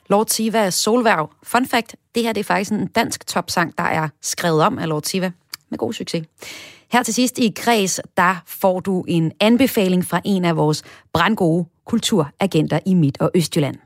Lord 0.08 0.26
Siva 0.26 0.70
Solværv. 0.70 1.30
Fun 1.42 1.66
fact, 1.66 1.96
det 2.14 2.22
her 2.22 2.32
det 2.32 2.40
er 2.40 2.44
faktisk 2.44 2.72
en 2.72 2.86
dansk 2.86 3.26
topsang, 3.26 3.78
der 3.78 3.84
er 3.84 4.08
skrevet 4.22 4.62
om 4.62 4.78
af 4.78 4.88
Lord 4.88 5.02
Siva 5.02 5.30
med 5.70 5.78
god 5.78 5.92
succes. 5.92 6.26
Her 6.92 7.02
til 7.02 7.14
sidst 7.14 7.38
i 7.38 7.52
Græs, 7.56 8.00
der 8.16 8.42
får 8.46 8.80
du 8.80 9.04
en 9.08 9.32
anbefaling 9.40 10.04
fra 10.04 10.20
en 10.24 10.44
af 10.44 10.56
vores 10.56 10.82
brandgode 11.12 11.64
kulturagenter 11.84 12.78
i 12.86 12.94
Midt- 12.94 13.20
og 13.20 13.30
Østjylland. 13.34 13.76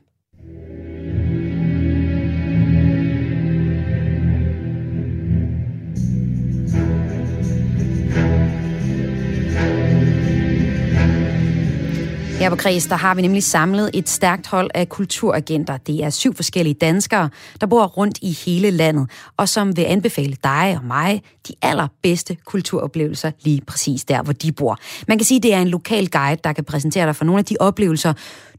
Her 12.42 12.50
på 12.50 12.56
Kreds, 12.56 12.86
der 12.86 12.96
har 12.96 13.14
vi 13.14 13.22
nemlig 13.22 13.42
samlet 13.42 13.90
et 13.94 14.08
stærkt 14.08 14.46
hold 14.46 14.70
af 14.74 14.88
kulturagenter. 14.88 15.76
Det 15.76 16.04
er 16.04 16.10
syv 16.10 16.34
forskellige 16.34 16.74
danskere, 16.74 17.30
der 17.60 17.66
bor 17.66 17.86
rundt 17.86 18.18
i 18.22 18.38
hele 18.44 18.70
landet, 18.70 19.10
og 19.36 19.48
som 19.48 19.76
vil 19.76 19.82
anbefale 19.82 20.36
dig 20.44 20.78
og 20.80 20.84
mig 20.84 21.22
de 21.48 21.54
allerbedste 21.62 22.36
kulturoplevelser 22.44 23.30
lige 23.44 23.60
præcis 23.66 24.04
der, 24.04 24.22
hvor 24.22 24.32
de 24.32 24.52
bor. 24.52 24.78
Man 25.08 25.18
kan 25.18 25.24
sige, 25.24 25.36
at 25.36 25.42
det 25.42 25.54
er 25.54 25.60
en 25.60 25.68
lokal 25.68 26.08
guide, 26.10 26.40
der 26.44 26.52
kan 26.52 26.64
præsentere 26.64 27.06
dig 27.06 27.16
for 27.16 27.24
nogle 27.24 27.38
af 27.38 27.44
de 27.44 27.56
oplevelser, 27.60 28.12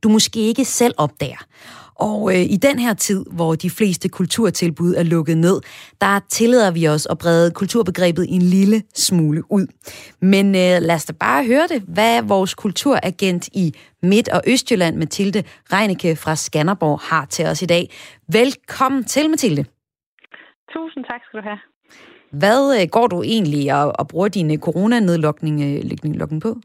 du 0.04 0.10
måske 0.10 0.40
ikke 0.40 0.66
selv 0.66 0.94
opdager. 0.98 1.46
Og 1.96 2.34
øh, 2.36 2.42
i 2.42 2.58
den 2.58 2.80
her 2.80 2.94
tid, 2.94 3.26
hvor 3.32 3.56
de 3.56 3.70
fleste 3.70 4.10
kulturtilbud 4.10 4.96
er 4.96 5.04
lukket 5.04 5.38
ned, 5.38 5.62
der 6.02 6.20
tillader 6.30 6.72
vi 6.72 6.88
os 6.88 7.08
at 7.10 7.18
brede 7.18 7.52
kulturbegrebet 7.52 8.26
en 8.30 8.42
lille 8.42 8.84
smule 8.96 9.52
ud. 9.52 9.68
Men 10.22 10.48
øh, 10.48 10.82
lad 10.82 10.96
os 10.96 11.06
da 11.06 11.14
bare 11.20 11.46
høre 11.46 11.68
det. 11.68 11.82
Hvad 11.88 12.22
vores 12.22 12.54
kulturagent 12.54 13.50
i 13.54 13.74
Midt- 14.04 14.30
og 14.30 14.42
Østjylland, 14.48 14.96
Mathilde 14.98 15.44
Reinicke 15.74 16.16
fra 16.16 16.36
Skanderborg, 16.36 17.00
har 17.00 17.26
til 17.26 17.46
os 17.46 17.62
i 17.62 17.66
dag. 17.66 17.90
Velkommen 18.28 19.04
til, 19.04 19.30
Mathilde. 19.30 19.66
Tusind 20.74 21.04
tak 21.06 21.22
skal 21.28 21.40
du 21.40 21.44
have. 21.44 21.60
Hvad 22.32 22.82
øh, 22.82 22.88
går 22.92 23.08
du 23.08 23.24
egentlig 23.24 23.74
og, 23.74 23.94
og 24.00 24.08
bruger 24.08 24.28
din 24.28 24.60
coronanedlukning 24.60 25.62
øh, 25.62 26.40
på? 26.42 26.56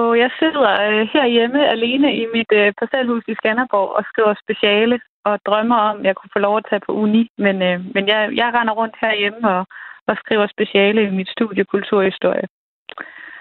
Og 0.00 0.18
jeg 0.22 0.30
sidder 0.40 0.68
øh, 0.86 1.02
herhjemme 1.14 1.60
alene 1.74 2.08
i 2.22 2.24
mit 2.36 2.52
øh, 2.60 2.72
parcelhus 2.78 3.24
i 3.28 3.34
Skanderborg 3.40 3.90
og 3.98 4.02
skriver 4.10 4.34
speciale 4.44 4.96
og 5.28 5.34
drømmer 5.46 5.78
om, 5.90 5.96
at 6.00 6.06
jeg 6.08 6.14
kunne 6.16 6.34
få 6.36 6.40
lov 6.46 6.56
at 6.58 6.66
tage 6.70 6.84
på 6.86 6.92
uni. 7.02 7.22
Men, 7.44 7.56
øh, 7.68 7.76
men 7.94 8.02
jeg, 8.12 8.20
jeg 8.40 8.48
render 8.56 8.74
rundt 8.80 8.96
herhjemme 9.04 9.42
og, 9.54 9.62
og 10.08 10.14
skriver 10.22 10.46
speciale 10.56 11.00
i 11.08 11.10
mit 11.18 11.30
studie 11.36 11.64
kulturhistorie. 11.64 12.46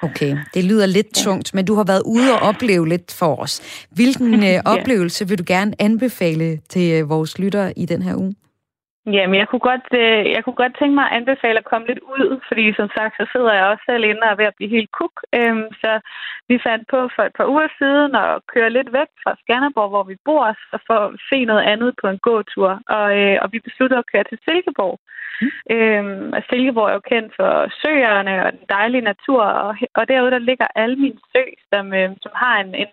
Okay, 0.07 0.31
det 0.53 0.63
lyder 0.69 0.85
lidt 0.85 1.11
ja. 1.17 1.23
tungt, 1.25 1.47
men 1.55 1.65
du 1.65 1.73
har 1.79 1.85
været 1.91 2.03
ude 2.15 2.29
og 2.35 2.39
opleve 2.49 2.87
lidt 2.87 3.15
for 3.19 3.35
os. 3.43 3.53
Hvilken 3.97 4.33
øh, 4.49 4.57
oplevelse 4.75 5.27
vil 5.29 5.37
du 5.41 5.43
gerne 5.47 5.71
anbefale 5.79 6.57
til 6.73 6.85
øh, 6.95 7.09
vores 7.09 7.39
lyttere 7.39 7.69
i 7.77 7.85
den 7.85 8.01
her 8.01 8.15
uge? 8.15 8.35
Jamen, 9.13 9.35
jeg 9.41 9.47
kunne, 9.47 9.65
godt, 9.69 9.87
øh, 10.03 10.23
jeg 10.35 10.41
kunne 10.43 10.61
godt 10.63 10.75
tænke 10.79 10.95
mig 10.95 11.05
at 11.07 11.15
anbefale 11.19 11.57
at 11.59 11.69
komme 11.71 11.87
lidt 11.87 12.01
ud, 12.15 12.39
fordi 12.47 12.73
som 12.79 12.89
sagt, 12.97 13.13
så 13.19 13.25
sidder 13.33 13.53
jeg 13.53 13.65
også 13.65 13.83
selv 13.89 14.03
inde 14.03 14.23
og 14.25 14.31
er 14.31 14.39
ved 14.41 14.51
at 14.51 14.57
blive 14.57 14.75
helt 14.77 14.91
kuk. 14.99 15.15
Øhm, 15.39 15.67
så 15.81 15.91
vi 16.49 16.55
fandt 16.67 16.83
på 16.93 16.99
for 17.15 17.23
et 17.23 17.33
par 17.37 17.47
uger 17.53 17.67
siden 17.79 18.11
at 18.15 18.31
køre 18.53 18.75
lidt 18.77 18.89
væk 18.97 19.09
fra 19.23 19.31
Skanderborg, 19.41 19.89
hvor 19.89 20.03
vi 20.11 20.15
bor, 20.25 20.45
og 20.73 20.79
få 20.89 20.97
se 21.29 21.37
noget 21.45 21.63
andet 21.73 21.89
på 22.01 22.07
en 22.07 22.19
gåtur. 22.29 22.71
Og, 22.97 23.07
øh, 23.19 23.37
og 23.43 23.47
vi 23.53 23.59
besluttede 23.67 24.01
at 24.01 24.09
køre 24.11 24.25
til 24.27 24.39
Silkeborg. 24.45 24.99
Mm. 25.41 25.51
Øhm, 25.75 26.27
og 26.35 26.41
Silkeborg 26.49 26.89
er 26.89 26.97
jo 26.99 27.09
kendt 27.13 27.31
for 27.39 27.51
søerne 27.81 28.33
og 28.45 28.51
den 28.57 28.65
dejlige 28.77 29.07
natur, 29.11 29.43
og, 29.65 29.71
og 29.99 30.03
derude 30.11 30.31
der 30.31 30.47
ligger 30.49 30.67
Almin 30.75 31.17
Sø, 31.31 31.43
som, 31.71 31.85
øh, 31.99 32.09
som 32.23 32.31
har 32.43 32.55
en, 32.63 32.75
en 32.83 32.91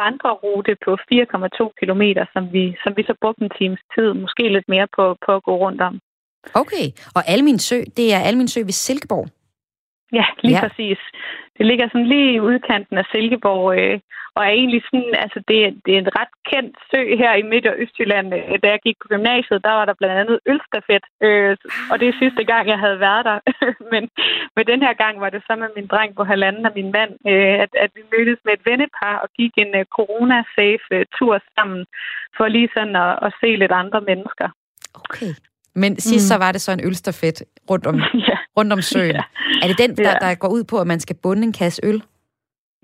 vandrerute 0.00 0.76
på 0.84 0.90
4,2 1.12 1.72
km, 1.80 2.04
som 2.34 2.52
vi, 2.54 2.64
som 2.82 2.92
vi 2.96 3.02
så 3.02 3.14
brugte 3.22 3.42
en 3.44 3.56
times 3.60 3.82
tid, 3.94 4.08
måske 4.24 4.44
lidt 4.48 4.68
mere 4.68 4.88
på, 4.96 5.04
på 5.26 5.30
at 5.36 5.42
gå 5.42 5.54
rundt 5.64 5.80
om. 5.88 5.94
Okay, 6.54 6.86
og 7.16 7.22
Almin 7.28 7.58
Sø, 7.58 7.78
det 7.96 8.14
er 8.14 8.20
Almin 8.28 8.48
Sø 8.48 8.60
ved 8.60 8.76
Silkeborg? 8.84 9.26
Ja, 10.12 10.24
lige 10.42 10.54
ja. 10.54 10.60
præcis. 10.60 10.98
Det 11.58 11.66
ligger 11.66 11.86
sådan 11.88 12.06
lige 12.06 12.32
i 12.34 12.40
udkanten 12.40 12.98
af 12.98 13.04
Silkeborg, 13.12 13.80
øh, 13.80 14.00
og 14.38 14.44
er 14.44 14.54
egentlig 14.60 14.82
sådan, 14.84 15.14
altså 15.24 15.38
det, 15.48 15.58
det 15.84 15.92
er 15.94 15.98
en 15.98 16.16
ret 16.20 16.34
kendt 16.50 16.76
sø 16.90 17.02
her 17.22 17.32
i 17.34 17.48
Midt- 17.50 17.70
og 17.72 17.78
Østjylland. 17.82 18.28
Øh, 18.34 18.58
da 18.62 18.66
jeg 18.70 18.80
gik 18.86 18.96
på 19.02 19.08
gymnasiet, 19.08 19.64
der 19.66 19.72
var 19.78 19.84
der 19.84 19.94
blandt 20.00 20.18
andet 20.20 20.38
ølstafet, 20.50 21.04
øh, 21.26 21.56
og 21.90 21.96
det 22.00 22.06
er 22.08 22.20
sidste 22.22 22.44
gang, 22.44 22.64
jeg 22.68 22.78
havde 22.84 23.00
været 23.00 23.24
der. 23.30 23.38
men, 23.92 24.02
men 24.56 24.64
den 24.66 24.80
her 24.86 24.94
gang 25.02 25.14
var 25.20 25.30
det 25.30 25.42
så 25.46 25.56
med 25.56 25.70
min 25.76 25.86
dreng 25.92 26.10
på 26.16 26.24
halvanden 26.24 26.66
og 26.66 26.72
min 26.78 26.92
mand, 26.96 27.12
øh, 27.32 27.54
at, 27.64 27.72
at 27.84 27.90
vi 27.96 28.02
mødtes 28.12 28.40
med 28.44 28.52
et 28.52 28.66
vennepar 28.68 29.16
og 29.24 29.28
gik 29.38 29.52
en 29.56 29.72
øh, 29.80 29.84
corona-safe 29.96 30.86
øh, 30.96 31.04
tur 31.16 31.34
sammen, 31.54 31.86
for 32.36 32.46
lige 32.48 32.70
sådan 32.74 32.96
at, 32.96 33.12
at 33.26 33.32
se 33.40 33.48
lidt 33.56 33.72
andre 33.82 34.00
mennesker. 34.00 34.48
Okay. 35.04 35.32
Men 35.74 36.00
sidst 36.00 36.24
mm. 36.24 36.28
så 36.28 36.36
var 36.44 36.52
det 36.52 36.60
så 36.60 36.72
en 36.72 36.84
ølstafet 36.84 37.42
rundt 37.70 37.86
om, 37.86 37.96
ja. 38.28 38.36
rundt 38.56 38.72
om 38.72 38.82
søen. 38.82 39.14
Ja. 39.14 39.22
Er 39.62 39.66
det 39.66 39.78
den, 39.78 39.96
der, 39.96 40.18
der 40.18 40.34
går 40.34 40.48
ud 40.48 40.64
på, 40.64 40.80
at 40.80 40.86
man 40.86 41.00
skal 41.00 41.16
bunde 41.22 41.42
en 41.42 41.52
kasse 41.52 41.80
øl? 41.84 42.02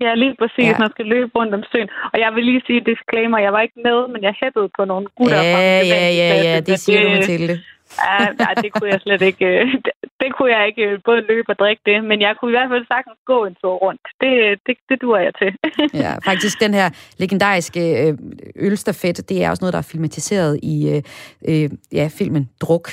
Ja, 0.01 0.15
lige 0.15 0.35
præcis. 0.39 0.65
Ja. 0.71 0.77
Man 0.79 0.91
skal 0.91 1.05
løbe 1.05 1.31
rundt 1.35 1.53
om 1.53 1.63
søen. 1.71 1.89
Og 2.13 2.19
jeg 2.19 2.29
vil 2.35 2.43
lige 2.45 2.61
sige, 2.67 2.79
disclaimer, 2.91 3.37
jeg 3.39 3.53
var 3.53 3.61
ikke 3.61 3.79
med, 3.87 4.07
men 4.13 4.23
jeg 4.23 4.33
hættede 4.43 4.69
på 4.77 4.85
nogle 4.85 5.07
gutter. 5.17 5.41
Ja, 5.41 5.81
ja, 5.93 6.09
ja, 6.21 6.29
ja, 6.47 6.59
det 6.59 6.79
siger 6.79 6.99
det, 6.99 7.07
du, 7.07 7.15
Mathilde. 7.15 7.55
Ja, 8.03 8.23
ja, 8.39 8.61
det 8.61 8.73
kunne 8.73 8.89
jeg 8.93 9.01
slet 9.01 9.21
ikke. 9.21 9.45
Øh, 10.25 10.29
det, 10.29 10.35
kunne 10.37 10.51
jeg 10.57 10.67
ikke 10.67 10.81
øh, 10.81 10.99
både 11.05 11.21
løbe 11.21 11.49
og 11.49 11.59
drikke 11.59 11.81
det, 11.85 12.03
men 12.03 12.21
jeg 12.21 12.35
kunne 12.39 12.51
i 12.51 12.55
hvert 12.57 12.69
fald 12.73 12.85
sagtens 12.87 13.19
gå 13.25 13.45
en 13.45 13.55
tur 13.61 13.75
rundt. 13.85 14.01
Det, 14.21 14.31
det, 14.65 14.75
det 14.89 15.01
duer 15.01 15.19
jeg 15.27 15.33
til. 15.41 15.51
ja, 16.03 16.11
faktisk 16.29 16.59
den 16.59 16.73
her 16.73 16.89
legendariske 17.17 17.81
øh, 18.01 18.17
ølstafet, 18.55 19.29
det 19.29 19.43
er 19.43 19.49
også 19.49 19.61
noget, 19.63 19.73
der 19.73 19.79
er 19.79 19.89
filmatiseret 19.91 20.59
i 20.63 21.01
øh, 21.47 21.69
ja, 21.91 22.09
filmen 22.17 22.49
Druk, 22.61 22.87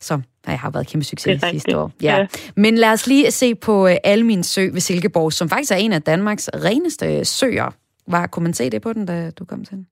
som 0.00 0.22
jeg 0.46 0.58
har 0.58 0.70
været 0.70 0.86
kæmpe 0.86 1.04
succes 1.04 1.42
sidste 1.50 1.78
år. 1.78 1.92
Ja. 2.02 2.16
ja. 2.16 2.26
Men 2.56 2.78
lad 2.78 2.92
os 2.92 3.06
lige 3.06 3.30
se 3.30 3.54
på 3.54 3.88
Almin 4.04 4.42
Sø 4.42 4.62
ved 4.72 4.80
Silkeborg, 4.80 5.32
som 5.32 5.48
faktisk 5.48 5.72
er 5.72 5.76
en 5.76 5.92
af 5.92 6.02
Danmarks 6.02 6.50
reneste 6.54 7.24
søer. 7.24 7.70
Var, 8.08 8.26
kunne 8.26 8.42
man 8.42 8.54
se 8.54 8.70
det 8.70 8.82
på 8.82 8.92
den, 8.92 9.06
da 9.06 9.30
du 9.30 9.44
kom 9.44 9.64
til 9.64 9.76
den? 9.76 9.86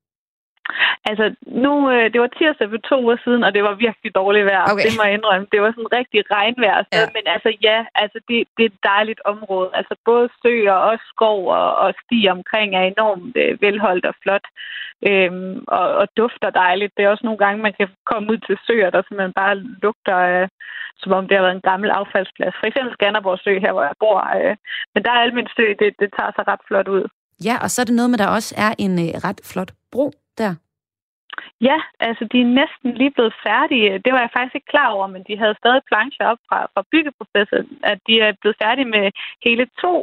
Altså, 1.11 1.25
nu, 1.65 1.73
øh, 1.95 2.07
det 2.13 2.21
var 2.21 2.31
tirsdag 2.39 2.69
for 2.71 2.81
to 2.91 2.97
uger 3.07 3.19
siden, 3.25 3.45
og 3.45 3.55
det 3.55 3.63
var 3.69 3.75
virkelig 3.87 4.15
dårligt 4.15 4.47
vejr. 4.51 4.65
Okay. 4.73 4.85
Det 4.85 4.93
må 4.97 5.03
jeg 5.05 5.15
indrømme. 5.15 5.47
Det 5.53 5.61
var 5.65 5.71
sådan 5.71 5.97
rigtig 5.99 6.21
regnvejr. 6.37 6.79
Ja. 6.93 7.07
Men 7.17 7.25
altså, 7.35 7.51
ja, 7.69 7.79
altså, 8.03 8.19
det, 8.29 8.37
det 8.57 8.63
er 8.65 8.71
et 8.73 8.85
dejligt 8.93 9.21
område. 9.33 9.69
Altså, 9.79 9.95
både 10.05 10.27
søer 10.43 10.79
og 10.89 10.99
skov 11.13 11.39
og, 11.59 11.69
og 11.85 11.95
sti 12.03 12.19
omkring 12.37 12.69
er 12.75 12.85
enormt 12.95 13.37
øh, 13.43 13.63
velholdt 13.63 14.07
og 14.11 14.15
flot. 14.23 14.47
Øhm, 15.09 15.65
og, 15.79 15.87
og 16.01 16.07
dufter 16.17 16.51
dejligt. 16.51 16.93
Det 16.97 17.03
er 17.05 17.13
også 17.15 17.27
nogle 17.27 17.43
gange, 17.45 17.63
man 17.63 17.75
kan 17.79 17.89
komme 18.11 18.27
ud 18.33 18.39
til 18.47 18.57
søer, 18.67 18.91
der 18.91 19.03
simpelthen 19.03 19.41
bare 19.43 19.55
lugter, 19.85 20.19
øh, 20.33 20.49
som 21.01 21.13
om 21.13 21.29
det 21.29 21.37
har 21.37 21.45
været 21.47 21.57
en 21.57 21.69
gammel 21.71 21.91
affaldsplads. 21.91 22.55
For 22.61 22.67
eksempel 22.67 22.93
Skanderborg 22.93 23.39
Sø, 23.45 23.53
her 23.65 23.73
hvor 23.73 23.83
jeg 23.83 23.97
bor. 24.01 24.19
Øh. 24.41 24.57
Men 24.95 25.01
der 25.05 25.11
er 25.11 25.21
almindeligt 25.25 25.57
sø, 25.57 25.67
det, 25.83 25.91
det 26.01 26.09
tager 26.19 26.33
sig 26.37 26.45
ret 26.51 26.65
flot 26.69 26.89
ud. 26.89 27.05
Ja, 27.49 27.57
og 27.65 27.69
så 27.71 27.81
er 27.81 27.87
det 27.87 27.95
noget 27.95 28.11
med, 28.11 28.19
at 28.19 28.25
der 28.25 28.37
også 28.39 28.55
er 28.67 28.73
en 28.79 28.95
øh, 29.05 29.11
ret 29.27 29.41
flot 29.51 29.71
bro 29.93 30.07
der. 30.39 30.55
Ja, 31.61 31.79
altså 32.01 32.25
de 32.33 32.41
er 32.41 32.55
næsten 32.61 32.95
lige 33.01 33.11
blevet 33.11 33.35
færdige. 33.47 33.99
Det 34.05 34.13
var 34.13 34.21
jeg 34.21 34.35
faktisk 34.37 34.55
ikke 34.55 34.73
klar 34.75 34.89
over, 34.97 35.07
men 35.07 35.23
de 35.29 35.39
havde 35.39 35.61
stadig 35.63 35.83
plancher 35.91 36.27
op 36.27 36.39
fra, 36.49 36.59
fra 36.75 36.83
byggeprocessen, 36.93 37.79
at 37.83 37.99
de 38.07 38.21
er 38.21 38.33
blevet 38.41 38.57
færdige 38.63 38.93
med 38.97 39.11
hele 39.45 39.67
to 39.83 39.95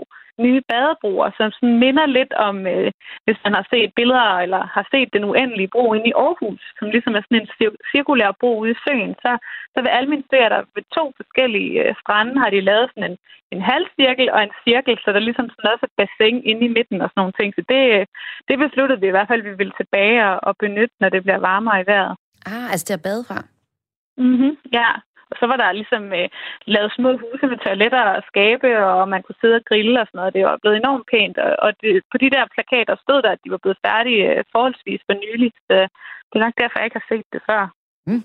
nye 0.43 0.61
badebroer, 0.69 1.29
som 1.37 1.51
sådan 1.51 1.79
minder 1.85 2.05
lidt 2.05 2.33
om, 2.33 2.67
øh, 2.73 2.91
hvis 3.25 3.39
man 3.45 3.53
har 3.57 3.65
set 3.73 3.91
billeder 3.99 4.31
eller 4.45 4.61
har 4.75 4.85
set 4.93 5.09
den 5.13 5.23
uendelige 5.23 5.71
bro 5.73 5.93
inde 5.93 6.07
i 6.09 6.17
Aarhus, 6.25 6.61
som 6.79 6.87
ligesom 6.89 7.13
er 7.15 7.21
sådan 7.23 7.41
en 7.41 7.49
cir- 7.57 7.81
cirkulær 7.91 8.31
bro 8.39 8.51
ude 8.61 8.71
i 8.71 8.81
søen, 8.85 9.13
så, 9.23 9.31
så 9.73 9.77
ved 9.83 9.91
Almin 9.97 10.23
Sø 10.29 10.37
der 10.53 10.61
ved 10.75 10.85
to 10.97 11.03
forskellige 11.19 11.71
øh, 11.83 11.95
strande 12.01 12.39
har 12.41 12.49
de 12.49 12.61
lavet 12.69 12.89
sådan 12.89 13.11
en, 13.11 13.17
en 13.55 13.61
halvcirkel 13.71 14.27
og 14.35 14.43
en 14.43 14.55
cirkel, 14.65 14.97
så 15.03 15.09
der 15.11 15.19
ligesom 15.27 15.49
sådan 15.49 15.73
også 15.73 15.85
et 15.85 15.97
bassin 15.99 16.37
inde 16.49 16.63
i 16.65 16.75
midten 16.77 17.01
og 17.01 17.09
sådan 17.09 17.19
nogle 17.21 17.37
ting. 17.39 17.49
Så 17.57 17.61
det, 17.71 17.81
det 18.47 18.55
besluttede 18.63 19.01
vi 19.01 19.07
i 19.07 19.15
hvert 19.15 19.27
fald, 19.27 19.41
at 19.41 19.49
vi 19.51 19.55
ville 19.61 19.75
tilbage 19.81 20.17
og, 20.29 20.35
og 20.47 20.53
benytte, 20.63 20.95
når 20.99 21.09
det 21.09 21.21
bliver 21.23 21.39
varmere 21.49 21.81
i 21.81 21.87
vejret. 21.91 22.15
Ah, 22.45 22.71
altså 22.71 22.85
til 22.85 22.99
at 22.99 23.05
bade 23.09 23.23
fra? 23.29 23.39
Mhm, 24.17 24.57
ja. 24.73 24.89
Og 25.31 25.35
så 25.39 25.45
var 25.51 25.57
der 25.57 25.77
ligesom 25.79 26.03
øh, 26.19 26.27
lavet 26.73 26.91
små 26.97 27.09
huse 27.21 27.45
med 27.51 27.59
toiletter 27.65 28.03
og 28.17 28.23
skabe, 28.31 28.69
og 28.85 29.09
man 29.13 29.23
kunne 29.23 29.39
sidde 29.41 29.59
og 29.59 29.65
grille 29.69 30.01
og 30.01 30.07
sådan 30.07 30.17
noget. 30.19 30.33
Det 30.35 30.43
var 30.45 30.57
blevet 30.61 30.77
enormt 30.77 31.05
pænt. 31.11 31.37
Og, 31.45 31.51
og 31.65 31.71
det, 31.81 31.91
på 32.11 32.17
de 32.23 32.29
der 32.35 32.51
plakater 32.55 32.95
stod 33.03 33.19
der, 33.21 33.31
at 33.33 33.43
de 33.43 33.51
var 33.55 33.61
blevet 33.63 33.83
færdige 33.87 34.23
øh, 34.31 34.43
forholdsvis 34.53 35.01
for 35.07 35.15
nylig. 35.25 35.51
Så 35.67 35.75
det 36.27 36.35
er 36.37 36.45
nok 36.45 36.57
derfor, 36.61 36.77
jeg 36.77 36.87
ikke 36.87 36.99
har 37.01 37.09
set 37.11 37.27
det 37.33 37.41
før. 37.49 37.63
Mm. 38.09 38.23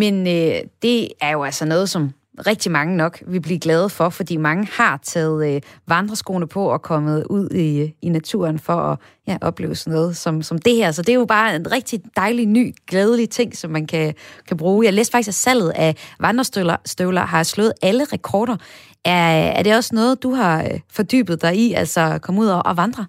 Men 0.00 0.14
øh, 0.36 0.58
det 0.84 0.98
er 1.26 1.32
jo 1.36 1.42
altså 1.50 1.64
noget, 1.72 1.88
som 1.94 2.02
rigtig 2.38 2.72
mange 2.72 2.96
nok 2.96 3.22
vil 3.26 3.40
blive 3.40 3.58
glade 3.58 3.88
for, 3.88 4.08
fordi 4.08 4.36
mange 4.36 4.68
har 4.72 4.96
taget 5.02 5.54
øh, 5.54 5.60
vandreskoene 5.86 6.46
på 6.46 6.64
og 6.64 6.82
kommet 6.82 7.24
ud 7.30 7.48
i, 7.50 7.94
i 8.02 8.08
naturen 8.08 8.58
for 8.58 8.72
at 8.72 8.98
ja, 9.28 9.38
opleve 9.40 9.74
sådan 9.74 9.92
noget 9.92 10.16
som, 10.16 10.42
som 10.42 10.58
det 10.58 10.76
her. 10.76 10.90
Så 10.90 11.02
det 11.02 11.08
er 11.08 11.18
jo 11.18 11.24
bare 11.24 11.56
en 11.56 11.72
rigtig 11.72 12.00
dejlig, 12.16 12.46
ny, 12.46 12.74
glædelig 12.86 13.30
ting, 13.30 13.56
som 13.56 13.70
man 13.70 13.86
kan, 13.86 14.14
kan 14.48 14.56
bruge. 14.56 14.84
Jeg 14.84 14.92
læste 14.92 15.12
faktisk, 15.12 15.28
at 15.28 15.34
salget 15.34 15.70
af 15.70 15.96
vandrestøvler 16.20 16.76
støvler 16.84 17.22
har 17.22 17.42
slået 17.42 17.72
alle 17.82 18.04
rekorder. 18.04 18.56
Er, 19.04 19.52
er 19.52 19.62
det 19.62 19.76
også 19.76 19.94
noget, 19.94 20.22
du 20.22 20.34
har 20.34 20.62
øh, 20.62 20.80
fordybet 20.92 21.42
dig 21.42 21.56
i, 21.56 21.72
altså 21.72 22.18
komme 22.22 22.40
ud 22.40 22.46
og, 22.46 22.66
og 22.66 22.76
vandre? 22.76 23.06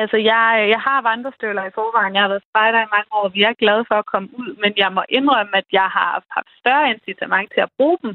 Altså, 0.00 0.16
jeg, 0.32 0.44
jeg 0.74 0.80
har 0.88 0.98
vandrestøvler 1.10 1.64
i 1.66 1.76
forvejen. 1.78 2.14
Jeg 2.14 2.22
har 2.22 2.32
været 2.32 2.48
spejder 2.50 2.80
i 2.82 2.92
mange 2.94 3.10
år. 3.18 3.28
Vi 3.28 3.42
er 3.42 3.60
glade 3.62 3.84
for 3.88 3.96
at 3.98 4.10
komme 4.12 4.28
ud, 4.40 4.50
men 4.62 4.72
jeg 4.82 4.90
må 4.96 5.02
indrømme, 5.18 5.54
at 5.60 5.68
jeg 5.78 5.88
har 5.96 6.10
haft 6.36 6.50
større 6.60 6.90
incitament 6.94 7.48
til 7.54 7.62
at 7.66 7.74
bruge 7.78 7.98
dem. 8.02 8.12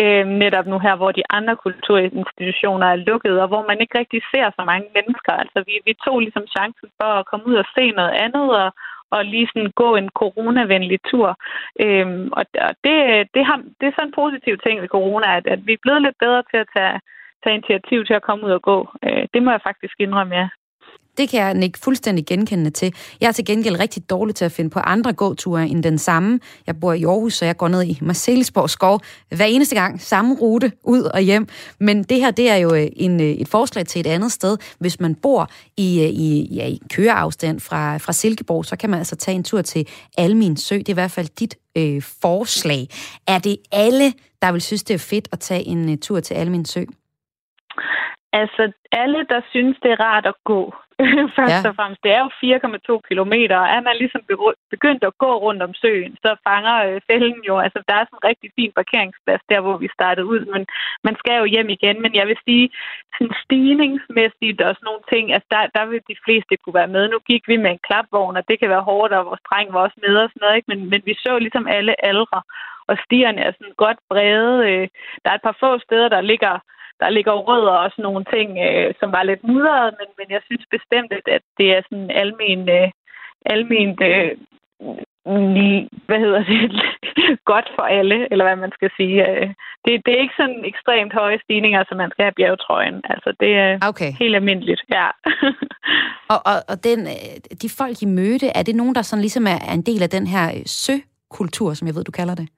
Øh, 0.00 0.24
netop 0.42 0.66
nu 0.66 0.78
her, 0.86 0.94
hvor 0.96 1.12
de 1.12 1.24
andre 1.36 1.56
kulturinstitutioner 1.56 2.86
er 2.86 3.02
lukket, 3.08 3.34
og 3.42 3.48
hvor 3.48 3.62
man 3.68 3.80
ikke 3.80 3.98
rigtig 3.98 4.20
ser 4.32 4.46
så 4.58 4.62
mange 4.70 4.88
mennesker. 4.96 5.32
Altså, 5.42 5.58
vi, 5.68 5.74
vi 5.88 5.94
tog 6.04 6.16
ligesom 6.20 6.46
chancen 6.56 6.88
for 7.00 7.10
at 7.20 7.26
komme 7.30 7.46
ud 7.50 7.56
og 7.62 7.66
se 7.76 7.84
noget 7.90 8.14
andet, 8.24 8.46
og, 8.62 8.68
og 9.14 9.24
lige 9.24 9.48
sådan 9.52 9.72
gå 9.82 9.90
en 9.96 10.08
coronavenlig 10.20 10.98
tur. 11.10 11.28
Øhm, 11.84 12.28
og 12.38 12.44
det, 12.84 12.96
det, 13.34 13.42
har, 13.48 13.58
det 13.78 13.86
er 13.86 13.94
sådan 13.96 14.08
en 14.08 14.18
positiv 14.22 14.54
ting 14.58 14.76
ved 14.82 14.88
corona, 14.96 15.36
at, 15.38 15.46
at 15.54 15.60
vi 15.66 15.72
er 15.72 15.84
blevet 15.84 16.02
lidt 16.02 16.18
bedre 16.24 16.42
til 16.50 16.58
at 16.64 16.68
tage, 16.76 17.00
tage 17.42 17.56
initiativ 17.58 17.98
til 18.04 18.14
at 18.14 18.26
komme 18.28 18.46
ud 18.46 18.52
og 18.58 18.62
gå. 18.62 18.78
Øh, 19.06 19.24
det 19.34 19.42
må 19.42 19.50
jeg 19.50 19.66
faktisk 19.68 19.94
indrømme, 19.98 20.34
ja. 20.42 20.48
Det 21.18 21.28
kan 21.28 21.40
jeg 21.40 21.64
ikke 21.64 21.78
fuldstændig 21.78 22.26
genkendende 22.26 22.70
til. 22.70 22.94
Jeg 23.20 23.28
er 23.28 23.32
til 23.32 23.44
gengæld 23.44 23.80
rigtig 23.80 24.10
dårlig 24.10 24.34
til 24.34 24.44
at 24.44 24.52
finde 24.52 24.70
på 24.70 24.78
andre 24.78 25.12
gåture 25.12 25.68
end 25.68 25.82
den 25.82 25.98
samme. 25.98 26.40
Jeg 26.66 26.80
bor 26.80 26.92
i 26.92 27.04
Aarhus, 27.04 27.34
så 27.34 27.44
jeg 27.44 27.56
går 27.56 27.68
ned 27.68 27.84
i 27.84 27.98
Marcelisborg 28.02 28.70
skov 28.70 29.00
hver 29.28 29.44
eneste 29.44 29.74
gang. 29.74 30.00
Samme 30.00 30.34
rute 30.34 30.72
ud 30.82 31.02
og 31.02 31.20
hjem. 31.20 31.48
Men 31.80 32.02
det 32.02 32.20
her, 32.20 32.30
det 32.30 32.50
er 32.50 32.56
jo 32.56 32.74
øh, 32.74 32.86
en, 32.96 33.20
øh, 33.20 33.26
et 33.26 33.48
forslag 33.48 33.86
til 33.86 34.00
et 34.00 34.06
andet 34.06 34.32
sted. 34.32 34.56
Hvis 34.78 35.00
man 35.00 35.14
bor 35.14 35.50
i, 35.76 36.02
øh, 36.02 36.08
i, 36.08 36.54
ja, 36.54 36.66
i 36.66 36.80
køreafstand 36.90 37.60
fra, 37.60 37.96
fra 37.96 38.12
Silkeborg, 38.12 38.64
så 38.64 38.76
kan 38.76 38.90
man 38.90 38.98
altså 38.98 39.16
tage 39.16 39.34
en 39.34 39.44
tur 39.44 39.62
til 39.62 39.88
Almin 40.18 40.56
Sø. 40.56 40.76
Det 40.76 40.88
er 40.88 40.92
i 40.92 40.94
hvert 40.94 41.10
fald 41.10 41.28
dit 41.40 41.56
øh, 41.76 42.02
forslag. 42.02 42.88
Er 43.26 43.38
det 43.38 43.56
alle, 43.72 44.12
der 44.42 44.52
vil 44.52 44.60
synes, 44.60 44.82
det 44.82 44.94
er 44.94 44.98
fedt 44.98 45.28
at 45.32 45.40
tage 45.40 45.66
en 45.66 45.88
uh, 45.88 45.94
tur 46.02 46.20
til 46.20 46.34
Almin 46.34 46.64
Sø? 46.64 46.84
Altså, 48.40 48.62
alle, 48.92 49.20
der 49.32 49.40
synes, 49.50 49.76
det 49.82 49.90
er 49.92 50.04
rart 50.08 50.26
at 50.26 50.38
gå, 50.44 50.62
først 51.36 51.64
ja. 51.64 51.68
og 51.70 51.76
fremmest. 51.78 52.04
Det 52.04 52.12
er 52.16 52.20
jo 52.24 52.30
4,2 52.98 53.08
kilometer, 53.08 53.56
og 53.62 53.68
er 53.76 53.80
man 53.88 53.96
ligesom 54.02 54.22
begyndt 54.74 55.04
at 55.04 55.18
gå 55.24 55.30
rundt 55.44 55.62
om 55.62 55.74
søen, 55.82 56.12
så 56.24 56.30
fanger 56.48 56.76
øh, 56.86 57.00
fælden 57.10 57.42
jo, 57.48 57.54
altså 57.64 57.78
der 57.88 57.94
er 57.96 58.04
sådan 58.04 58.18
en 58.20 58.28
rigtig 58.30 58.48
fin 58.58 58.72
parkeringsplads 58.78 59.42
der, 59.50 59.60
hvor 59.60 59.76
vi 59.82 59.88
startede 59.98 60.26
ud, 60.34 60.42
men 60.54 60.62
man 61.06 61.16
skal 61.20 61.36
jo 61.38 61.44
hjem 61.54 61.68
igen. 61.76 61.96
Men 62.02 62.14
jeg 62.14 62.26
vil 62.26 62.38
sige, 62.46 62.66
sådan 63.14 63.34
stigningsmæssigt 63.44 64.60
og 64.66 64.70
sådan 64.74 64.86
nogle 64.88 65.04
ting, 65.12 65.24
altså 65.34 65.48
der, 65.54 65.62
der 65.76 65.84
vil 65.90 66.00
de 66.10 66.16
fleste 66.24 66.52
kunne 66.56 66.78
være 66.80 66.94
med. 66.96 67.04
Nu 67.08 67.18
gik 67.30 67.44
vi 67.50 67.56
med 67.56 67.70
en 67.70 67.84
klapvogn, 67.86 68.36
og 68.36 68.44
det 68.48 68.56
kan 68.58 68.70
være 68.74 68.88
hårdt, 68.90 69.12
og 69.12 69.26
vores 69.28 69.46
dreng 69.48 69.68
var 69.72 69.80
også 69.86 69.98
med 70.04 70.14
og 70.22 70.28
sådan 70.28 70.40
noget, 70.42 70.56
ikke? 70.56 70.70
Men, 70.72 70.80
men 70.92 71.00
vi 71.08 71.14
så 71.24 71.32
ligesom 71.38 71.66
alle 71.76 71.94
aldre, 72.10 72.40
og 72.88 72.94
stierne 73.04 73.40
er 73.46 73.52
sådan 73.52 73.80
godt 73.84 73.98
brede. 74.10 74.54
Øh, 74.70 74.88
der 75.22 75.28
er 75.30 75.36
et 75.36 75.46
par 75.48 75.56
få 75.62 75.70
steder, 75.86 76.08
der 76.08 76.20
ligger 76.32 76.54
der 77.00 77.08
ligger 77.10 77.32
rødder 77.48 77.76
og 77.84 77.90
sådan 77.90 78.02
nogle 78.02 78.24
ting, 78.34 78.48
øh, 78.66 78.94
som 79.00 79.12
var 79.16 79.22
lidt 79.22 79.42
mudret, 79.44 79.94
men, 79.98 80.08
men 80.18 80.26
jeg 80.34 80.42
synes 80.44 80.64
bestemt, 80.76 81.12
at 81.36 81.42
det 81.58 81.68
er 81.76 81.82
sådan 81.88 82.10
almen, 82.10 82.60
øh, 82.78 82.88
almen 83.54 83.90
øh, 84.10 84.30
hvad 86.06 86.18
hedder 86.24 86.44
det, 86.44 86.60
godt 87.52 87.68
for 87.76 87.82
alle, 87.82 88.28
eller 88.30 88.44
hvad 88.44 88.56
man 88.56 88.72
skal 88.74 88.90
sige. 88.96 89.28
Øh, 89.30 89.48
det, 89.84 89.92
det 90.04 90.10
er 90.14 90.20
ikke 90.24 90.40
sådan 90.40 90.62
ekstremt 90.64 91.12
høje 91.12 91.38
stigninger, 91.44 91.84
som 91.88 91.96
man 91.96 92.10
skal 92.10 92.24
have 92.24 92.38
bjergetrøjen. 92.40 93.00
Altså, 93.04 93.30
det 93.40 93.50
er 93.64 93.78
okay. 93.90 94.12
helt 94.20 94.34
almindeligt, 94.34 94.82
ja. 94.96 95.06
og 96.34 96.40
og, 96.50 96.58
og 96.68 96.84
den, 96.84 97.00
øh, 97.14 97.56
de 97.62 97.68
folk, 97.78 98.02
I 98.02 98.06
mødte, 98.06 98.48
er 98.54 98.62
det 98.62 98.74
nogen, 98.74 98.94
der 98.94 99.02
sådan 99.02 99.20
ligesom 99.20 99.46
er 99.46 99.72
en 99.74 99.82
del 99.82 100.02
af 100.02 100.10
den 100.10 100.26
her 100.26 100.46
søkultur, 100.66 101.74
som 101.74 101.86
jeg 101.86 101.94
ved, 101.94 102.04
du 102.04 102.12
kalder 102.12 102.34
det? 102.34 102.48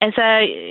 Altså, 0.00 0.24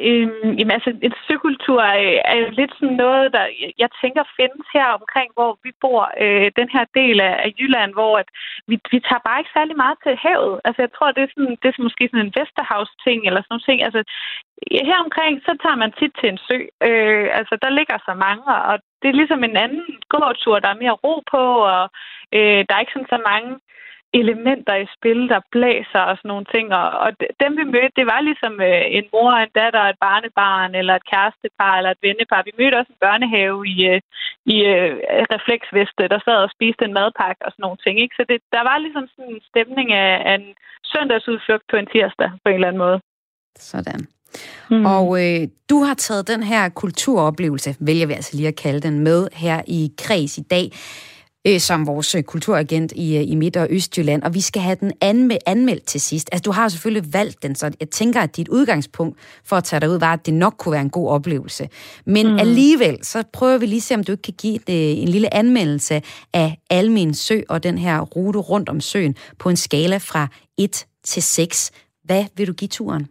øh, 0.09 0.27
jamen, 0.59 0.75
altså, 0.77 0.89
en 1.07 1.13
søkultur 1.27 1.81
øh, 2.03 2.17
er 2.31 2.35
jo 2.43 2.47
lidt 2.59 2.73
sådan 2.79 2.97
noget, 3.05 3.33
der 3.35 3.45
jeg 3.83 3.89
tænker 4.01 4.23
findes 4.39 4.67
her 4.75 4.87
omkring, 4.99 5.29
hvor 5.37 5.51
vi 5.63 5.71
bor. 5.81 6.03
Øh, 6.23 6.47
den 6.59 6.69
her 6.75 6.85
del 6.99 7.17
af, 7.29 7.33
af 7.45 7.49
Jylland, 7.59 7.91
hvor 7.93 8.13
at 8.21 8.29
vi, 8.69 8.75
vi 8.91 8.99
tager 9.07 9.25
bare 9.27 9.39
ikke 9.39 9.55
særlig 9.57 9.75
meget 9.83 9.97
til 10.03 10.15
havet. 10.25 10.55
Altså, 10.65 10.81
jeg 10.81 10.91
tror, 10.93 11.11
det 11.11 11.23
er, 11.23 11.31
sådan, 11.33 11.55
det 11.61 11.67
er 11.67 11.83
måske 11.87 12.09
sådan 12.11 12.25
en 12.25 12.35
Vesterhavs-ting 12.37 13.19
eller 13.27 13.41
sådan 13.41 13.53
noget 13.53 13.67
ting. 13.69 13.79
Altså, 13.87 14.01
her 14.89 14.99
omkring, 15.05 15.33
så 15.47 15.51
tager 15.63 15.81
man 15.83 15.91
tit 15.99 16.13
til 16.19 16.29
en 16.33 16.39
sø. 16.47 16.57
Øh, 16.87 17.27
altså, 17.39 17.55
der 17.63 17.69
ligger 17.77 17.97
så 18.07 18.13
mange, 18.25 18.45
og 18.69 18.75
det 19.01 19.07
er 19.09 19.19
ligesom 19.21 19.43
en 19.43 19.57
anden 19.65 19.85
gåtur, 20.13 20.59
der 20.59 20.69
er 20.71 20.81
mere 20.83 20.99
ro 21.03 21.15
på, 21.33 21.43
og 21.75 21.83
øh, 22.37 22.61
der 22.65 22.73
er 22.73 22.83
ikke 22.83 22.95
sådan 22.95 23.13
så 23.15 23.21
mange 23.31 23.51
elementer 24.19 24.75
i 24.83 24.87
spil, 24.95 25.19
der 25.33 25.47
blæser 25.53 26.03
og 26.09 26.15
sådan 26.17 26.29
nogle 26.33 26.47
ting. 26.55 26.67
Og, 26.81 26.87
og 27.05 27.09
dem 27.43 27.51
vi 27.59 27.65
mødte, 27.75 27.97
det 27.99 28.05
var 28.13 28.21
ligesom 28.29 28.53
øh, 28.69 28.83
en 28.97 29.05
mor, 29.13 29.31
en 29.37 29.53
datter, 29.59 29.83
et 29.85 29.99
barnebarn, 30.05 30.71
eller 30.79 30.93
et 30.95 31.09
kærestepar, 31.11 31.73
eller 31.77 31.91
et 31.91 32.03
vennepar. 32.05 32.47
Vi 32.47 32.53
mødte 32.59 32.79
også 32.79 32.91
en 32.93 33.03
børnehave 33.05 33.57
i, 33.73 33.77
øh, 33.91 33.99
i 34.53 34.55
øh, 34.73 34.91
refleksveste, 35.35 36.01
der 36.13 36.19
sad 36.25 36.37
og 36.45 36.53
spiste 36.55 36.83
en 36.85 36.97
madpakke 36.97 37.41
og 37.45 37.51
sådan 37.51 37.65
nogle 37.65 37.81
ting. 37.85 37.95
Ikke? 38.03 38.15
Så 38.19 38.23
det, 38.31 38.39
der 38.55 38.63
var 38.69 38.77
ligesom 38.85 39.05
sådan 39.13 39.31
en 39.35 39.43
stemning 39.51 39.87
af, 40.03 40.11
af 40.29 40.35
en 40.41 40.47
søndagsudflugt 40.91 41.65
på 41.71 41.75
en 41.81 41.87
tirsdag, 41.93 42.29
på 42.43 42.47
en 42.49 42.57
eller 42.57 42.71
anden 42.71 42.83
måde. 42.85 42.99
Sådan. 43.71 44.01
Mm. 44.71 44.85
Og 44.85 45.07
øh, 45.23 45.41
du 45.69 45.77
har 45.87 45.93
taget 45.93 46.27
den 46.27 46.43
her 46.43 46.69
kulturoplevelse, 46.69 47.69
vælger 47.79 48.07
vi 48.07 48.13
altså 48.13 48.37
lige 48.37 48.47
at 48.53 48.61
kalde 48.65 48.81
den, 48.87 48.99
med 48.99 49.27
her 49.33 49.61
i 49.67 49.81
Kreds 49.97 50.37
i 50.37 50.45
dag 50.55 50.65
øh, 51.47 51.59
som 51.59 51.87
vores 51.87 52.15
øh, 52.15 52.23
kulturagent 52.23 52.93
i, 52.95 53.17
øh, 53.17 53.23
i 53.27 53.35
Midt- 53.35 53.57
og 53.57 53.67
Østjylland, 53.69 54.23
og 54.23 54.33
vi 54.33 54.41
skal 54.41 54.61
have 54.61 54.77
den 54.79 54.91
anme- 55.05 55.37
anmeldt 55.45 55.85
til 55.85 56.01
sidst. 56.01 56.29
Altså, 56.31 56.41
du 56.41 56.51
har 56.51 56.69
selvfølgelig 56.69 57.13
valgt 57.13 57.43
den, 57.43 57.55
så 57.55 57.71
jeg 57.79 57.89
tænker, 57.89 58.21
at 58.21 58.37
dit 58.37 58.47
udgangspunkt 58.47 59.19
for 59.43 59.55
at 59.55 59.63
tage 59.63 59.79
dig 59.79 59.89
ud 59.89 59.99
var, 59.99 60.13
at 60.13 60.25
det 60.25 60.33
nok 60.33 60.55
kunne 60.57 60.71
være 60.71 60.81
en 60.81 60.89
god 60.89 61.09
oplevelse. 61.09 61.69
Men 62.05 62.27
mm. 62.27 62.39
alligevel, 62.39 62.97
så 63.01 63.23
prøver 63.33 63.57
vi 63.57 63.65
lige 63.65 63.77
at 63.77 63.83
se, 63.83 63.95
om 63.95 64.03
du 64.03 64.11
ikke 64.11 64.21
kan 64.21 64.33
give 64.37 64.59
det, 64.67 64.91
øh, 64.91 65.03
en 65.03 65.07
lille 65.07 65.33
anmeldelse 65.33 66.01
af 66.33 66.57
Almin 66.69 67.13
Sø 67.13 67.41
og 67.49 67.63
den 67.63 67.77
her 67.77 67.99
rute 68.01 68.39
rundt 68.39 68.69
om 68.69 68.81
søen 68.81 69.15
på 69.39 69.49
en 69.49 69.55
skala 69.55 69.97
fra 69.97 70.27
1 70.57 70.85
til 71.03 71.23
6. 71.23 71.71
Hvad 72.03 72.25
vil 72.37 72.47
du 72.47 72.53
give 72.53 72.69
turen? 72.69 73.07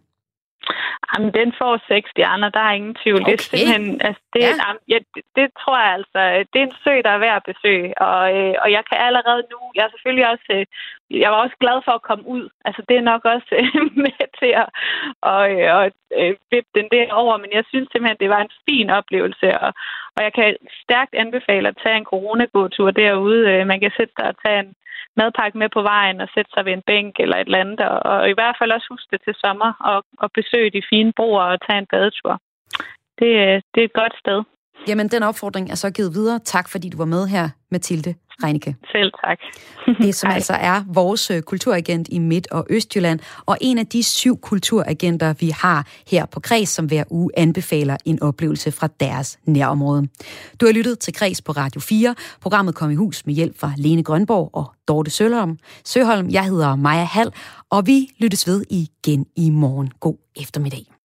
Jamen, 1.14 1.30
den 1.40 1.50
får 1.60 1.74
seks 1.88 2.10
stjerner, 2.10 2.48
der 2.56 2.62
er 2.68 2.74
ingen 2.80 2.96
tvivl. 3.02 3.22
Okay. 3.22 3.32
Det 3.32 3.40
er 3.40 3.42
simpelthen, 3.42 4.00
altså, 4.06 4.22
det, 4.34 4.42
ja. 4.42 4.52
jamen, 4.62 4.80
ja, 4.92 4.98
det, 5.14 5.22
det 5.36 5.46
tror 5.60 5.76
jeg 5.84 5.92
altså, 5.98 6.20
det 6.50 6.58
er 6.60 6.66
en 6.66 6.80
sø, 6.84 6.94
der 7.06 7.12
er 7.14 7.24
værd 7.26 7.40
at 7.40 7.48
besøge, 7.52 7.90
og, 8.08 8.22
øh, 8.38 8.54
og 8.62 8.68
jeg 8.76 8.82
kan 8.88 8.98
allerede 9.06 9.42
nu, 9.52 9.58
jeg 9.76 9.82
er 9.84 9.92
selvfølgelig 9.92 10.26
også, 10.32 10.48
øh, 10.56 10.64
jeg 11.22 11.30
var 11.32 11.38
også 11.44 11.56
glad 11.62 11.78
for 11.86 11.94
at 11.96 12.06
komme 12.08 12.24
ud, 12.36 12.44
altså 12.64 12.82
det 12.88 12.96
er 12.96 13.10
nok 13.12 13.22
også 13.34 13.50
øh, 13.60 13.86
med 14.04 14.20
til 14.40 14.52
at 14.62 14.68
og, 15.32 15.42
øh, 15.54 15.68
og, 15.78 15.84
øh, 16.18 16.34
vippe 16.50 16.70
den 16.78 16.88
derover, 16.96 17.34
men 17.42 17.50
jeg 17.56 17.64
synes 17.70 17.88
simpelthen, 17.88 18.22
det 18.24 18.30
var 18.34 18.42
en 18.42 18.54
fin 18.68 18.90
oplevelse, 18.90 19.48
og, 19.64 19.70
og 20.16 20.20
jeg 20.26 20.32
kan 20.38 20.56
stærkt 20.84 21.14
anbefale 21.14 21.68
at 21.68 21.80
tage 21.82 21.96
en 21.96 22.10
coronagåtur 22.12 22.90
derude. 22.90 23.42
Øh, 23.50 23.66
man 23.66 23.80
kan 23.80 23.92
sætte 23.96 24.14
sig 24.18 24.28
og 24.32 24.36
tage 24.44 24.60
en, 24.64 24.74
madpakke 25.16 25.58
med 25.58 25.68
på 25.68 25.82
vejen 25.82 26.20
og 26.20 26.28
sætte 26.34 26.50
sig 26.54 26.64
ved 26.64 26.72
en 26.72 26.86
bænk 26.90 27.14
eller 27.18 27.36
et 27.36 27.46
eller 27.46 27.64
andet. 27.64 27.80
Og, 27.80 27.98
og 28.12 28.30
i 28.30 28.36
hvert 28.38 28.56
fald 28.58 28.72
også 28.72 28.86
huske 28.90 29.08
det 29.12 29.20
til 29.24 29.34
sommer 29.34 29.72
og, 29.90 30.04
og 30.18 30.28
besøge 30.38 30.70
de 30.70 30.82
fine 30.90 31.12
broer 31.12 31.44
og 31.52 31.60
tage 31.66 31.78
en 31.78 31.90
badetur. 31.92 32.38
Det, 33.18 33.32
øh, 33.44 33.56
det 33.72 33.80
er 33.80 33.88
et 33.90 34.00
godt 34.02 34.14
sted. 34.22 34.38
Jamen, 34.88 35.08
den 35.08 35.22
opfordring 35.22 35.70
er 35.70 35.74
så 35.74 35.90
givet 35.90 36.14
videre. 36.14 36.40
Tak, 36.44 36.68
fordi 36.68 36.88
du 36.88 36.96
var 36.96 37.04
med 37.04 37.26
her, 37.26 37.48
Mathilde 37.70 38.14
Reinicke. 38.42 38.76
Selv 38.92 39.12
tak. 39.24 39.38
det, 40.02 40.14
som 40.14 40.30
altså 40.30 40.52
er 40.52 40.84
vores 40.86 41.30
øh, 41.30 41.42
kulturagent 41.42 42.08
i 42.10 42.18
Midt- 42.18 42.50
og 42.50 42.66
Østjylland, 42.70 43.20
og 43.46 43.58
en 43.60 43.78
af 43.78 43.86
de 43.86 44.02
syv 44.02 44.40
kulturagenter, 44.40 45.34
vi 45.40 45.50
har 45.50 45.86
her 46.10 46.26
på 46.26 46.40
Kreds, 46.40 46.68
som 46.68 46.86
hver 46.86 47.04
uge 47.10 47.30
anbefaler 47.36 47.96
en 48.04 48.22
oplevelse 48.22 48.72
fra 48.72 48.88
deres 49.00 49.38
nærområde. 49.44 50.08
Du 50.60 50.66
har 50.66 50.72
lyttet 50.72 50.98
til 50.98 51.14
Kreds 51.14 51.42
på 51.42 51.52
Radio 51.52 51.80
4. 51.80 52.14
Programmet 52.40 52.74
kom 52.74 52.90
i 52.90 52.94
hus 52.94 53.26
med 53.26 53.34
hjælp 53.34 53.58
fra 53.58 53.72
Lene 53.76 54.02
Grønborg 54.02 54.50
og 54.52 54.72
Dorte 54.88 55.10
Sølholm. 55.10 55.58
Søholm, 55.84 56.28
jeg 56.30 56.44
hedder 56.44 56.76
Maja 56.76 57.04
Hall, 57.04 57.30
og 57.70 57.86
vi 57.86 58.08
lyttes 58.18 58.46
ved 58.46 58.64
igen 58.70 59.26
i 59.36 59.50
morgen. 59.50 59.92
God 60.00 60.16
eftermiddag. 60.36 60.93